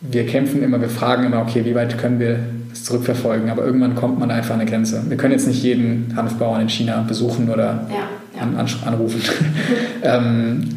wir 0.00 0.26
kämpfen 0.26 0.62
immer, 0.62 0.80
wir 0.80 0.88
fragen 0.88 1.24
immer, 1.24 1.40
okay, 1.40 1.64
wie 1.64 1.74
weit 1.74 1.96
können 1.98 2.18
wir 2.18 2.40
es 2.72 2.84
zurückverfolgen? 2.84 3.50
Aber 3.50 3.64
irgendwann 3.64 3.94
kommt 3.94 4.18
man 4.18 4.30
einfach 4.30 4.54
an 4.54 4.60
eine 4.60 4.68
Grenze. 4.68 5.02
Wir 5.08 5.16
können 5.16 5.32
jetzt 5.32 5.46
nicht 5.46 5.62
jeden 5.62 6.12
Hanfbauern 6.16 6.60
in 6.60 6.68
China 6.68 7.04
besuchen 7.06 7.48
oder 7.48 7.86
ja, 7.88 8.08
ja. 8.36 8.42
An, 8.42 8.56
an, 8.56 8.66
anrufen. 8.84 9.20
ähm, 10.02 10.76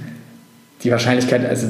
die 0.83 0.91
Wahrscheinlichkeit 0.91 1.47
also 1.49 1.67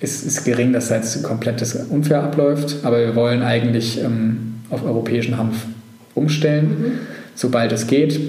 ist, 0.00 0.24
ist 0.24 0.44
gering, 0.44 0.72
dass 0.72 0.88
das 0.88 1.22
komplettes 1.22 1.74
unfair 1.74 2.22
abläuft, 2.22 2.76
aber 2.84 2.98
wir 2.98 3.16
wollen 3.16 3.42
eigentlich 3.42 4.02
ähm, 4.02 4.54
auf 4.70 4.84
europäischen 4.84 5.36
Hanf 5.38 5.66
umstellen, 6.14 6.66
mhm. 6.68 6.92
sobald 7.34 7.72
es 7.72 7.86
geht. 7.86 8.20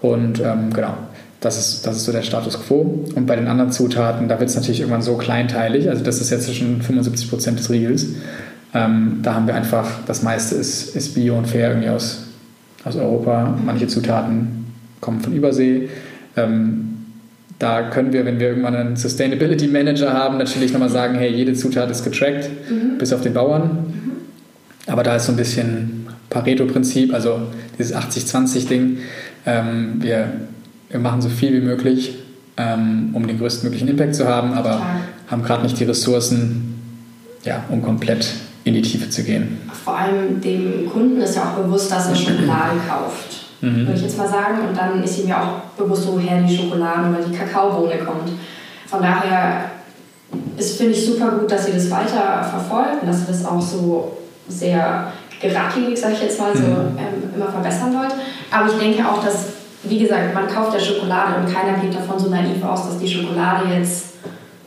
Und 0.00 0.40
ähm, 0.40 0.72
genau, 0.72 0.94
das 1.40 1.58
ist, 1.58 1.86
das 1.86 1.96
ist 1.96 2.04
so 2.04 2.12
der 2.12 2.22
Status 2.22 2.60
quo. 2.60 3.04
Und 3.14 3.26
bei 3.26 3.36
den 3.36 3.46
anderen 3.46 3.70
Zutaten, 3.70 4.28
da 4.28 4.40
wird 4.40 4.50
es 4.50 4.56
natürlich 4.56 4.80
irgendwann 4.80 5.02
so 5.02 5.16
kleinteilig. 5.16 5.88
Also 5.88 6.02
das 6.02 6.20
ist 6.20 6.30
jetzt 6.30 6.54
schon 6.54 6.82
75 6.82 7.30
Prozent 7.30 7.58
des 7.58 7.70
Riegels. 7.70 8.06
Ähm, 8.74 9.20
da 9.22 9.34
haben 9.34 9.46
wir 9.46 9.54
einfach, 9.54 9.88
das 10.06 10.22
meiste 10.22 10.54
ist, 10.56 10.94
ist 10.94 11.14
bio 11.14 11.36
und 11.36 11.46
fair 11.46 11.70
irgendwie 11.70 11.88
aus, 11.88 12.24
aus 12.84 12.96
Europa. 12.96 13.56
Manche 13.64 13.86
Zutaten 13.86 14.66
kommen 15.00 15.20
von 15.20 15.32
Übersee. 15.32 15.88
Ähm, 16.36 16.87
da 17.58 17.90
können 17.90 18.12
wir, 18.12 18.24
wenn 18.24 18.38
wir 18.38 18.48
irgendwann 18.48 18.76
einen 18.76 18.96
Sustainability 18.96 19.66
Manager 19.66 20.12
haben, 20.12 20.38
natürlich 20.38 20.72
nochmal 20.72 20.90
sagen, 20.90 21.16
hey, 21.16 21.30
jede 21.32 21.54
Zutat 21.54 21.90
ist 21.90 22.04
getrackt, 22.04 22.48
mhm. 22.70 22.98
bis 22.98 23.12
auf 23.12 23.20
den 23.20 23.34
Bauern. 23.34 23.62
Mhm. 23.62 24.12
Aber 24.86 25.02
da 25.02 25.16
ist 25.16 25.26
so 25.26 25.32
ein 25.32 25.36
bisschen 25.36 26.06
Pareto-Prinzip, 26.30 27.12
also 27.12 27.42
dieses 27.78 27.94
80-20-Ding. 27.94 28.98
Ähm, 29.44 29.94
wir 30.00 30.32
wir 30.90 31.00
machen 31.00 31.20
so 31.20 31.28
viel 31.28 31.52
wie 31.52 31.64
möglich, 31.64 32.18
ähm, 32.56 33.10
um 33.12 33.26
den 33.26 33.38
größtmöglichen 33.38 33.88
Impact 33.88 34.14
zu 34.14 34.26
haben, 34.26 34.52
aber 34.52 34.76
Klar. 34.76 35.00
haben 35.28 35.42
gerade 35.42 35.62
nicht 35.62 35.78
die 35.78 35.84
Ressourcen, 35.84 36.80
ja, 37.44 37.64
um 37.68 37.82
komplett 37.82 38.28
in 38.64 38.74
die 38.74 38.82
Tiefe 38.82 39.08
zu 39.10 39.22
gehen. 39.22 39.58
Vor 39.84 39.96
allem 39.96 40.40
dem 40.40 40.88
Kunden 40.90 41.20
ist 41.20 41.36
ja 41.36 41.44
auch 41.44 41.62
bewusst, 41.62 41.90
dass 41.90 42.08
er 42.08 42.16
Schokolade 42.16 42.76
kauft, 42.88 43.37
mhm. 43.60 43.86
würde 43.86 43.94
ich 43.94 44.02
jetzt 44.02 44.18
mal 44.18 44.28
sagen. 44.28 44.68
Und 44.68 44.76
dann 44.76 45.02
ist 45.02 45.18
ihm 45.18 45.28
ja 45.28 45.42
auch 45.42 45.82
bewusst, 45.82 46.06
woher 46.06 46.40
die 46.42 46.56
Schokolade 46.56 47.08
oder 47.10 47.24
die 47.24 47.36
Kakaobohne 47.36 47.98
kommt. 47.98 48.30
Von 48.86 49.02
daher 49.02 49.70
finde 50.56 50.92
ich 50.92 51.06
super 51.06 51.30
gut, 51.32 51.50
dass 51.50 51.66
sie 51.66 51.72
das 51.72 51.90
weiter 51.90 52.42
verfolgen, 52.42 53.06
dass 53.06 53.20
sie 53.20 53.26
das 53.26 53.44
auch 53.44 53.60
so 53.60 54.18
sehr 54.48 55.12
geradlinig, 55.40 55.98
sage 55.98 56.14
ich 56.14 56.22
jetzt 56.22 56.40
mal, 56.40 56.54
so 56.54 56.62
mhm. 56.62 56.98
ähm, 56.98 57.30
immer 57.34 57.48
verbessern 57.48 57.94
wollt. 57.94 58.14
Aber 58.50 58.66
ich 58.66 58.78
denke 58.78 59.08
auch, 59.08 59.22
dass 59.22 59.58
wie 59.84 59.98
gesagt, 59.98 60.34
man 60.34 60.46
kauft 60.48 60.74
ja 60.74 60.80
Schokolade 60.80 61.36
und 61.40 61.52
keiner 61.52 61.78
geht 61.78 61.94
davon 61.94 62.18
so 62.18 62.28
naiv 62.28 62.62
aus, 62.64 62.86
dass 62.88 62.98
die 62.98 63.08
Schokolade 63.08 63.68
jetzt 63.72 64.17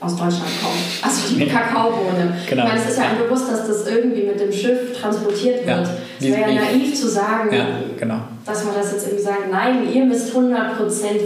aus 0.02 0.16
Deutschland 0.16 0.50
kommt. 0.62 1.04
Also 1.04 1.36
die 1.36 1.48
Kakaobohne. 1.48 2.34
Genau. 2.50 2.64
Ich 2.64 2.70
meine, 2.70 2.84
es 2.84 2.90
ist 2.90 2.98
ja 2.98 3.04
ein 3.06 3.18
bewusst, 3.24 3.52
dass 3.52 3.68
das 3.68 3.88
irgendwie 3.88 4.24
mit 4.24 4.40
dem 4.40 4.52
Schiff 4.52 5.00
transportiert 5.00 5.66
wird. 5.66 5.68
Ja. 5.68 5.84
Es 6.20 6.26
wäre 6.26 6.54
ja 6.54 6.62
naiv 6.62 7.00
zu 7.00 7.08
sagen, 7.08 7.56
ja, 7.56 7.68
genau. 7.98 8.22
dass 8.44 8.66
man 8.66 8.74
das 8.76 8.92
jetzt 8.92 9.06
irgendwie 9.06 9.24
sagt, 9.24 9.52
nein, 9.52 9.88
ihr 9.94 10.06
müsst 10.06 10.36
100% 10.36 10.50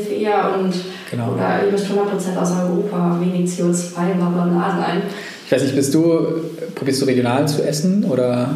fair 0.08 0.56
und 0.60 0.74
genau. 1.10 1.34
oder 1.34 1.66
ihr 1.66 1.72
müsst 1.72 1.88
100% 1.88 2.38
aus 2.38 2.52
Europa, 2.52 3.18
wenig 3.22 3.50
CO2, 3.50 3.94
bla 3.94 4.30
bla 4.30 4.46
bla 4.46 4.78
sein. 4.78 5.02
Ich 5.46 5.52
weiß 5.52 5.64
nicht, 5.64 5.76
bist 5.76 5.94
du, 5.94 6.28
probierst 6.76 7.02
du 7.02 7.06
regional 7.06 7.48
zu 7.48 7.66
essen 7.66 8.04
oder 8.04 8.50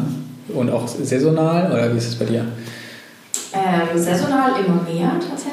und 0.48 0.70
auch 0.70 0.86
saisonal 0.86 1.72
oder 1.72 1.92
wie 1.92 1.98
ist 1.98 2.08
es 2.08 2.16
bei 2.16 2.26
dir? 2.26 2.44
Ähm, 3.52 3.98
saisonal 3.98 4.50
immer 4.64 4.82
mehr 4.82 5.12
tatsächlich. 5.18 5.49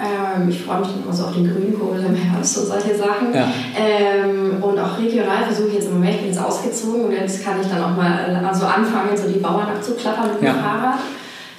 Ähm, 0.00 0.48
ich 0.48 0.62
freue 0.62 0.78
mich 0.78 0.88
dann 0.88 1.02
immer 1.02 1.12
so 1.12 1.24
auf 1.24 1.34
den 1.34 1.52
Grünkohl 1.52 1.98
im 1.98 2.14
Herbst 2.14 2.56
und 2.58 2.66
solche 2.66 2.96
Sachen. 2.96 3.34
Ja. 3.34 3.48
Ähm, 3.76 4.62
und 4.62 4.78
auch 4.78 4.96
regional 4.96 5.44
versuche 5.44 5.68
ich 5.68 5.74
jetzt 5.74 5.86
im 5.86 5.94
Moment, 5.94 6.14
ich 6.14 6.20
bin 6.20 6.28
jetzt 6.28 6.40
ausgezogen 6.40 7.06
und 7.06 7.12
jetzt 7.12 7.44
kann 7.44 7.60
ich 7.60 7.66
dann 7.66 7.82
auch 7.82 7.96
mal 7.96 8.40
also 8.46 8.66
anfangen, 8.66 9.16
so 9.16 9.28
die 9.28 9.40
Bauern 9.40 9.66
abzuklappern 9.66 10.28
mit 10.32 10.40
dem 10.40 10.46
ja. 10.46 10.54
Fahrrad. 10.54 10.98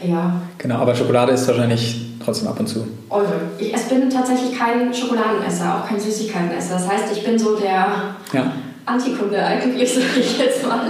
Ja. 0.02 0.42
Genau, 0.58 0.76
aber 0.76 0.96
Schokolade 0.96 1.34
ist 1.34 1.46
wahrscheinlich 1.50 2.00
trotzdem 2.24 2.48
ab 2.48 2.58
und 2.60 2.68
zu. 2.68 2.88
Eure. 3.10 3.42
Ich 3.58 3.74
bin 3.74 4.10
tatsächlich 4.10 4.58
kein 4.58 4.94
Schokoladenesser, 4.94 5.76
auch 5.76 5.88
kein 5.90 6.00
Süßigkeitenesser. 6.00 6.76
Das 6.76 6.88
heißt, 6.90 7.06
ich 7.12 7.26
bin 7.26 7.38
so 7.38 7.58
der 7.58 8.16
ja. 8.32 8.54
Antikunde 8.86 9.44
eigentlich, 9.44 9.94
sage 9.94 10.20
ich 10.22 10.40
jetzt 10.40 10.66
mal. 10.66 10.88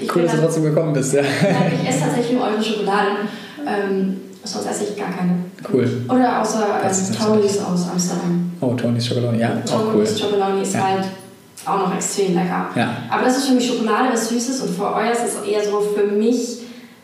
Ich 0.00 0.14
cool, 0.14 0.22
dass 0.22 0.32
du 0.32 0.40
trotzdem 0.40 0.64
gekommen 0.64 0.94
bist, 0.94 1.12
ja. 1.12 1.20
ich 1.20 1.88
esse 1.88 2.00
tatsächlich 2.00 2.32
nur 2.38 2.46
eure 2.46 2.62
Schokolade. 2.62 3.08
Ähm, 3.66 4.20
sonst 4.44 4.66
esse 4.66 4.84
ich 4.84 4.96
gar 4.96 5.10
keine. 5.10 5.36
Cool. 5.72 5.88
Oder 6.08 6.40
außer 6.40 6.66
ähm, 6.84 7.16
Tony's 7.18 7.58
aus 7.58 7.88
Amsterdam. 7.90 8.52
Oh, 8.60 8.74
Tony's 8.74 9.08
Chocolonely, 9.08 9.40
ja, 9.40 9.50
Tony's 9.50 9.72
auch 9.72 9.94
cool. 9.94 10.04
Chocolonely 10.04 10.62
ist 10.62 10.74
ja. 10.74 10.84
halt 10.84 11.04
auch 11.64 11.78
noch 11.78 11.94
extrem 11.94 12.34
lecker. 12.34 12.68
Ja. 12.74 12.96
Aber 13.10 13.24
das 13.24 13.38
ist 13.38 13.46
für 13.46 13.54
mich 13.54 13.66
Schokolade, 13.66 14.08
was 14.12 14.28
Süßes 14.28 14.62
und 14.62 14.76
für 14.76 14.92
euer 14.92 15.12
ist 15.12 15.22
es 15.24 15.48
eher 15.48 15.62
so 15.62 15.80
für 15.80 16.04
mich 16.04 16.58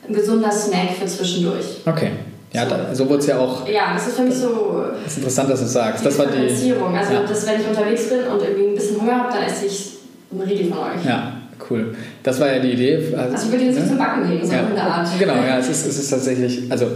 ein 0.08 0.14
gesunder 0.14 0.50
Snack 0.50 0.90
für 0.98 1.06
zwischendurch. 1.06 1.82
Okay. 1.86 2.10
Ja, 2.52 2.64
so, 2.64 2.70
da, 2.70 2.94
so 2.94 3.08
wurde 3.08 3.18
es 3.18 3.26
ja 3.26 3.38
auch. 3.38 3.68
Ja, 3.68 3.92
das 3.92 4.08
ist 4.08 4.16
für 4.16 4.22
mich 4.22 4.34
so. 4.34 4.84
Das 5.04 5.12
ist 5.12 5.18
interessant, 5.18 5.50
dass 5.50 5.60
du 5.60 5.66
sagst. 5.66 6.04
Das 6.04 6.18
war 6.18 6.26
die. 6.26 6.48
Also, 6.48 7.12
ja. 7.12 7.22
das, 7.28 7.46
wenn 7.46 7.60
ich 7.60 7.68
unterwegs 7.68 8.08
bin 8.08 8.20
und 8.20 8.42
irgendwie 8.42 8.68
ein 8.68 8.74
bisschen 8.74 9.00
Hunger 9.00 9.24
habe, 9.24 9.32
dann 9.32 9.42
esse 9.42 9.66
ich 9.66 9.98
einen 10.32 10.40
Riegel 10.40 10.70
von 10.70 10.78
euch. 10.78 11.04
Ja, 11.06 11.32
cool. 11.68 11.94
Das 12.22 12.40
war 12.40 12.50
ja 12.50 12.58
die 12.58 12.72
Idee. 12.72 13.14
Also, 13.14 13.34
also 13.34 13.46
ich 13.46 13.52
würde 13.52 13.64
nicht 13.66 13.78
ne? 13.78 13.86
zum 13.86 13.98
Backen 13.98 14.28
nehmen, 14.28 14.46
so 14.46 14.52
ja. 14.52 14.60
in 14.60 14.74
der 14.74 14.84
Art. 14.84 15.08
Genau, 15.18 15.34
ja, 15.34 15.58
es 15.58 15.68
ist, 15.68 15.86
es 15.86 15.98
ist 15.98 16.08
tatsächlich, 16.08 16.62
also 16.70 16.86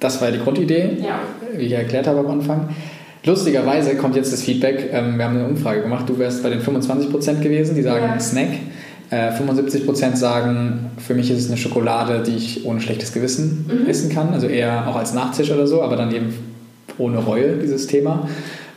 das 0.00 0.20
war 0.20 0.30
ja 0.30 0.36
die 0.36 0.42
Grundidee, 0.42 0.96
ja. 1.00 1.20
wie 1.56 1.66
ich 1.66 1.72
erklärt 1.72 2.06
habe 2.06 2.20
am 2.20 2.28
Anfang. 2.28 2.70
Lustigerweise 3.24 3.96
kommt 3.96 4.16
jetzt 4.16 4.32
das 4.32 4.42
Feedback, 4.42 4.90
ähm, 4.92 5.18
wir 5.18 5.26
haben 5.26 5.36
eine 5.36 5.46
Umfrage 5.46 5.82
gemacht, 5.82 6.08
du 6.08 6.18
wärst 6.18 6.42
bei 6.42 6.48
den 6.48 6.62
25% 6.62 7.40
gewesen, 7.40 7.74
die 7.74 7.82
sagen 7.82 8.06
ja. 8.06 8.18
Snack. 8.18 8.48
Äh, 9.10 9.32
75% 9.32 10.16
sagen, 10.16 10.92
für 11.04 11.14
mich 11.14 11.30
ist 11.30 11.38
es 11.38 11.48
eine 11.48 11.56
Schokolade, 11.56 12.22
die 12.24 12.36
ich 12.36 12.64
ohne 12.64 12.80
schlechtes 12.80 13.12
Gewissen 13.12 13.66
mhm. 13.68 13.90
essen 13.90 14.08
kann, 14.08 14.32
also 14.32 14.46
eher 14.46 14.88
auch 14.88 14.94
als 14.94 15.12
Nachtisch 15.12 15.50
oder 15.50 15.66
so, 15.66 15.82
aber 15.82 15.96
dann 15.96 16.14
eben 16.14 16.32
ohne 16.96 17.18
Reue, 17.18 17.56
dieses 17.56 17.88
Thema. 17.88 18.28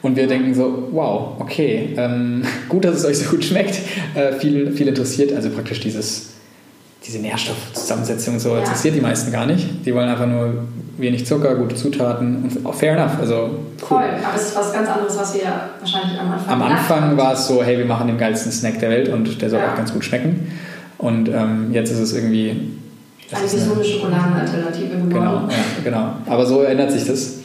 Und 0.02 0.18
wir 0.18 0.28
denken 0.28 0.54
so, 0.56 0.90
wow, 0.92 1.40
okay, 1.40 1.94
ähm, 1.98 2.44
gut, 2.70 2.84
dass 2.84 2.98
es 2.98 3.06
euch 3.06 3.20
so 3.20 3.30
gut 3.30 3.46
schmeckt, 3.46 3.80
äh, 4.16 4.34
viel, 4.34 4.72
viel 4.72 4.88
interessiert, 4.88 5.34
also 5.34 5.50
praktisch 5.50 5.80
dieses, 5.80 6.33
diese 7.06 7.20
Nährstoffzusammensetzung 7.20 8.40
so 8.40 8.54
ja. 8.54 8.60
interessiert 8.60 8.96
die 8.96 9.02
meisten 9.02 9.32
gar 9.32 9.46
nicht. 9.46 9.86
Die 9.86 9.94
wollen 9.94 10.08
einfach 10.08 10.28
nur 10.28 10.54
wenig 10.98 11.26
Zucker, 11.26 11.56
gute 11.56 11.76
Zutaten 11.76 12.44
und 12.44 12.66
auch 12.66 12.74
fair 12.74 12.94
enough. 12.94 13.20
Also 13.20 13.36
cool. 13.36 13.88
Voll, 13.88 14.04
aber 14.24 14.36
es 14.36 14.44
ist 14.44 14.56
was 14.56 14.72
ganz 14.72 14.88
anderes, 14.90 15.18
was 15.18 15.34
wir 15.34 15.42
wahrscheinlich 15.80 16.20
am 16.20 16.32
Anfang 16.32 16.54
Am 16.54 16.62
Anfang 16.62 17.18
war 17.18 17.34
es 17.34 17.48
so, 17.48 17.64
hey, 17.64 17.78
wir 17.78 17.86
machen 17.86 18.08
den 18.08 18.18
geilsten 18.18 18.52
Snack 18.52 18.80
der 18.80 18.90
Welt 18.90 19.10
und 19.10 19.42
der 19.42 19.50
soll 19.50 19.60
ja. 19.60 19.72
auch 19.72 19.76
ganz 19.76 19.92
gut 19.92 20.06
schmecken. 20.06 20.52
Und 20.98 21.28
ähm, 21.30 21.74
jetzt 21.74 21.92
ist 21.92 22.00
es 22.00 22.14
irgendwie... 22.14 22.72
Eine 23.32 23.50
gesunde 23.50 23.84
Schokoladenalternative 23.84 24.90
geworden. 24.90 25.10
Genau, 25.10 25.34
ja, 25.50 25.84
genau. 25.84 26.14
Aber 26.28 26.46
so 26.46 26.62
ändert 26.62 26.92
sich 26.92 27.06
das. 27.06 27.40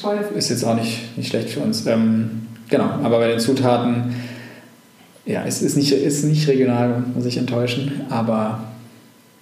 Voll. 0.00 0.18
Ist 0.34 0.48
jetzt 0.48 0.64
auch 0.64 0.74
nicht, 0.74 1.16
nicht 1.16 1.28
schlecht 1.28 1.50
für 1.50 1.60
uns. 1.60 1.86
Ähm, 1.86 2.46
genau, 2.68 2.84
aber 3.02 3.18
bei 3.18 3.28
den 3.28 3.38
Zutaten, 3.38 4.16
ja, 5.26 5.42
es 5.46 5.60
ist 5.60 5.76
nicht, 5.76 5.92
ist 5.92 6.24
nicht 6.24 6.48
regional, 6.48 7.02
muss 7.14 7.26
ich 7.26 7.36
enttäuschen, 7.36 8.00
aber 8.08 8.60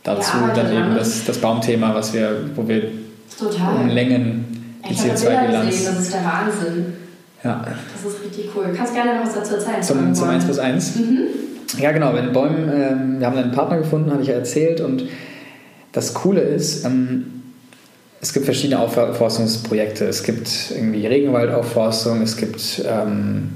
dazu 0.05 0.36
ja, 0.36 0.55
dann 0.55 0.72
eben 0.72 0.94
das, 0.94 1.24
das 1.24 1.38
Baumthema, 1.38 1.94
was 1.94 2.12
wir, 2.12 2.50
wo 2.55 2.68
wir 2.68 2.92
Total. 3.36 3.74
um 3.74 3.88
Längen 3.88 4.80
die 4.88 4.94
CO2-Bilanz. 4.94 5.84
Das 5.84 5.98
ist 5.98 6.12
der 6.12 6.24
Wahnsinn. 6.24 6.92
Ja. 7.42 7.64
Das 7.64 8.12
ist 8.12 8.24
richtig 8.24 8.50
cool. 8.55 8.72
Kannst 8.76 8.94
gerne 8.94 9.16
noch 9.16 9.26
was 9.26 9.34
dazu 9.34 9.55
erzählen? 9.55 9.82
Zum, 9.82 10.14
zum 10.14 10.28
1 10.28 10.44
plus 10.44 10.59
1? 10.59 10.96
Mhm. 10.96 11.18
Ja, 11.78 11.92
genau. 11.92 12.12
Bei 12.12 12.20
den 12.20 12.32
Bäumen, 12.32 12.70
ähm, 12.72 13.18
wir 13.18 13.26
haben 13.26 13.36
einen 13.36 13.52
Partner 13.52 13.78
gefunden, 13.78 14.11
hatte 14.11 14.22
ich 14.22 14.28
ja 14.28 14.34
erzählt. 14.34 14.80
Und 14.80 15.05
das 15.92 16.14
Coole 16.14 16.40
ist, 16.40 16.84
ähm, 16.84 17.42
es 18.20 18.32
gibt 18.32 18.44
verschiedene 18.44 18.80
Aufforstungsprojekte. 18.80 20.07
Es 20.07 20.22
gibt 20.22 20.48
irgendwie 20.70 21.07
Regenwaldaufforstung, 21.07 22.22
es 22.22 22.36
gibt 22.36 22.82
ähm, 22.86 23.50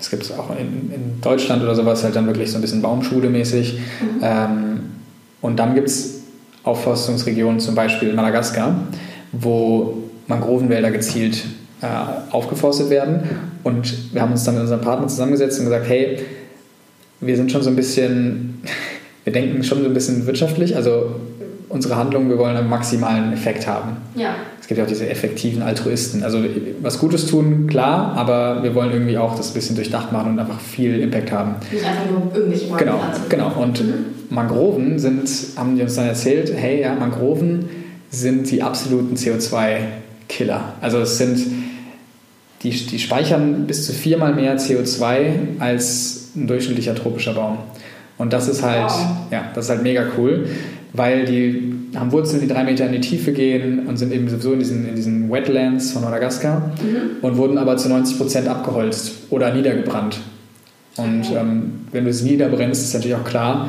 das 0.00 0.08
gibt 0.08 0.22
es 0.22 0.32
auch 0.32 0.50
in, 0.58 0.90
in, 0.94 1.20
Deutschland 1.20 1.62
oder 1.62 1.74
sowas, 1.74 2.02
halt 2.02 2.16
dann 2.16 2.26
wirklich 2.26 2.50
so 2.50 2.56
ein 2.56 2.62
bisschen 2.62 2.80
Baumschule-mäßig. 2.80 3.74
Mhm. 3.74 4.22
Und 5.40 5.58
dann 5.58 5.74
gibt 5.74 5.88
es 5.88 6.22
Aufforstungsregionen, 6.64 7.60
zum 7.60 7.74
Beispiel 7.74 8.12
Madagaskar, 8.12 8.74
wo 9.32 9.98
Mangrovenwälder 10.26 10.90
gezielt 10.90 11.44
äh, 11.82 11.86
aufgeforstet 12.30 12.90
werden. 12.90 13.22
Und 13.62 14.14
wir 14.14 14.22
haben 14.22 14.32
uns 14.32 14.44
dann 14.44 14.54
mit 14.54 14.62
unserem 14.62 14.82
Partner 14.82 15.08
zusammengesetzt 15.08 15.58
und 15.58 15.66
gesagt, 15.66 15.88
hey, 15.88 16.20
wir 17.20 17.36
sind 17.36 17.50
schon 17.50 17.62
so 17.62 17.70
ein 17.70 17.76
bisschen, 17.76 18.62
wir 19.24 19.32
denken 19.32 19.62
schon 19.64 19.82
so 19.82 19.86
ein 19.86 19.94
bisschen 19.94 20.26
wirtschaftlich, 20.26 20.76
also 20.76 21.16
unsere 21.68 21.96
Handlungen, 21.96 22.28
wir 22.28 22.38
wollen 22.38 22.56
einen 22.56 22.68
maximalen 22.68 23.32
Effekt 23.32 23.66
haben. 23.66 23.96
Ja. 24.14 24.34
Es 24.70 24.76
gibt 24.76 24.78
ja 24.78 24.84
auch 24.84 24.88
diese 24.88 25.10
effektiven 25.10 25.62
Altruisten. 25.62 26.22
Also 26.22 26.44
was 26.80 27.00
Gutes 27.00 27.26
tun, 27.26 27.66
klar, 27.66 28.14
aber 28.14 28.62
wir 28.62 28.72
wollen 28.76 28.92
irgendwie 28.92 29.18
auch 29.18 29.34
das 29.34 29.50
ein 29.50 29.54
bisschen 29.54 29.74
durchdacht 29.74 30.12
machen 30.12 30.30
und 30.30 30.38
einfach 30.38 30.60
viel 30.60 31.00
Impact 31.00 31.32
haben. 31.32 31.56
Nicht 31.72 31.84
einfach 31.84 32.08
nur 32.08 32.32
irgendwelche 32.32 32.66
Bäume 32.66 32.78
Genau, 32.78 33.00
genau. 33.28 33.60
Und 33.60 33.84
mhm. 33.84 33.94
Mangroven 34.28 35.00
sind, 35.00 35.28
haben 35.56 35.74
die 35.74 35.82
uns 35.82 35.96
dann 35.96 36.06
erzählt, 36.06 36.52
hey, 36.54 36.82
ja, 36.82 36.94
Mangroven 36.94 37.68
sind 38.12 38.48
die 38.48 38.62
absoluten 38.62 39.16
CO2-Killer. 39.16 40.74
Also 40.80 40.98
es 40.98 41.18
sind, 41.18 41.40
die, 42.62 42.70
die 42.70 43.00
speichern 43.00 43.66
bis 43.66 43.86
zu 43.86 43.92
viermal 43.92 44.36
mehr 44.36 44.56
CO2 44.56 45.58
als 45.58 46.28
ein 46.36 46.46
durchschnittlicher 46.46 46.94
tropischer 46.94 47.34
Baum. 47.34 47.58
Und 48.18 48.32
das 48.32 48.46
ist 48.46 48.62
halt, 48.62 48.84
wow. 48.88 49.16
ja, 49.32 49.46
das 49.52 49.64
ist 49.64 49.70
halt 49.70 49.82
mega 49.82 50.04
cool 50.16 50.46
weil 50.92 51.24
die 51.24 51.74
haben 51.96 52.12
Wurzeln, 52.12 52.40
die 52.40 52.48
drei 52.48 52.64
Meter 52.64 52.86
in 52.86 52.92
die 52.92 53.00
Tiefe 53.00 53.32
gehen 53.32 53.86
und 53.86 53.96
sind 53.96 54.12
eben 54.12 54.28
sowieso 54.28 54.52
in 54.52 54.58
diesen, 54.60 54.88
in 54.88 54.96
diesen 54.96 55.30
Wetlands 55.30 55.92
von 55.92 56.02
Madagaskar 56.02 56.72
mhm. 56.82 57.22
und 57.22 57.36
wurden 57.36 57.58
aber 57.58 57.76
zu 57.76 57.88
90 57.88 58.18
Prozent 58.18 58.48
abgeholzt 58.48 59.14
oder 59.30 59.52
niedergebrannt. 59.52 60.20
Und 60.96 61.24
ähm, 61.34 61.86
wenn 61.92 62.04
du 62.04 62.12
sie 62.12 62.30
niederbrennst, 62.30 62.82
ist 62.82 62.94
natürlich 62.94 63.16
auch 63.16 63.24
klar, 63.24 63.68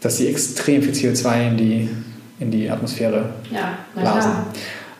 dass 0.00 0.16
sie 0.16 0.28
extrem 0.28 0.82
viel 0.82 0.92
CO2 0.92 1.48
in 1.48 1.56
die, 1.56 1.88
in 2.38 2.50
die 2.50 2.70
Atmosphäre 2.70 3.30
ja, 3.52 3.78
blasen. 3.94 4.32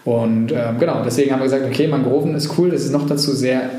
Und 0.05 0.53
ähm, 0.53 0.79
genau, 0.79 1.03
deswegen 1.05 1.33
haben 1.33 1.41
wir 1.41 1.45
gesagt, 1.45 1.65
okay, 1.65 1.87
Mangroven 1.87 2.35
ist 2.35 2.59
cool, 2.59 2.71
das 2.71 2.85
ist 2.85 2.93
noch 2.93 3.07
dazu 3.07 3.33
sehr 3.33 3.71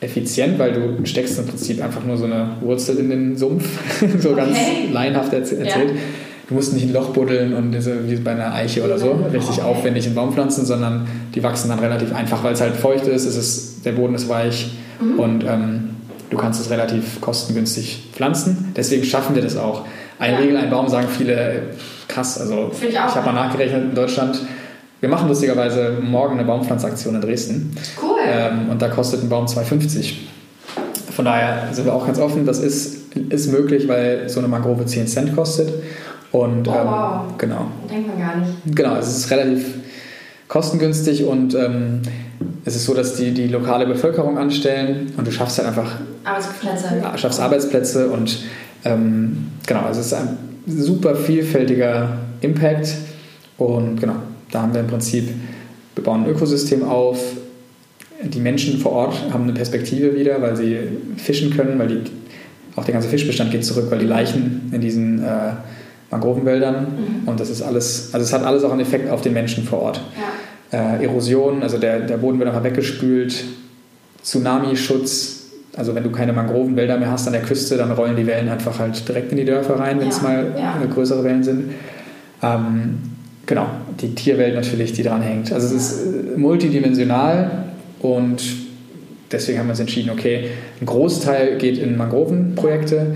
effizient, 0.00 0.58
weil 0.58 0.72
du 0.72 1.06
steckst 1.06 1.38
im 1.38 1.46
Prinzip 1.46 1.82
einfach 1.82 2.04
nur 2.04 2.16
so 2.16 2.24
eine 2.24 2.50
Wurzel 2.60 2.98
in 2.98 3.10
den 3.10 3.36
Sumpf, 3.36 3.66
so 4.18 4.30
okay. 4.30 4.36
ganz 4.36 4.58
laienhaft 4.92 5.32
erzählt. 5.32 5.66
Ja 5.68 5.76
du 6.48 6.54
musst 6.54 6.72
nicht 6.72 6.86
ein 6.86 6.92
Loch 6.92 7.10
buddeln 7.10 7.54
und 7.54 7.72
diese, 7.72 8.08
wie 8.08 8.16
bei 8.16 8.32
einer 8.32 8.54
Eiche 8.54 8.84
oder 8.84 8.98
so 8.98 9.18
richtig 9.32 9.62
aufwendig 9.62 10.06
in 10.06 10.14
Baumpflanzen, 10.14 10.64
sondern 10.64 11.06
die 11.34 11.42
wachsen 11.42 11.68
dann 11.68 11.78
relativ 11.78 12.14
einfach, 12.14 12.42
weil 12.44 12.52
es 12.52 12.60
halt 12.60 12.76
feucht 12.76 13.06
ist, 13.06 13.24
es 13.24 13.36
ist 13.36 13.84
der 13.84 13.92
Boden 13.92 14.14
ist 14.14 14.28
weich 14.28 14.72
mhm. 15.00 15.18
und 15.18 15.44
ähm, 15.44 15.90
du 16.30 16.36
kannst 16.36 16.60
es 16.60 16.70
relativ 16.70 17.20
kostengünstig 17.20 18.08
pflanzen. 18.12 18.72
Deswegen 18.76 19.04
schaffen 19.04 19.34
wir 19.34 19.42
das 19.42 19.56
auch. 19.56 19.84
Ein 20.18 20.32
ja. 20.32 20.38
Regel, 20.38 20.56
ein 20.56 20.70
Baum, 20.70 20.88
sagen 20.88 21.08
viele, 21.08 21.62
krass. 22.08 22.40
Also 22.40 22.70
ich, 22.80 22.88
ich 22.88 22.98
habe 22.98 23.26
mal 23.26 23.32
nachgerechnet 23.32 23.84
in 23.84 23.94
Deutschland. 23.94 24.40
Wir 25.00 25.08
machen 25.08 25.28
lustigerweise 25.28 25.98
morgen 26.02 26.38
eine 26.38 26.46
Baumpflanzaktion 26.46 27.14
in 27.16 27.20
Dresden. 27.20 27.76
Cool. 28.02 28.16
Ähm, 28.26 28.70
und 28.70 28.80
da 28.80 28.88
kostet 28.88 29.22
ein 29.22 29.28
Baum 29.28 29.46
2,50. 29.46 30.14
Von 31.12 31.24
daher 31.26 31.68
sind 31.72 31.84
wir 31.84 31.94
auch 31.94 32.06
ganz 32.06 32.18
offen. 32.18 32.46
Das 32.46 32.58
ist, 32.58 33.14
ist 33.28 33.52
möglich, 33.52 33.88
weil 33.88 34.28
so 34.28 34.40
eine 34.40 34.48
Mangrove 34.48 34.86
10 34.86 35.06
Cent 35.06 35.34
kostet. 35.34 35.72
Und, 36.36 36.68
oh, 36.68 36.72
ähm, 36.72 36.86
wow. 36.86 37.20
Genau. 37.38 37.66
Denkt 37.90 38.08
man 38.08 38.18
gar 38.18 38.36
nicht. 38.36 38.52
Genau, 38.76 38.96
es 38.96 39.08
ist 39.08 39.30
relativ 39.30 39.74
kostengünstig 40.48 41.24
und 41.24 41.54
ähm, 41.54 42.02
es 42.66 42.76
ist 42.76 42.84
so, 42.84 42.92
dass 42.92 43.14
die 43.16 43.32
die 43.32 43.48
lokale 43.48 43.86
Bevölkerung 43.86 44.36
anstellen 44.36 45.12
und 45.16 45.26
du 45.26 45.32
schaffst 45.32 45.56
halt 45.58 45.68
einfach 45.68 45.96
Arbeitsplätze. 46.24 47.00
Ja, 47.02 47.16
schaffst 47.16 47.40
Arbeitsplätze 47.40 48.10
und 48.10 48.38
ähm, 48.84 49.46
genau, 49.66 49.88
es 49.90 49.96
ist 49.96 50.12
ein 50.12 50.36
super 50.66 51.16
vielfältiger 51.16 52.18
Impact 52.42 52.94
und 53.56 53.98
genau, 53.98 54.16
da 54.50 54.62
haben 54.62 54.74
wir 54.74 54.80
im 54.80 54.88
Prinzip, 54.88 55.30
wir 55.94 56.04
bauen 56.04 56.24
ein 56.24 56.30
Ökosystem 56.30 56.84
auf, 56.84 57.18
die 58.22 58.40
Menschen 58.40 58.78
vor 58.78 58.92
Ort 58.92 59.14
haben 59.32 59.44
eine 59.44 59.54
Perspektive 59.54 60.14
wieder, 60.14 60.42
weil 60.42 60.54
sie 60.54 60.76
fischen 61.16 61.56
können, 61.56 61.78
weil 61.78 61.88
die, 61.88 62.00
auch 62.76 62.84
der 62.84 62.92
ganze 62.92 63.08
Fischbestand 63.08 63.50
geht 63.52 63.64
zurück, 63.64 63.86
weil 63.88 64.00
die 64.00 64.06
Leichen 64.06 64.70
in 64.72 64.80
diesen 64.82 65.24
äh, 65.24 65.52
Mangrovenwäldern 66.10 66.74
mhm. 66.74 67.28
und 67.28 67.40
das 67.40 67.50
ist 67.50 67.62
alles, 67.62 68.10
also 68.12 68.24
es 68.24 68.32
hat 68.32 68.44
alles 68.44 68.62
auch 68.64 68.70
einen 68.70 68.80
Effekt 68.80 69.10
auf 69.10 69.22
den 69.22 69.32
Menschen 69.32 69.64
vor 69.64 69.80
Ort. 69.82 70.00
Ja. 70.72 70.96
Äh, 70.96 71.04
Erosion, 71.04 71.62
also 71.62 71.78
der, 71.78 72.00
der 72.00 72.16
Boden 72.16 72.38
wird 72.38 72.48
einfach 72.48 72.64
weggespült, 72.64 73.44
Tsunami-Schutz, 74.22 75.36
also 75.76 75.94
wenn 75.94 76.02
du 76.02 76.10
keine 76.10 76.32
Mangrovenwälder 76.32 76.96
mehr 76.98 77.10
hast 77.10 77.26
an 77.26 77.34
der 77.34 77.42
Küste, 77.42 77.76
dann 77.76 77.92
rollen 77.92 78.16
die 78.16 78.26
Wellen 78.26 78.48
einfach 78.48 78.78
halt 78.78 79.06
direkt 79.06 79.30
in 79.30 79.36
die 79.36 79.44
Dörfer 79.44 79.78
rein, 79.78 80.00
wenn 80.00 80.08
es 80.08 80.18
ja. 80.18 80.22
mal 80.22 80.54
ja. 80.56 80.74
größere 80.92 81.22
Wellen 81.22 81.42
sind. 81.42 81.72
Ähm, 82.42 82.98
genau, 83.44 83.66
die 84.00 84.14
Tierwelt 84.14 84.54
natürlich, 84.54 84.92
die 84.92 85.02
dran 85.02 85.22
hängt. 85.22 85.52
Also 85.52 85.66
es 85.66 85.72
ist 85.72 86.06
äh, 86.06 86.38
multidimensional 86.38 87.64
und 88.00 88.42
deswegen 89.30 89.58
haben 89.58 89.66
wir 89.66 89.72
uns 89.72 89.80
entschieden, 89.80 90.10
okay, 90.10 90.50
ein 90.80 90.86
Großteil 90.86 91.58
geht 91.58 91.78
in 91.78 91.96
Mangrovenprojekte, 91.96 93.14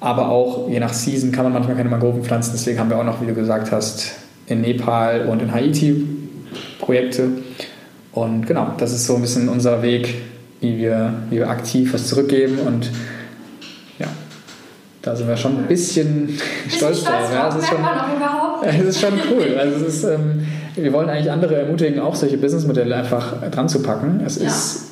aber 0.00 0.28
auch 0.28 0.68
je 0.68 0.78
nach 0.78 0.92
Season 0.92 1.32
kann 1.32 1.44
man 1.44 1.52
manchmal 1.52 1.76
keine 1.76 1.88
Mangroven 1.88 2.22
pflanzen. 2.22 2.52
Deswegen 2.52 2.78
haben 2.78 2.90
wir 2.90 2.98
auch 2.98 3.04
noch, 3.04 3.20
wie 3.22 3.26
du 3.26 3.34
gesagt 3.34 3.72
hast, 3.72 4.12
in 4.46 4.60
Nepal 4.60 5.26
und 5.26 5.42
in 5.42 5.52
Haiti 5.52 6.06
Projekte. 6.78 7.28
Und 8.12 8.46
genau, 8.46 8.72
das 8.78 8.92
ist 8.92 9.06
so 9.06 9.16
ein 9.16 9.22
bisschen 9.22 9.48
unser 9.48 9.82
Weg, 9.82 10.14
wie 10.60 10.78
wir, 10.78 11.14
wie 11.30 11.36
wir 11.36 11.50
aktiv 11.50 11.92
was 11.92 12.06
zurückgeben. 12.06 12.58
Und 12.60 12.90
ja, 13.98 14.06
da 15.02 15.16
sind 15.16 15.28
wir 15.28 15.36
schon 15.36 15.58
ein 15.58 15.66
bisschen 15.66 16.38
stolz 16.68 17.04
drauf. 17.04 17.30
Ja, 17.32 17.48
es, 17.54 17.56
ist 17.56 17.68
schon, 17.68 17.78
es 18.62 18.84
ist 18.84 19.00
schon 19.00 19.12
cool. 19.30 19.56
Also 19.58 19.84
es 19.84 19.94
ist, 19.94 20.04
ähm, 20.04 20.46
wir 20.76 20.92
wollen 20.92 21.08
eigentlich 21.08 21.30
andere 21.30 21.56
ermutigen, 21.56 22.00
auch 22.00 22.14
solche 22.14 22.38
Businessmodelle 22.38 22.94
einfach 22.94 23.50
dran 23.50 23.68
zu 23.68 23.82
packen. 23.82 24.20
Es 24.24 24.40
ja. 24.40 24.46
ist 24.46 24.84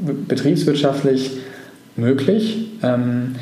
betriebswirtschaftlich 0.00 1.32
möglich. 1.96 2.68
Ähm, 2.82 3.36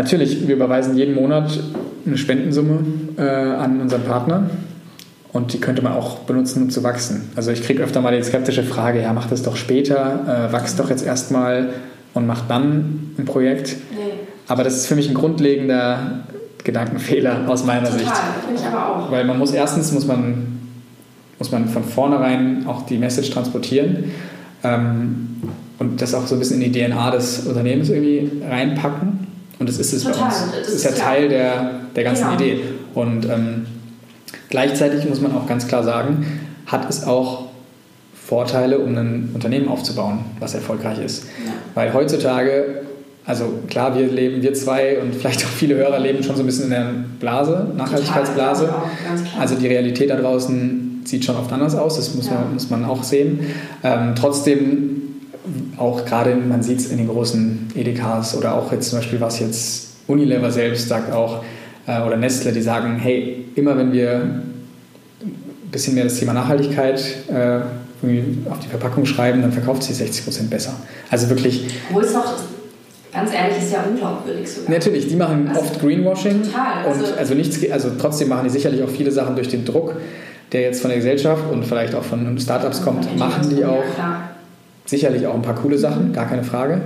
Natürlich, 0.00 0.48
wir 0.48 0.54
überweisen 0.54 0.96
jeden 0.96 1.14
Monat 1.14 1.60
eine 2.06 2.16
Spendensumme 2.16 2.78
äh, 3.18 3.20
an 3.22 3.82
unseren 3.82 4.02
Partner 4.04 4.48
und 5.30 5.52
die 5.52 5.60
könnte 5.60 5.82
man 5.82 5.92
auch 5.92 6.20
benutzen, 6.20 6.62
um 6.62 6.70
zu 6.70 6.82
wachsen. 6.82 7.28
Also 7.36 7.50
ich 7.50 7.62
kriege 7.62 7.82
öfter 7.82 8.00
mal 8.00 8.16
die 8.16 8.22
skeptische 8.22 8.62
Frage, 8.62 9.02
ja, 9.02 9.12
mach 9.12 9.26
das 9.26 9.42
doch 9.42 9.56
später, 9.56 10.48
äh, 10.48 10.52
wachst 10.54 10.80
doch 10.80 10.88
jetzt 10.88 11.04
erstmal 11.04 11.74
und 12.14 12.26
mach 12.26 12.48
dann 12.48 13.10
ein 13.18 13.26
Projekt. 13.26 13.76
Nee. 13.90 14.12
Aber 14.48 14.64
das 14.64 14.76
ist 14.76 14.86
für 14.86 14.96
mich 14.96 15.06
ein 15.06 15.14
grundlegender 15.14 16.20
Gedankenfehler 16.64 17.46
aus 17.46 17.66
meiner 17.66 17.90
Total, 17.90 17.98
Sicht. 17.98 18.12
finde 18.46 18.58
ich 18.62 18.66
aber 18.66 18.96
auch. 18.96 19.10
Weil 19.10 19.26
man 19.26 19.38
muss 19.38 19.52
erstens 19.52 19.92
muss 19.92 20.06
man, 20.06 20.60
muss 21.38 21.52
man 21.52 21.68
von 21.68 21.84
vornherein 21.84 22.64
auch 22.66 22.86
die 22.86 22.96
Message 22.96 23.28
transportieren 23.32 24.12
ähm, 24.64 25.42
und 25.78 26.00
das 26.00 26.14
auch 26.14 26.26
so 26.26 26.36
ein 26.36 26.38
bisschen 26.38 26.62
in 26.62 26.72
die 26.72 26.86
DNA 26.86 27.10
des 27.10 27.46
Unternehmens 27.46 27.90
irgendwie 27.90 28.42
reinpacken. 28.48 29.19
Und 29.60 29.68
das 29.68 29.78
ist 29.78 29.92
es 29.92 30.02
Total. 30.02 30.20
bei 30.20 30.26
uns. 30.26 30.34
Das 30.58 30.68
ist 30.74 30.84
ja 30.84 30.90
Teil 30.92 31.28
der, 31.28 31.70
der 31.94 32.04
ganzen 32.04 32.24
genau. 32.24 32.34
Idee. 32.34 32.64
Und 32.94 33.26
ähm, 33.26 33.66
gleichzeitig 34.48 35.08
muss 35.08 35.20
man 35.20 35.36
auch 35.36 35.46
ganz 35.46 35.68
klar 35.68 35.84
sagen, 35.84 36.26
hat 36.66 36.88
es 36.88 37.04
auch 37.04 37.44
Vorteile, 38.14 38.78
um 38.78 38.96
ein 38.96 39.30
Unternehmen 39.34 39.68
aufzubauen, 39.68 40.20
was 40.38 40.54
erfolgreich 40.54 40.98
ist. 41.04 41.24
Ja. 41.44 41.52
Weil 41.74 41.92
heutzutage, 41.92 42.82
also 43.26 43.52
klar, 43.68 43.98
wir 43.98 44.06
leben, 44.06 44.42
wir 44.42 44.54
zwei 44.54 44.98
und 44.98 45.14
vielleicht 45.14 45.44
auch 45.44 45.48
viele 45.48 45.74
Hörer 45.74 45.98
leben 45.98 46.22
schon 46.22 46.36
so 46.36 46.42
ein 46.42 46.46
bisschen 46.46 46.64
in 46.64 46.70
der 46.70 46.94
Blase, 47.18 47.66
Nachhaltigkeitsblase. 47.76 48.66
Total, 48.66 49.40
also 49.40 49.56
die 49.56 49.66
Realität 49.66 50.08
da 50.08 50.16
draußen 50.16 51.02
sieht 51.04 51.24
schon 51.24 51.36
oft 51.36 51.52
anders 51.52 51.74
aus, 51.74 51.96
das 51.96 52.14
muss, 52.14 52.28
ja. 52.28 52.34
man, 52.34 52.54
muss 52.54 52.70
man 52.70 52.84
auch 52.84 53.02
sehen. 53.02 53.40
Ähm, 53.82 54.14
trotzdem 54.14 54.99
auch 55.80 56.04
gerade, 56.04 56.34
man 56.36 56.62
sieht 56.62 56.78
es 56.78 56.90
in 56.90 56.98
den 56.98 57.08
großen 57.08 57.72
Edekas 57.74 58.36
oder 58.36 58.54
auch 58.54 58.70
jetzt 58.70 58.90
zum 58.90 58.98
Beispiel, 58.98 59.20
was 59.20 59.40
jetzt 59.40 59.88
Unilever 60.06 60.50
selbst 60.50 60.88
sagt 60.88 61.12
auch, 61.12 61.42
äh, 61.86 62.02
oder 62.02 62.16
Nestle, 62.16 62.52
die 62.52 62.60
sagen, 62.60 62.96
hey, 62.96 63.46
immer 63.54 63.76
wenn 63.76 63.92
wir 63.92 64.20
ein 65.22 65.70
bisschen 65.70 65.94
mehr 65.94 66.04
das 66.04 66.18
Thema 66.18 66.34
Nachhaltigkeit 66.34 67.02
äh, 67.28 67.60
auf 68.50 68.58
die 68.60 68.68
Verpackung 68.68 69.06
schreiben, 69.06 69.40
dann 69.40 69.52
verkauft 69.52 69.82
sie 69.82 69.94
60 69.94 70.24
Prozent 70.24 70.50
besser. 70.50 70.74
Also 71.10 71.28
wirklich. 71.30 71.66
Wo 71.90 72.00
ist 72.00 72.14
doch 72.14 72.34
ganz 73.12 73.32
ehrlich, 73.32 73.58
ist 73.58 73.72
ja 73.72 73.84
unglaubwürdig 73.88 74.50
sogar. 74.50 74.70
Natürlich, 74.70 75.08
die 75.08 75.16
machen 75.16 75.48
also, 75.48 75.60
oft 75.60 75.80
Greenwashing. 75.80 76.42
Total. 76.42 76.84
Also, 76.86 77.04
und 77.04 77.18
also 77.18 77.34
nichts, 77.34 77.58
also 77.70 77.90
trotzdem 77.98 78.28
machen 78.28 78.44
die 78.44 78.50
sicherlich 78.50 78.82
auch 78.82 78.88
viele 78.88 79.12
Sachen 79.12 79.34
durch 79.34 79.48
den 79.48 79.64
Druck, 79.64 79.96
der 80.52 80.62
jetzt 80.62 80.80
von 80.80 80.90
der 80.90 80.98
Gesellschaft 80.98 81.44
und 81.50 81.64
vielleicht 81.64 81.94
auch 81.94 82.04
von 82.04 82.38
Startups 82.38 82.82
kommt, 82.82 83.18
machen 83.18 83.54
die 83.54 83.64
auch. 83.64 83.84
Ja, 83.96 84.29
sicherlich 84.90 85.26
auch 85.26 85.34
ein 85.34 85.42
paar 85.42 85.54
coole 85.54 85.78
Sachen, 85.78 86.12
gar 86.12 86.26
keine 86.26 86.44
Frage. 86.44 86.82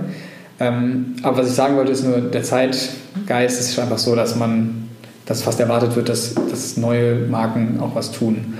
Ähm, 0.59 1.15
aber 1.23 1.39
was 1.39 1.49
ich 1.49 1.53
sagen 1.53 1.75
wollte, 1.75 1.91
ist 1.91 2.05
nur, 2.05 2.21
der 2.21 2.43
Zeitgeist 2.43 3.59
ist 3.59 3.77
einfach 3.77 3.97
so, 3.97 4.15
dass 4.15 4.35
man, 4.35 4.87
dass 5.25 5.41
fast 5.41 5.59
erwartet 5.59 5.95
wird, 5.95 6.07
dass, 6.07 6.33
dass 6.49 6.77
neue 6.77 7.15
Marken 7.15 7.79
auch 7.81 7.95
was 7.95 8.11
tun. 8.11 8.53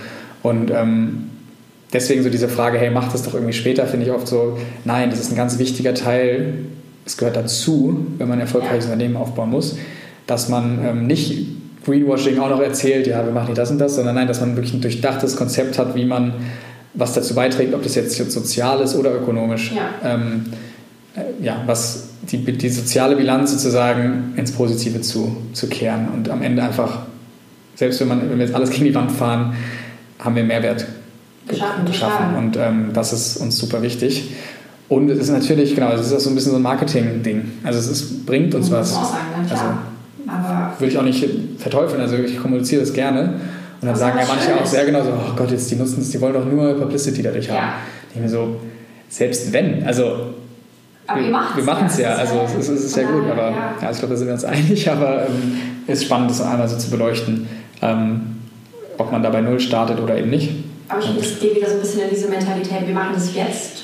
Und 0.43 0.71
ähm, 0.71 1.29
deswegen 1.93 2.21
so 2.23 2.29
diese 2.29 2.49
Frage, 2.49 2.77
hey, 2.77 2.89
mach 2.89 3.11
das 3.11 3.23
doch 3.23 3.33
irgendwie 3.33 3.53
später, 3.53 3.87
finde 3.87 4.07
ich 4.07 4.11
oft 4.11 4.27
so, 4.27 4.57
nein, 4.83 5.09
das 5.09 5.19
ist 5.19 5.31
ein 5.31 5.37
ganz 5.37 5.57
wichtiger 5.57 5.93
Teil 5.93 6.65
es 7.05 7.17
gehört 7.17 7.37
dazu, 7.37 8.05
wenn 8.17 8.27
man 8.27 8.39
ein 8.39 8.41
erfolgreiches. 8.41 8.85
Unternehmen 8.85 9.15
aufbauen 9.15 9.51
muss, 9.51 9.77
dass 10.27 10.49
man 10.49 10.83
ähm, 10.83 11.07
nicht 11.07 11.47
Greenwashing 11.85 12.39
auch 12.39 12.49
noch 12.49 12.61
erzählt, 12.61 13.05
ja, 13.05 13.23
wir 13.23 13.31
machen 13.31 13.47
nicht 13.47 13.59
das 13.59 13.69
und 13.69 13.77
das, 13.77 13.95
sondern 13.95 14.15
nein, 14.15 14.27
dass 14.27 14.41
man 14.41 14.55
wirklich 14.55 14.73
ein 14.73 14.81
durchdachtes 14.81 15.35
Konzept 15.35 15.77
hat, 15.77 15.95
wie 15.95 16.05
man 16.05 16.33
was 16.95 17.13
dazu 17.13 17.35
beiträgt, 17.35 17.73
ob 17.73 17.83
das 17.83 17.95
jetzt 17.95 18.15
sozial 18.31 18.81
ist 18.81 18.95
oder 18.95 19.13
ökonomisch. 19.13 19.73
Ja. 19.75 19.89
Ähm, 20.03 20.45
äh, 21.15 21.43
ja, 21.43 21.61
was 21.65 22.09
die, 22.31 22.37
die 22.37 22.69
soziale 22.69 23.15
Bilanz 23.15 23.51
sozusagen 23.51 24.33
ins 24.35 24.51
Positive 24.51 25.01
zu, 25.01 25.37
zu 25.53 25.67
kehren 25.67 26.07
und 26.13 26.29
am 26.29 26.41
Ende 26.41 26.63
einfach, 26.63 26.99
selbst 27.75 27.99
wenn, 28.01 28.07
man, 28.07 28.29
wenn 28.29 28.37
wir 28.37 28.45
jetzt 28.45 28.55
alles 28.55 28.69
gegen 28.69 28.85
die 28.85 28.95
Wand 28.95 29.11
fahren, 29.11 29.55
haben 30.19 30.35
wir 30.35 30.43
Mehrwert 30.43 30.85
geschaffen. 31.47 31.85
geschaffen. 31.85 32.35
Und 32.35 32.57
ähm, 32.57 32.89
das 32.93 33.13
ist 33.13 33.37
uns 33.37 33.57
super 33.57 33.81
wichtig. 33.81 34.31
Und 34.87 35.09
es 35.09 35.19
ist 35.19 35.31
natürlich, 35.31 35.75
genau, 35.75 35.91
es 35.93 36.05
ist 36.05 36.13
auch 36.13 36.19
so 36.19 36.29
ein 36.29 36.35
bisschen 36.35 36.51
so 36.51 36.57
ein 36.57 36.63
Marketing-Ding. 36.63 37.51
Also 37.63 37.79
es 37.79 37.87
ist, 37.87 38.25
bringt 38.25 38.53
uns 38.53 38.71
was. 38.71 38.93
Muss 38.93 39.09
sagen, 39.09 39.47
klar. 39.47 39.77
Also, 40.27 40.79
würde 40.79 40.91
ich 40.91 40.97
auch 40.97 41.03
nicht 41.03 41.23
verteufeln, 41.59 42.01
also 42.01 42.15
ich 42.15 42.39
kommuniziere 42.39 42.81
das 42.81 42.93
gerne. 42.93 43.35
Und 43.85 43.91
dann 43.91 43.99
sagen 43.99 44.17
ja 44.17 44.25
manche 44.27 44.59
auch 44.59 44.65
sehr 44.65 44.83
genau 44.83 45.03
so, 45.03 45.11
oh 45.11 45.35
Gott, 45.35 45.51
jetzt 45.51 45.69
die 45.69 45.75
nutzen 45.75 46.01
es, 46.01 46.09
die 46.09 46.19
wollen 46.19 46.33
doch 46.33 46.45
nur 46.45 46.73
Publicity 46.73 47.21
dadurch 47.21 47.47
haben. 47.51 47.57
Ja. 47.57 47.73
Ich 48.11 48.19
mir 48.19 48.27
so, 48.27 48.55
selbst 49.09 49.53
wenn, 49.53 49.85
also 49.85 50.33
aber 51.05 51.19
wir, 51.19 51.27
wir 51.27 51.63
machen 51.63 51.85
es 51.85 51.99
ja, 51.99 52.15
also 52.15 52.41
es 52.47 52.55
ist, 52.55 52.69
es 52.69 52.85
ist 52.85 52.97
ja 52.97 53.03
gut, 53.03 53.29
aber 53.29 53.51
ja. 53.51 53.75
ja 53.79 53.91
ich 53.91 53.99
glaube, 53.99 54.15
da 54.15 54.17
sind 54.17 54.25
wir 54.25 54.33
uns 54.33 54.43
einig, 54.43 54.89
aber 54.91 55.27
ähm, 55.27 55.59
ist 55.85 56.05
spannend, 56.05 56.31
das 56.31 56.41
einmal 56.41 56.67
so 56.67 56.77
zu 56.77 56.89
beleuchten, 56.89 57.47
ähm, 57.83 58.37
ob 58.97 59.11
man 59.11 59.21
dabei 59.21 59.41
null 59.41 59.59
startet 59.59 59.99
oder 59.99 60.17
eben 60.17 60.31
nicht. 60.31 60.49
Aber 60.89 61.01
ich 61.01 61.39
gehe 61.39 61.55
wieder 61.55 61.67
so 61.67 61.75
ein 61.75 61.81
bisschen 61.81 62.01
in 62.01 62.09
diese 62.09 62.27
Mentalität, 62.27 62.87
wir 62.87 62.93
machen 62.95 63.13
das 63.13 63.35
jetzt 63.35 63.83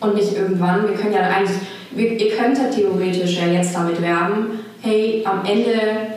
und 0.00 0.16
nicht 0.16 0.36
irgendwann. 0.36 0.88
Wir 0.88 0.94
können 0.96 1.12
ja 1.12 1.20
eigentlich, 1.20 1.56
wir, 1.94 2.10
ihr 2.10 2.36
könnt 2.36 2.58
ja 2.58 2.64
theoretisch 2.64 3.38
ja 3.38 3.46
jetzt 3.46 3.72
damit 3.76 4.02
werben, 4.02 4.58
hey, 4.82 5.22
am 5.24 5.44
Ende 5.44 5.70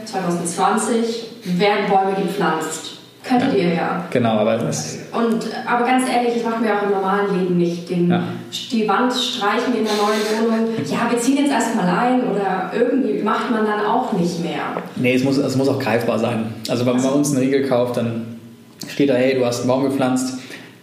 2020 0.05 1.25
werden 1.43 1.85
Bäume 1.87 2.15
gepflanzt. 2.19 2.98
Könntet 3.29 3.53
ja. 3.53 3.59
ihr 3.59 3.73
ja. 3.75 4.05
Genau, 4.09 4.39
aber 4.39 4.57
das. 4.57 4.97
Und, 5.11 5.45
aber 5.67 5.85
ganz 5.85 6.09
ehrlich, 6.09 6.33
das 6.33 6.43
machen 6.43 6.63
wir 6.63 6.75
auch 6.75 6.83
im 6.83 6.91
normalen 6.91 7.39
Leben 7.39 7.57
nicht. 7.57 7.87
Den, 7.89 8.09
ja. 8.09 8.23
Die 8.71 8.89
Wand 8.89 9.13
streichen 9.13 9.75
in 9.77 9.85
der 9.85 9.93
neuen 9.93 10.51
Wohnung. 10.51 10.69
Ja, 10.85 11.11
wir 11.11 11.19
ziehen 11.19 11.37
jetzt 11.37 11.51
erstmal 11.51 11.87
ein 11.87 12.23
oder 12.23 12.71
irgendwie 12.75 13.21
macht 13.21 13.51
man 13.51 13.65
dann 13.65 13.85
auch 13.85 14.11
nicht 14.13 14.43
mehr. 14.43 14.81
Nee, 14.95 15.13
es 15.13 15.23
muss, 15.23 15.37
es 15.37 15.55
muss 15.55 15.67
auch 15.67 15.77
greifbar 15.77 16.17
sein. 16.17 16.53
Also, 16.67 16.85
wenn 16.87 16.95
man 16.95 17.03
bei 17.03 17.09
uns 17.09 17.29
einen 17.29 17.39
Riegel 17.39 17.67
kauft, 17.67 17.97
dann 17.97 18.39
steht 18.87 19.09
da, 19.09 19.13
hey, 19.13 19.35
du 19.35 19.45
hast 19.45 19.59
einen 19.59 19.67
Baum 19.67 19.83
gepflanzt. 19.83 20.39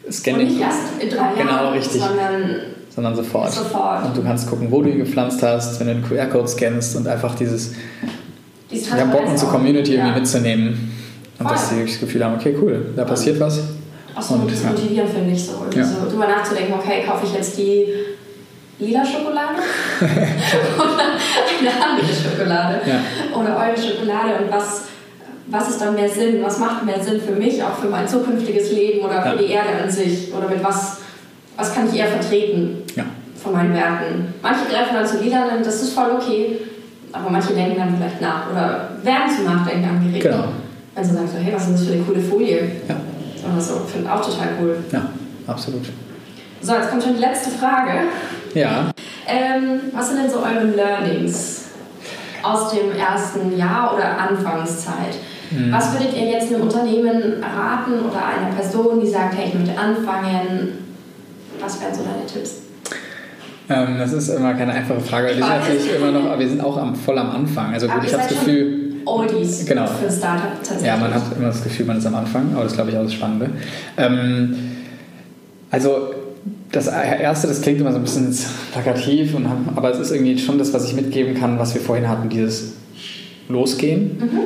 Scan 0.08 0.34
Und 0.34 0.44
nicht 0.44 0.60
erst 0.60 1.02
in 1.02 1.10
drei 1.10 1.16
Jahren, 1.16 1.36
genau, 1.36 1.70
richtig. 1.70 2.00
sondern 2.00 2.60
sondern 2.94 3.14
sofort. 3.14 3.52
sofort. 3.52 4.06
Und 4.06 4.16
du 4.16 4.22
kannst 4.22 4.48
gucken, 4.48 4.70
wo 4.70 4.80
du 4.80 4.88
ihn 4.88 4.98
gepflanzt 4.98 5.42
hast, 5.42 5.78
wenn 5.80 5.88
du 5.88 5.94
den 5.94 6.04
QR-Code 6.04 6.48
scannst 6.48 6.96
und 6.96 7.06
einfach 7.06 7.34
dieses, 7.34 7.74
wir 8.70 9.00
haben 9.00 9.10
Bock, 9.10 9.28
unsere 9.28 9.50
Community 9.50 9.94
ja. 9.94 9.98
irgendwie 9.98 10.20
mitzunehmen. 10.20 10.95
Und 11.38 11.50
dass 11.50 11.70
sie 11.70 11.84
das 11.84 12.00
Gefühl 12.00 12.24
haben, 12.24 12.34
okay, 12.36 12.56
cool, 12.60 12.86
da 12.96 13.04
passiert 13.04 13.38
was. 13.40 13.60
Auch 14.14 14.22
so 14.22 14.34
und, 14.34 14.50
ja. 14.50 14.70
motivieren, 14.70 15.08
finde 15.08 15.32
ich 15.32 15.44
so. 15.44 15.66
Ja. 15.74 15.84
so. 15.84 16.08
Drüber 16.08 16.26
nachzudenken, 16.26 16.74
okay, 16.74 17.04
kaufe 17.06 17.26
ich 17.26 17.34
jetzt 17.34 17.58
die 17.58 17.86
lila 18.78 19.04
Schokolade 19.04 19.60
oder 20.00 21.04
eine 21.60 21.84
andere 21.84 22.14
Schokolade 22.14 22.80
ja. 22.86 23.38
oder 23.38 23.56
eure 23.56 23.76
Schokolade 23.76 24.44
und 24.44 24.50
was, 24.50 24.82
was 25.48 25.70
ist 25.70 25.80
dann 25.80 25.94
mehr 25.94 26.08
Sinn, 26.08 26.42
was 26.42 26.58
macht 26.58 26.84
mehr 26.84 27.02
Sinn 27.02 27.20
für 27.20 27.32
mich, 27.32 27.62
auch 27.62 27.76
für 27.76 27.88
mein 27.88 28.08
zukünftiges 28.08 28.72
Leben 28.72 29.04
oder 29.04 29.22
für 29.22 29.36
die 29.36 29.50
Erde 29.50 29.82
an 29.82 29.90
sich 29.90 30.32
oder 30.34 30.48
mit 30.48 30.62
was, 30.64 30.98
was 31.56 31.74
kann 31.74 31.88
ich 31.88 31.98
eher 31.98 32.08
vertreten 32.08 32.82
von 33.42 33.52
meinen 33.52 33.74
Werten. 33.74 34.34
Manche 34.42 34.64
greifen 34.68 34.94
dann 34.94 35.06
zu 35.06 35.22
Lilanen, 35.22 35.62
das 35.62 35.82
ist 35.82 35.92
voll 35.92 36.10
okay, 36.18 36.58
aber 37.12 37.30
manche 37.30 37.54
denken 37.54 37.78
dann 37.78 37.96
vielleicht 37.96 38.20
nach 38.20 38.50
oder 38.50 38.90
werden 39.02 39.34
zum 39.34 39.44
Nachdenken 39.44 39.88
angeregt. 39.88 40.24
Genau. 40.24 40.48
Wenn 40.96 41.04
sie 41.04 41.14
sagen 41.14 41.28
so, 41.28 41.38
hey, 41.38 41.52
was 41.54 41.68
ist 41.68 41.72
das 41.74 41.86
für 41.86 41.92
eine 41.92 42.02
coole 42.02 42.20
Folie? 42.20 42.70
Ja. 42.88 42.96
Sondern 43.40 43.60
so, 43.60 43.74
finde 43.86 44.10
auch 44.10 44.24
total 44.24 44.48
cool. 44.60 44.78
Ja, 44.90 45.10
absolut. 45.46 45.84
So, 46.62 46.72
jetzt 46.72 46.88
kommt 46.88 47.02
schon 47.02 47.14
die 47.14 47.20
letzte 47.20 47.50
Frage. 47.50 47.92
Ja. 48.54 48.90
Ähm, 49.28 49.80
was 49.92 50.08
sind 50.08 50.22
denn 50.22 50.30
so 50.30 50.38
eure 50.38 50.64
Learnings 50.64 51.64
aus 52.42 52.70
dem 52.70 52.92
ersten 52.98 53.58
Jahr 53.58 53.94
oder 53.94 54.18
Anfangszeit? 54.18 55.16
Mhm. 55.50 55.70
Was 55.70 55.92
würdet 55.92 56.16
ihr 56.16 56.30
jetzt 56.30 56.50
einem 56.50 56.62
Unternehmen 56.62 57.44
raten 57.44 58.00
oder 58.00 58.24
einer 58.24 58.56
Person, 58.56 58.98
die 58.98 59.06
sagt, 59.06 59.36
hey, 59.36 59.48
ich 59.48 59.54
möchte 59.54 59.78
anfangen? 59.78 60.78
Was 61.60 61.78
wären 61.78 61.94
so 61.94 62.00
deine 62.04 62.24
Tipps? 62.26 62.62
Ähm, 63.68 63.98
das 63.98 64.14
ist 64.14 64.30
immer 64.30 64.54
keine 64.54 64.72
einfache 64.72 65.00
Frage. 65.00 65.26
Wir 65.28 65.34
sind 65.34 65.48
natürlich 65.48 65.94
immer 65.94 66.10
noch, 66.10 66.38
wir 66.38 66.48
sind 66.48 66.62
auch 66.62 66.78
am, 66.78 66.94
voll 66.94 67.18
am 67.18 67.30
Anfang. 67.32 67.74
Also 67.74 67.86
gut, 67.86 68.02
ich 68.02 68.14
habe 68.14 68.22
das 68.22 68.32
Gefühl. 68.32 68.85
Oldies 69.06 69.64
genau. 69.64 69.86
für 69.86 70.10
Startup 70.10 70.52
tatsächlich. 70.58 70.86
Ja, 70.86 70.96
man 70.96 71.14
hat 71.14 71.22
immer 71.36 71.48
das 71.48 71.62
Gefühl, 71.62 71.86
man 71.86 71.98
ist 71.98 72.06
am 72.06 72.14
Anfang, 72.14 72.52
aber 72.54 72.64
das 72.64 72.74
glaube 72.74 72.90
ich 72.90 72.96
auch 72.96 73.04
das 73.04 73.14
Spannende. 73.14 73.50
Ähm, 73.96 74.54
also 75.70 76.10
das 76.72 76.88
erste, 76.88 77.46
das 77.46 77.62
klingt 77.62 77.80
immer 77.80 77.92
so 77.92 77.98
ein 77.98 78.02
bisschen 78.02 78.36
plakativ, 78.72 79.34
und, 79.34 79.46
aber 79.74 79.90
es 79.90 79.98
ist 79.98 80.10
irgendwie 80.10 80.38
schon 80.38 80.58
das, 80.58 80.72
was 80.74 80.84
ich 80.86 80.94
mitgeben 80.94 81.34
kann, 81.34 81.58
was 81.58 81.74
wir 81.74 81.80
vorhin 81.80 82.08
hatten, 82.08 82.28
dieses 82.28 82.74
Losgehen, 83.48 84.18
mhm. 84.18 84.40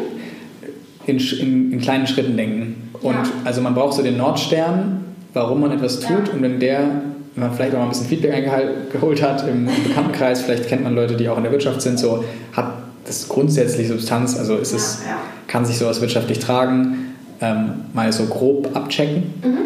in, 1.07 1.19
in, 1.19 1.73
in, 1.73 1.81
kleinen 1.81 2.07
Schritten 2.07 2.37
denken. 2.37 2.91
Und 3.01 3.15
ja. 3.15 3.25
also 3.45 3.61
man 3.63 3.75
braucht 3.75 3.95
so 3.95 4.03
den 4.03 4.17
Nordstern, 4.17 5.05
warum 5.33 5.61
man 5.61 5.73
etwas 5.73 6.01
tut, 6.01 6.29
ja. 6.29 6.35
und 6.35 6.43
wenn 6.43 6.61
der 6.61 7.03
wenn 7.35 7.45
man 7.45 7.55
vielleicht 7.55 7.75
auch 7.75 7.79
mal 7.79 7.85
ein 7.85 7.91
bisschen 7.91 8.07
Feedback 8.07 8.35
eingeholt 8.35 9.23
hat 9.23 9.47
im 9.47 9.67
Bekanntenkreis, 9.87 10.43
vielleicht 10.43 10.69
kennt 10.69 10.83
man 10.83 10.97
Leute, 10.97 11.17
die 11.17 11.29
auch 11.29 11.37
in 11.37 11.45
der 11.45 11.53
Wirtschaft 11.53 11.81
sind, 11.81 11.99
so 11.99 12.25
hat 12.53 12.80
das 13.05 13.29
grundsätzlich 13.29 13.89
Substanz, 13.89 14.39
also 14.39 14.57
ist 14.57 14.73
es, 14.73 15.01
ja, 15.05 15.13
ja. 15.13 15.17
kann 15.47 15.65
sich 15.65 15.79
sowas 15.79 16.01
wirtschaftlich 16.01 16.39
tragen, 16.39 17.15
ähm, 17.41 17.73
mal 17.93 18.13
so 18.13 18.25
grob 18.27 18.75
abchecken 18.75 19.35
mhm. 19.43 19.59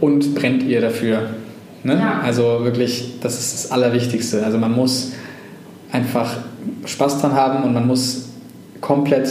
und 0.00 0.34
brennt 0.34 0.62
ihr 0.62 0.80
dafür. 0.80 1.30
Ne? 1.84 1.94
Ja. 1.94 2.20
Also 2.24 2.64
wirklich, 2.64 3.14
das 3.20 3.38
ist 3.38 3.52
das 3.54 3.72
Allerwichtigste. 3.72 4.44
Also 4.44 4.58
man 4.58 4.74
muss 4.74 5.12
einfach 5.92 6.36
Spaß 6.84 7.20
dran 7.20 7.34
haben 7.34 7.64
und 7.64 7.74
man 7.74 7.86
muss 7.86 8.28
komplett 8.80 9.28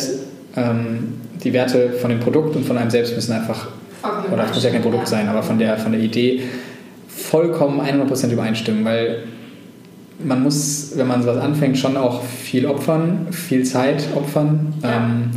ähm, 0.55 1.15
die 1.43 1.53
Werte 1.53 1.91
von 1.93 2.09
dem 2.09 2.19
Produkt 2.19 2.55
und 2.55 2.65
von 2.65 2.77
einem 2.77 2.89
selbst 2.89 3.15
müssen 3.15 3.33
einfach, 3.33 3.67
okay, 4.01 4.33
oder 4.33 4.45
es 4.45 4.53
muss 4.53 4.63
ja 4.63 4.69
kein 4.69 4.81
Produkt 4.81 5.07
sein, 5.07 5.27
aber 5.27 5.43
von 5.43 5.59
der, 5.59 5.77
von 5.77 5.91
der 5.91 6.01
Idee 6.01 6.43
vollkommen 7.07 7.81
100% 7.81 8.31
übereinstimmen, 8.31 8.85
weil 8.85 9.23
man 10.23 10.41
muss, 10.41 10.93
wenn 10.95 11.07
man 11.07 11.21
sowas 11.21 11.37
anfängt, 11.37 11.77
schon 11.77 11.97
auch 11.97 12.23
viel 12.23 12.65
opfern, 12.65 13.27
viel 13.31 13.63
Zeit 13.63 14.07
opfern. 14.15 14.73
Ja. 14.81 14.97
Ähm, 14.97 15.29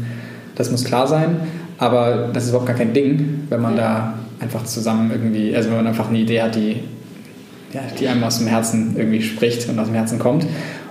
das 0.54 0.70
muss 0.70 0.84
klar 0.84 1.06
sein, 1.06 1.36
aber 1.78 2.30
das 2.32 2.44
ist 2.44 2.50
überhaupt 2.50 2.68
gar 2.68 2.76
kein 2.76 2.92
Ding, 2.92 3.44
wenn 3.48 3.60
man 3.60 3.76
da 3.76 4.14
einfach 4.40 4.64
zusammen 4.64 5.10
irgendwie, 5.10 5.54
also 5.54 5.70
wenn 5.70 5.76
man 5.76 5.86
einfach 5.86 6.08
eine 6.08 6.18
Idee 6.18 6.42
hat, 6.42 6.54
die, 6.54 6.76
ja, 7.72 7.80
die 7.98 8.08
einem 8.08 8.24
aus 8.24 8.38
dem 8.38 8.46
Herzen 8.46 8.94
irgendwie 8.96 9.22
spricht 9.22 9.68
und 9.68 9.78
aus 9.78 9.86
dem 9.86 9.94
Herzen 9.94 10.18
kommt. 10.18 10.46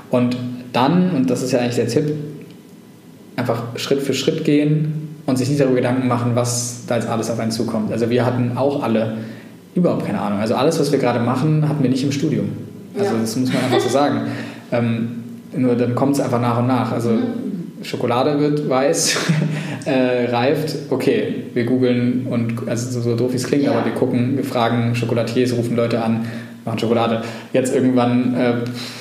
Und 0.09 0.37
dann, 0.73 1.11
und 1.11 1.29
das 1.29 1.43
ist 1.43 1.51
ja 1.51 1.59
eigentlich 1.59 1.75
der 1.75 1.87
Tipp, 1.87 2.13
einfach 3.35 3.63
Schritt 3.77 4.01
für 4.01 4.13
Schritt 4.13 4.43
gehen 4.43 5.09
und 5.25 5.37
sich 5.37 5.49
nicht 5.49 5.61
darüber 5.61 5.75
Gedanken 5.75 6.07
machen, 6.07 6.31
was 6.35 6.83
da 6.87 6.95
jetzt 6.95 7.07
alles 7.07 7.29
auf 7.29 7.39
einen 7.39 7.51
zukommt. 7.51 7.91
Also 7.91 8.09
wir 8.09 8.25
hatten 8.25 8.57
auch 8.57 8.83
alle 8.83 9.17
überhaupt 9.75 10.05
keine 10.05 10.19
Ahnung. 10.19 10.39
Also 10.39 10.55
alles, 10.55 10.79
was 10.79 10.91
wir 10.91 10.99
gerade 10.99 11.19
machen, 11.19 11.67
hatten 11.67 11.83
wir 11.83 11.89
nicht 11.89 12.03
im 12.03 12.11
Studium. 12.11 12.49
Also 12.97 13.13
ja. 13.13 13.21
das 13.21 13.35
muss 13.35 13.53
man 13.53 13.63
einfach 13.63 13.79
so 13.79 13.89
sagen. 13.89 14.21
Ähm, 14.71 15.23
nur 15.55 15.75
dann 15.75 15.95
kommt 15.95 16.15
es 16.15 16.19
einfach 16.21 16.41
nach 16.41 16.59
und 16.59 16.67
nach. 16.67 16.91
Also 16.91 17.09
mhm. 17.09 17.49
Schokolade 17.81 18.39
wird 18.39 18.67
weiß, 18.67 19.17
äh, 19.85 20.25
reift, 20.25 20.75
okay, 20.89 21.43
wir 21.53 21.65
googeln 21.65 22.27
und, 22.29 22.67
also 22.67 22.99
so, 22.99 23.15
doof 23.15 23.31
wie 23.31 23.37
es 23.37 23.47
klingt, 23.47 23.63
ja. 23.63 23.71
aber 23.71 23.85
wir 23.85 23.93
gucken, 23.93 24.35
wir 24.35 24.43
fragen 24.43 24.95
Schokolatiers, 24.95 25.53
rufen 25.55 25.75
Leute 25.75 26.03
an, 26.03 26.25
machen 26.65 26.79
Schokolade. 26.79 27.21
Jetzt 27.53 27.73
irgendwann, 27.73 28.35
äh, 28.35 28.53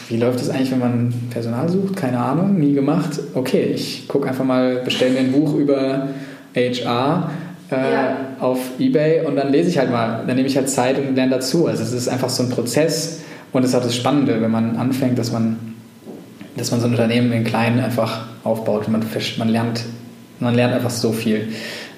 wie 0.08 0.16
läuft 0.16 0.40
es 0.40 0.50
eigentlich, 0.50 0.70
wenn 0.70 0.78
man 0.78 1.12
Personal 1.30 1.68
sucht? 1.68 1.96
Keine 1.96 2.18
Ahnung, 2.18 2.58
nie 2.58 2.72
gemacht. 2.72 3.18
Okay, 3.34 3.72
ich 3.74 4.06
gucke 4.06 4.28
einfach 4.28 4.44
mal, 4.44 4.82
bestelle 4.84 5.12
mir 5.12 5.20
ein 5.20 5.32
Buch 5.32 5.54
über 5.56 6.08
HR 6.54 7.30
äh, 7.70 7.74
ja. 7.74 8.16
auf 8.38 8.58
Ebay 8.78 9.26
und 9.26 9.36
dann 9.36 9.50
lese 9.50 9.68
ich 9.68 9.78
halt 9.78 9.90
mal, 9.90 10.22
dann 10.26 10.36
nehme 10.36 10.48
ich 10.48 10.56
halt 10.56 10.70
Zeit 10.70 10.98
und 10.98 11.16
lerne 11.16 11.32
dazu. 11.32 11.66
Also 11.66 11.82
es 11.82 11.92
ist 11.92 12.08
einfach 12.08 12.30
so 12.30 12.44
ein 12.44 12.48
Prozess 12.48 13.20
und 13.52 13.62
das 13.62 13.70
ist 13.70 13.76
auch 13.76 13.82
das 13.82 13.96
Spannende, 13.96 14.40
wenn 14.40 14.50
man 14.50 14.76
anfängt, 14.76 15.18
dass 15.18 15.32
man, 15.32 15.74
dass 16.56 16.70
man 16.70 16.80
so 16.80 16.86
ein 16.86 16.92
Unternehmen 16.92 17.32
in 17.32 17.44
kleinen 17.44 17.80
einfach 17.80 18.26
aufbaut. 18.44 18.88
Man, 18.88 19.02
man, 19.38 19.48
lernt, 19.48 19.84
man 20.40 20.54
lernt 20.54 20.74
einfach 20.74 20.90
so 20.90 21.12
viel. 21.12 21.48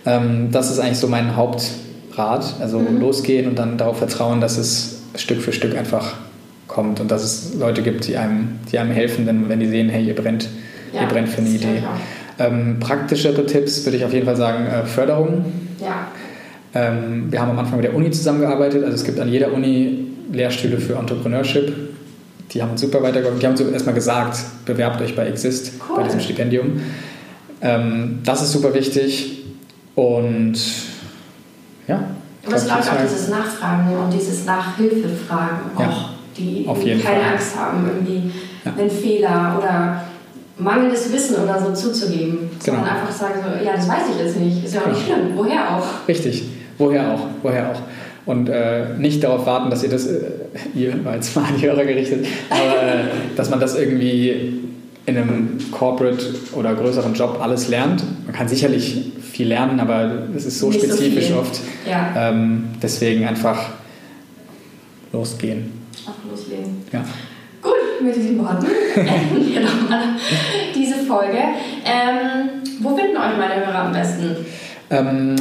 Ähm, 0.07 0.51
das 0.53 0.70
ist 0.70 0.78
eigentlich 0.78 0.98
so 0.98 1.09
mein 1.09 1.36
Hauptrat. 1.36 2.55
Also 2.61 2.78
mhm. 2.78 3.01
losgehen 3.01 3.48
und 3.48 3.59
dann 3.59 3.78
darauf 3.78 3.98
vertrauen, 3.98 4.40
dass 4.40 4.59
es 4.59 5.03
Stück 5.16 5.40
für 5.40 5.53
Stück 5.53 5.76
einfach 5.76 6.14
kommt 6.68 7.01
und 7.01 7.11
dass 7.11 7.24
es 7.24 7.55
Leute 7.59 7.82
gibt, 7.82 8.07
die 8.07 8.16
einem, 8.16 8.61
die 8.70 8.78
einem 8.78 8.92
helfen, 8.92 9.26
wenn, 9.26 9.48
wenn 9.48 9.59
die 9.59 9.66
sehen, 9.66 9.88
hey, 9.88 10.05
ihr 10.05 10.14
brennt, 10.14 10.48
ja, 10.92 11.03
ihr 11.03 11.09
brennt 11.09 11.28
für 11.28 11.40
eine 11.40 11.51
Idee. 11.51 11.82
Ähm, 12.38 12.78
praktischere 12.78 13.44
Tipps 13.44 13.84
würde 13.84 13.98
ich 13.98 14.05
auf 14.05 14.12
jeden 14.12 14.24
Fall 14.24 14.36
sagen, 14.36 14.66
äh, 14.66 14.86
Förderung. 14.86 15.44
Ja. 15.80 16.07
Ähm, 16.72 17.26
wir 17.30 17.40
haben 17.40 17.51
am 17.51 17.59
Anfang 17.59 17.76
mit 17.76 17.84
der 17.84 17.94
Uni 17.94 18.11
zusammengearbeitet. 18.11 18.84
Also 18.84 18.94
es 18.94 19.05
gibt 19.05 19.18
an 19.18 19.28
jeder 19.28 19.53
Uni 19.53 20.09
Lehrstühle 20.33 20.78
für 20.78 20.95
Entrepreneurship. 20.95 21.72
die 22.53 22.62
haben 22.62 22.72
uns 22.72 22.81
super 22.81 23.03
weitergeholfen. 23.03 23.41
Die 23.41 23.47
haben 23.47 23.53
uns 23.53 23.61
erstmal 23.61 23.95
gesagt, 23.95 24.39
bewerbt 24.64 25.01
euch 25.01 25.14
bei 25.14 25.26
Exist, 25.26 25.72
cool. 25.89 25.97
bei 25.97 26.03
diesem 26.05 26.20
Stipendium. 26.20 26.81
Ähm, 27.61 28.20
das 28.24 28.43
ist 28.43 28.53
super 28.53 28.72
wichtig 28.74 29.45
und 29.95 30.55
ja. 31.87 32.05
Und 32.47 32.55
es 32.55 32.66
läuft 32.66 32.91
auch 32.91 33.03
dieses 33.03 33.28
Nachfragen 33.28 33.97
und 33.97 34.12
dieses 34.12 34.47
Nachhilfefragen 34.47 35.59
ja, 35.78 35.89
auch, 35.89 36.09
die 36.37 36.64
keine 36.64 37.01
Fall. 37.01 37.33
Angst 37.33 37.57
haben, 37.57 37.87
irgendwie 37.87 38.33
ja. 38.64 38.72
einen 38.76 38.91
Fehler 38.91 39.57
oder 39.59 40.05
mangelndes 40.57 41.12
Wissen 41.12 41.37
oder 41.37 41.61
so 41.61 41.72
zuzugeben. 41.72 42.51
Genau. 42.64 42.78
Sondern 42.78 42.85
einfach 42.85 43.12
sagen 43.12 43.35
so, 43.43 43.64
ja, 43.64 43.76
das 43.76 43.89
weiß 43.89 44.03
ich 44.14 44.24
jetzt 44.24 44.37
nicht, 44.39 44.64
ist 44.64 44.74
ja 44.74 44.83
auch 44.83 44.87
nicht 44.89 45.05
schlimm, 45.05 45.33
woher 45.37 45.76
auch. 45.76 46.09
Richtig, 46.09 46.45
woher 46.78 47.12
auch, 47.12 47.26
woher 47.43 47.70
auch. 47.70 47.83
Und 48.27 48.49
äh, 48.49 48.97
nicht 48.99 49.25
darauf 49.25 49.47
warten, 49.47 49.71
dass 49.71 49.83
ihr 49.83 49.89
das, 49.89 50.07
äh, 50.07 50.21
ihr 50.75 51.05
war 51.05 51.14
jetzt 51.14 51.35
mal 51.35 51.45
an 51.45 51.55
die 51.59 51.66
Hörer 51.66 51.85
gerichtet, 51.85 52.27
aber 52.51 52.83
äh, 52.83 53.05
dass 53.37 53.51
man 53.51 53.61
das 53.61 53.77
irgendwie 53.77 54.61
in 55.07 55.16
einem 55.16 55.59
Corporate 55.73 56.25
oder 56.53 56.75
größeren 56.75 57.14
Job 57.14 57.39
alles 57.41 57.68
lernt. 57.68 58.05
Man 58.25 58.35
kann 58.35 58.49
sicherlich 58.49 59.12
viel 59.33 59.49
lernen, 59.49 59.81
aber 59.81 60.29
es 60.37 60.45
ist 60.45 60.59
so 60.59 60.68
Nicht 60.68 60.85
spezifisch 60.85 61.29
so 61.29 61.37
oft. 61.37 61.61
Ja. 61.89 62.31
Ähm, 62.31 62.64
deswegen 62.83 63.27
einfach 63.27 63.71
losgehen. 65.12 65.73
Einfach 66.07 66.31
loslegen. 66.31 66.85
Ja. 66.93 67.05
Gut, 67.62 67.73
mit 68.03 68.14
diesen 68.14 68.39
Worten 68.39 68.66
enden 68.95 69.53
wir 69.53 69.61
nochmal 69.61 70.03
diese 70.75 70.97
Folge. 71.07 71.39
Ähm, 71.85 72.62
wo 72.81 72.97
finden 72.97 73.16
euch 73.16 73.37
meine 73.39 73.66
Hörer 73.66 73.87
am 73.87 73.93
besten? 73.93 74.37
Ähm, 74.91 75.37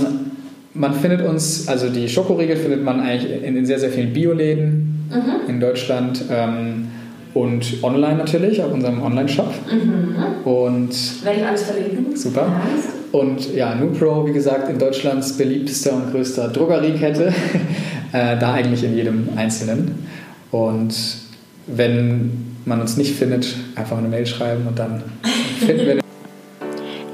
man 0.80 0.94
findet 0.94 1.22
uns, 1.22 1.68
also 1.68 1.90
die 1.90 2.08
Schokoriegel 2.08 2.56
findet 2.56 2.84
man 2.84 3.02
eigentlich 3.02 3.44
in, 3.44 3.58
in 3.58 3.66
sehr, 3.66 3.80
sehr 3.80 3.90
vielen 3.90 4.14
Bioläden 4.14 5.10
mhm. 5.10 5.50
in 5.50 5.60
Deutschland. 5.60 6.24
Ähm, 6.32 6.88
und 7.34 7.84
online 7.84 8.16
natürlich 8.16 8.64
auf 8.64 8.74
unserem 8.74 9.04
Online-Shop. 9.04 9.54
Mhm. 9.72 10.50
Und 10.50 11.24
werde 11.24 11.40
ich 11.40 11.46
alles 11.46 11.64
verlinken. 11.64 12.16
Super. 12.16 12.48
Nice. 12.48 12.88
Und 13.12 13.54
ja, 13.54 13.76
NuPro, 13.76 14.26
wie 14.26 14.34
gesagt, 14.34 14.70
in 14.70 14.80
Deutschlands 14.80 15.34
beliebtester 15.38 15.96
und 15.96 16.12
größter 16.12 16.48
Drogeriekette. 16.48 17.34
äh, 18.14 18.38
da 18.40 18.54
eigentlich 18.54 18.84
in 18.84 18.96
jedem 18.96 19.30
einzelnen. 19.36 20.08
Und 20.52 20.96
wenn 21.68 22.32
man 22.66 22.82
uns 22.82 22.98
nicht 22.98 23.16
findet, 23.16 23.56
einfach 23.76 23.98
eine 23.98 24.08
Mail 24.08 24.26
schreiben 24.26 24.66
und 24.68 24.80
dann 24.80 25.04
finden 25.60 25.86
wir 25.86 26.00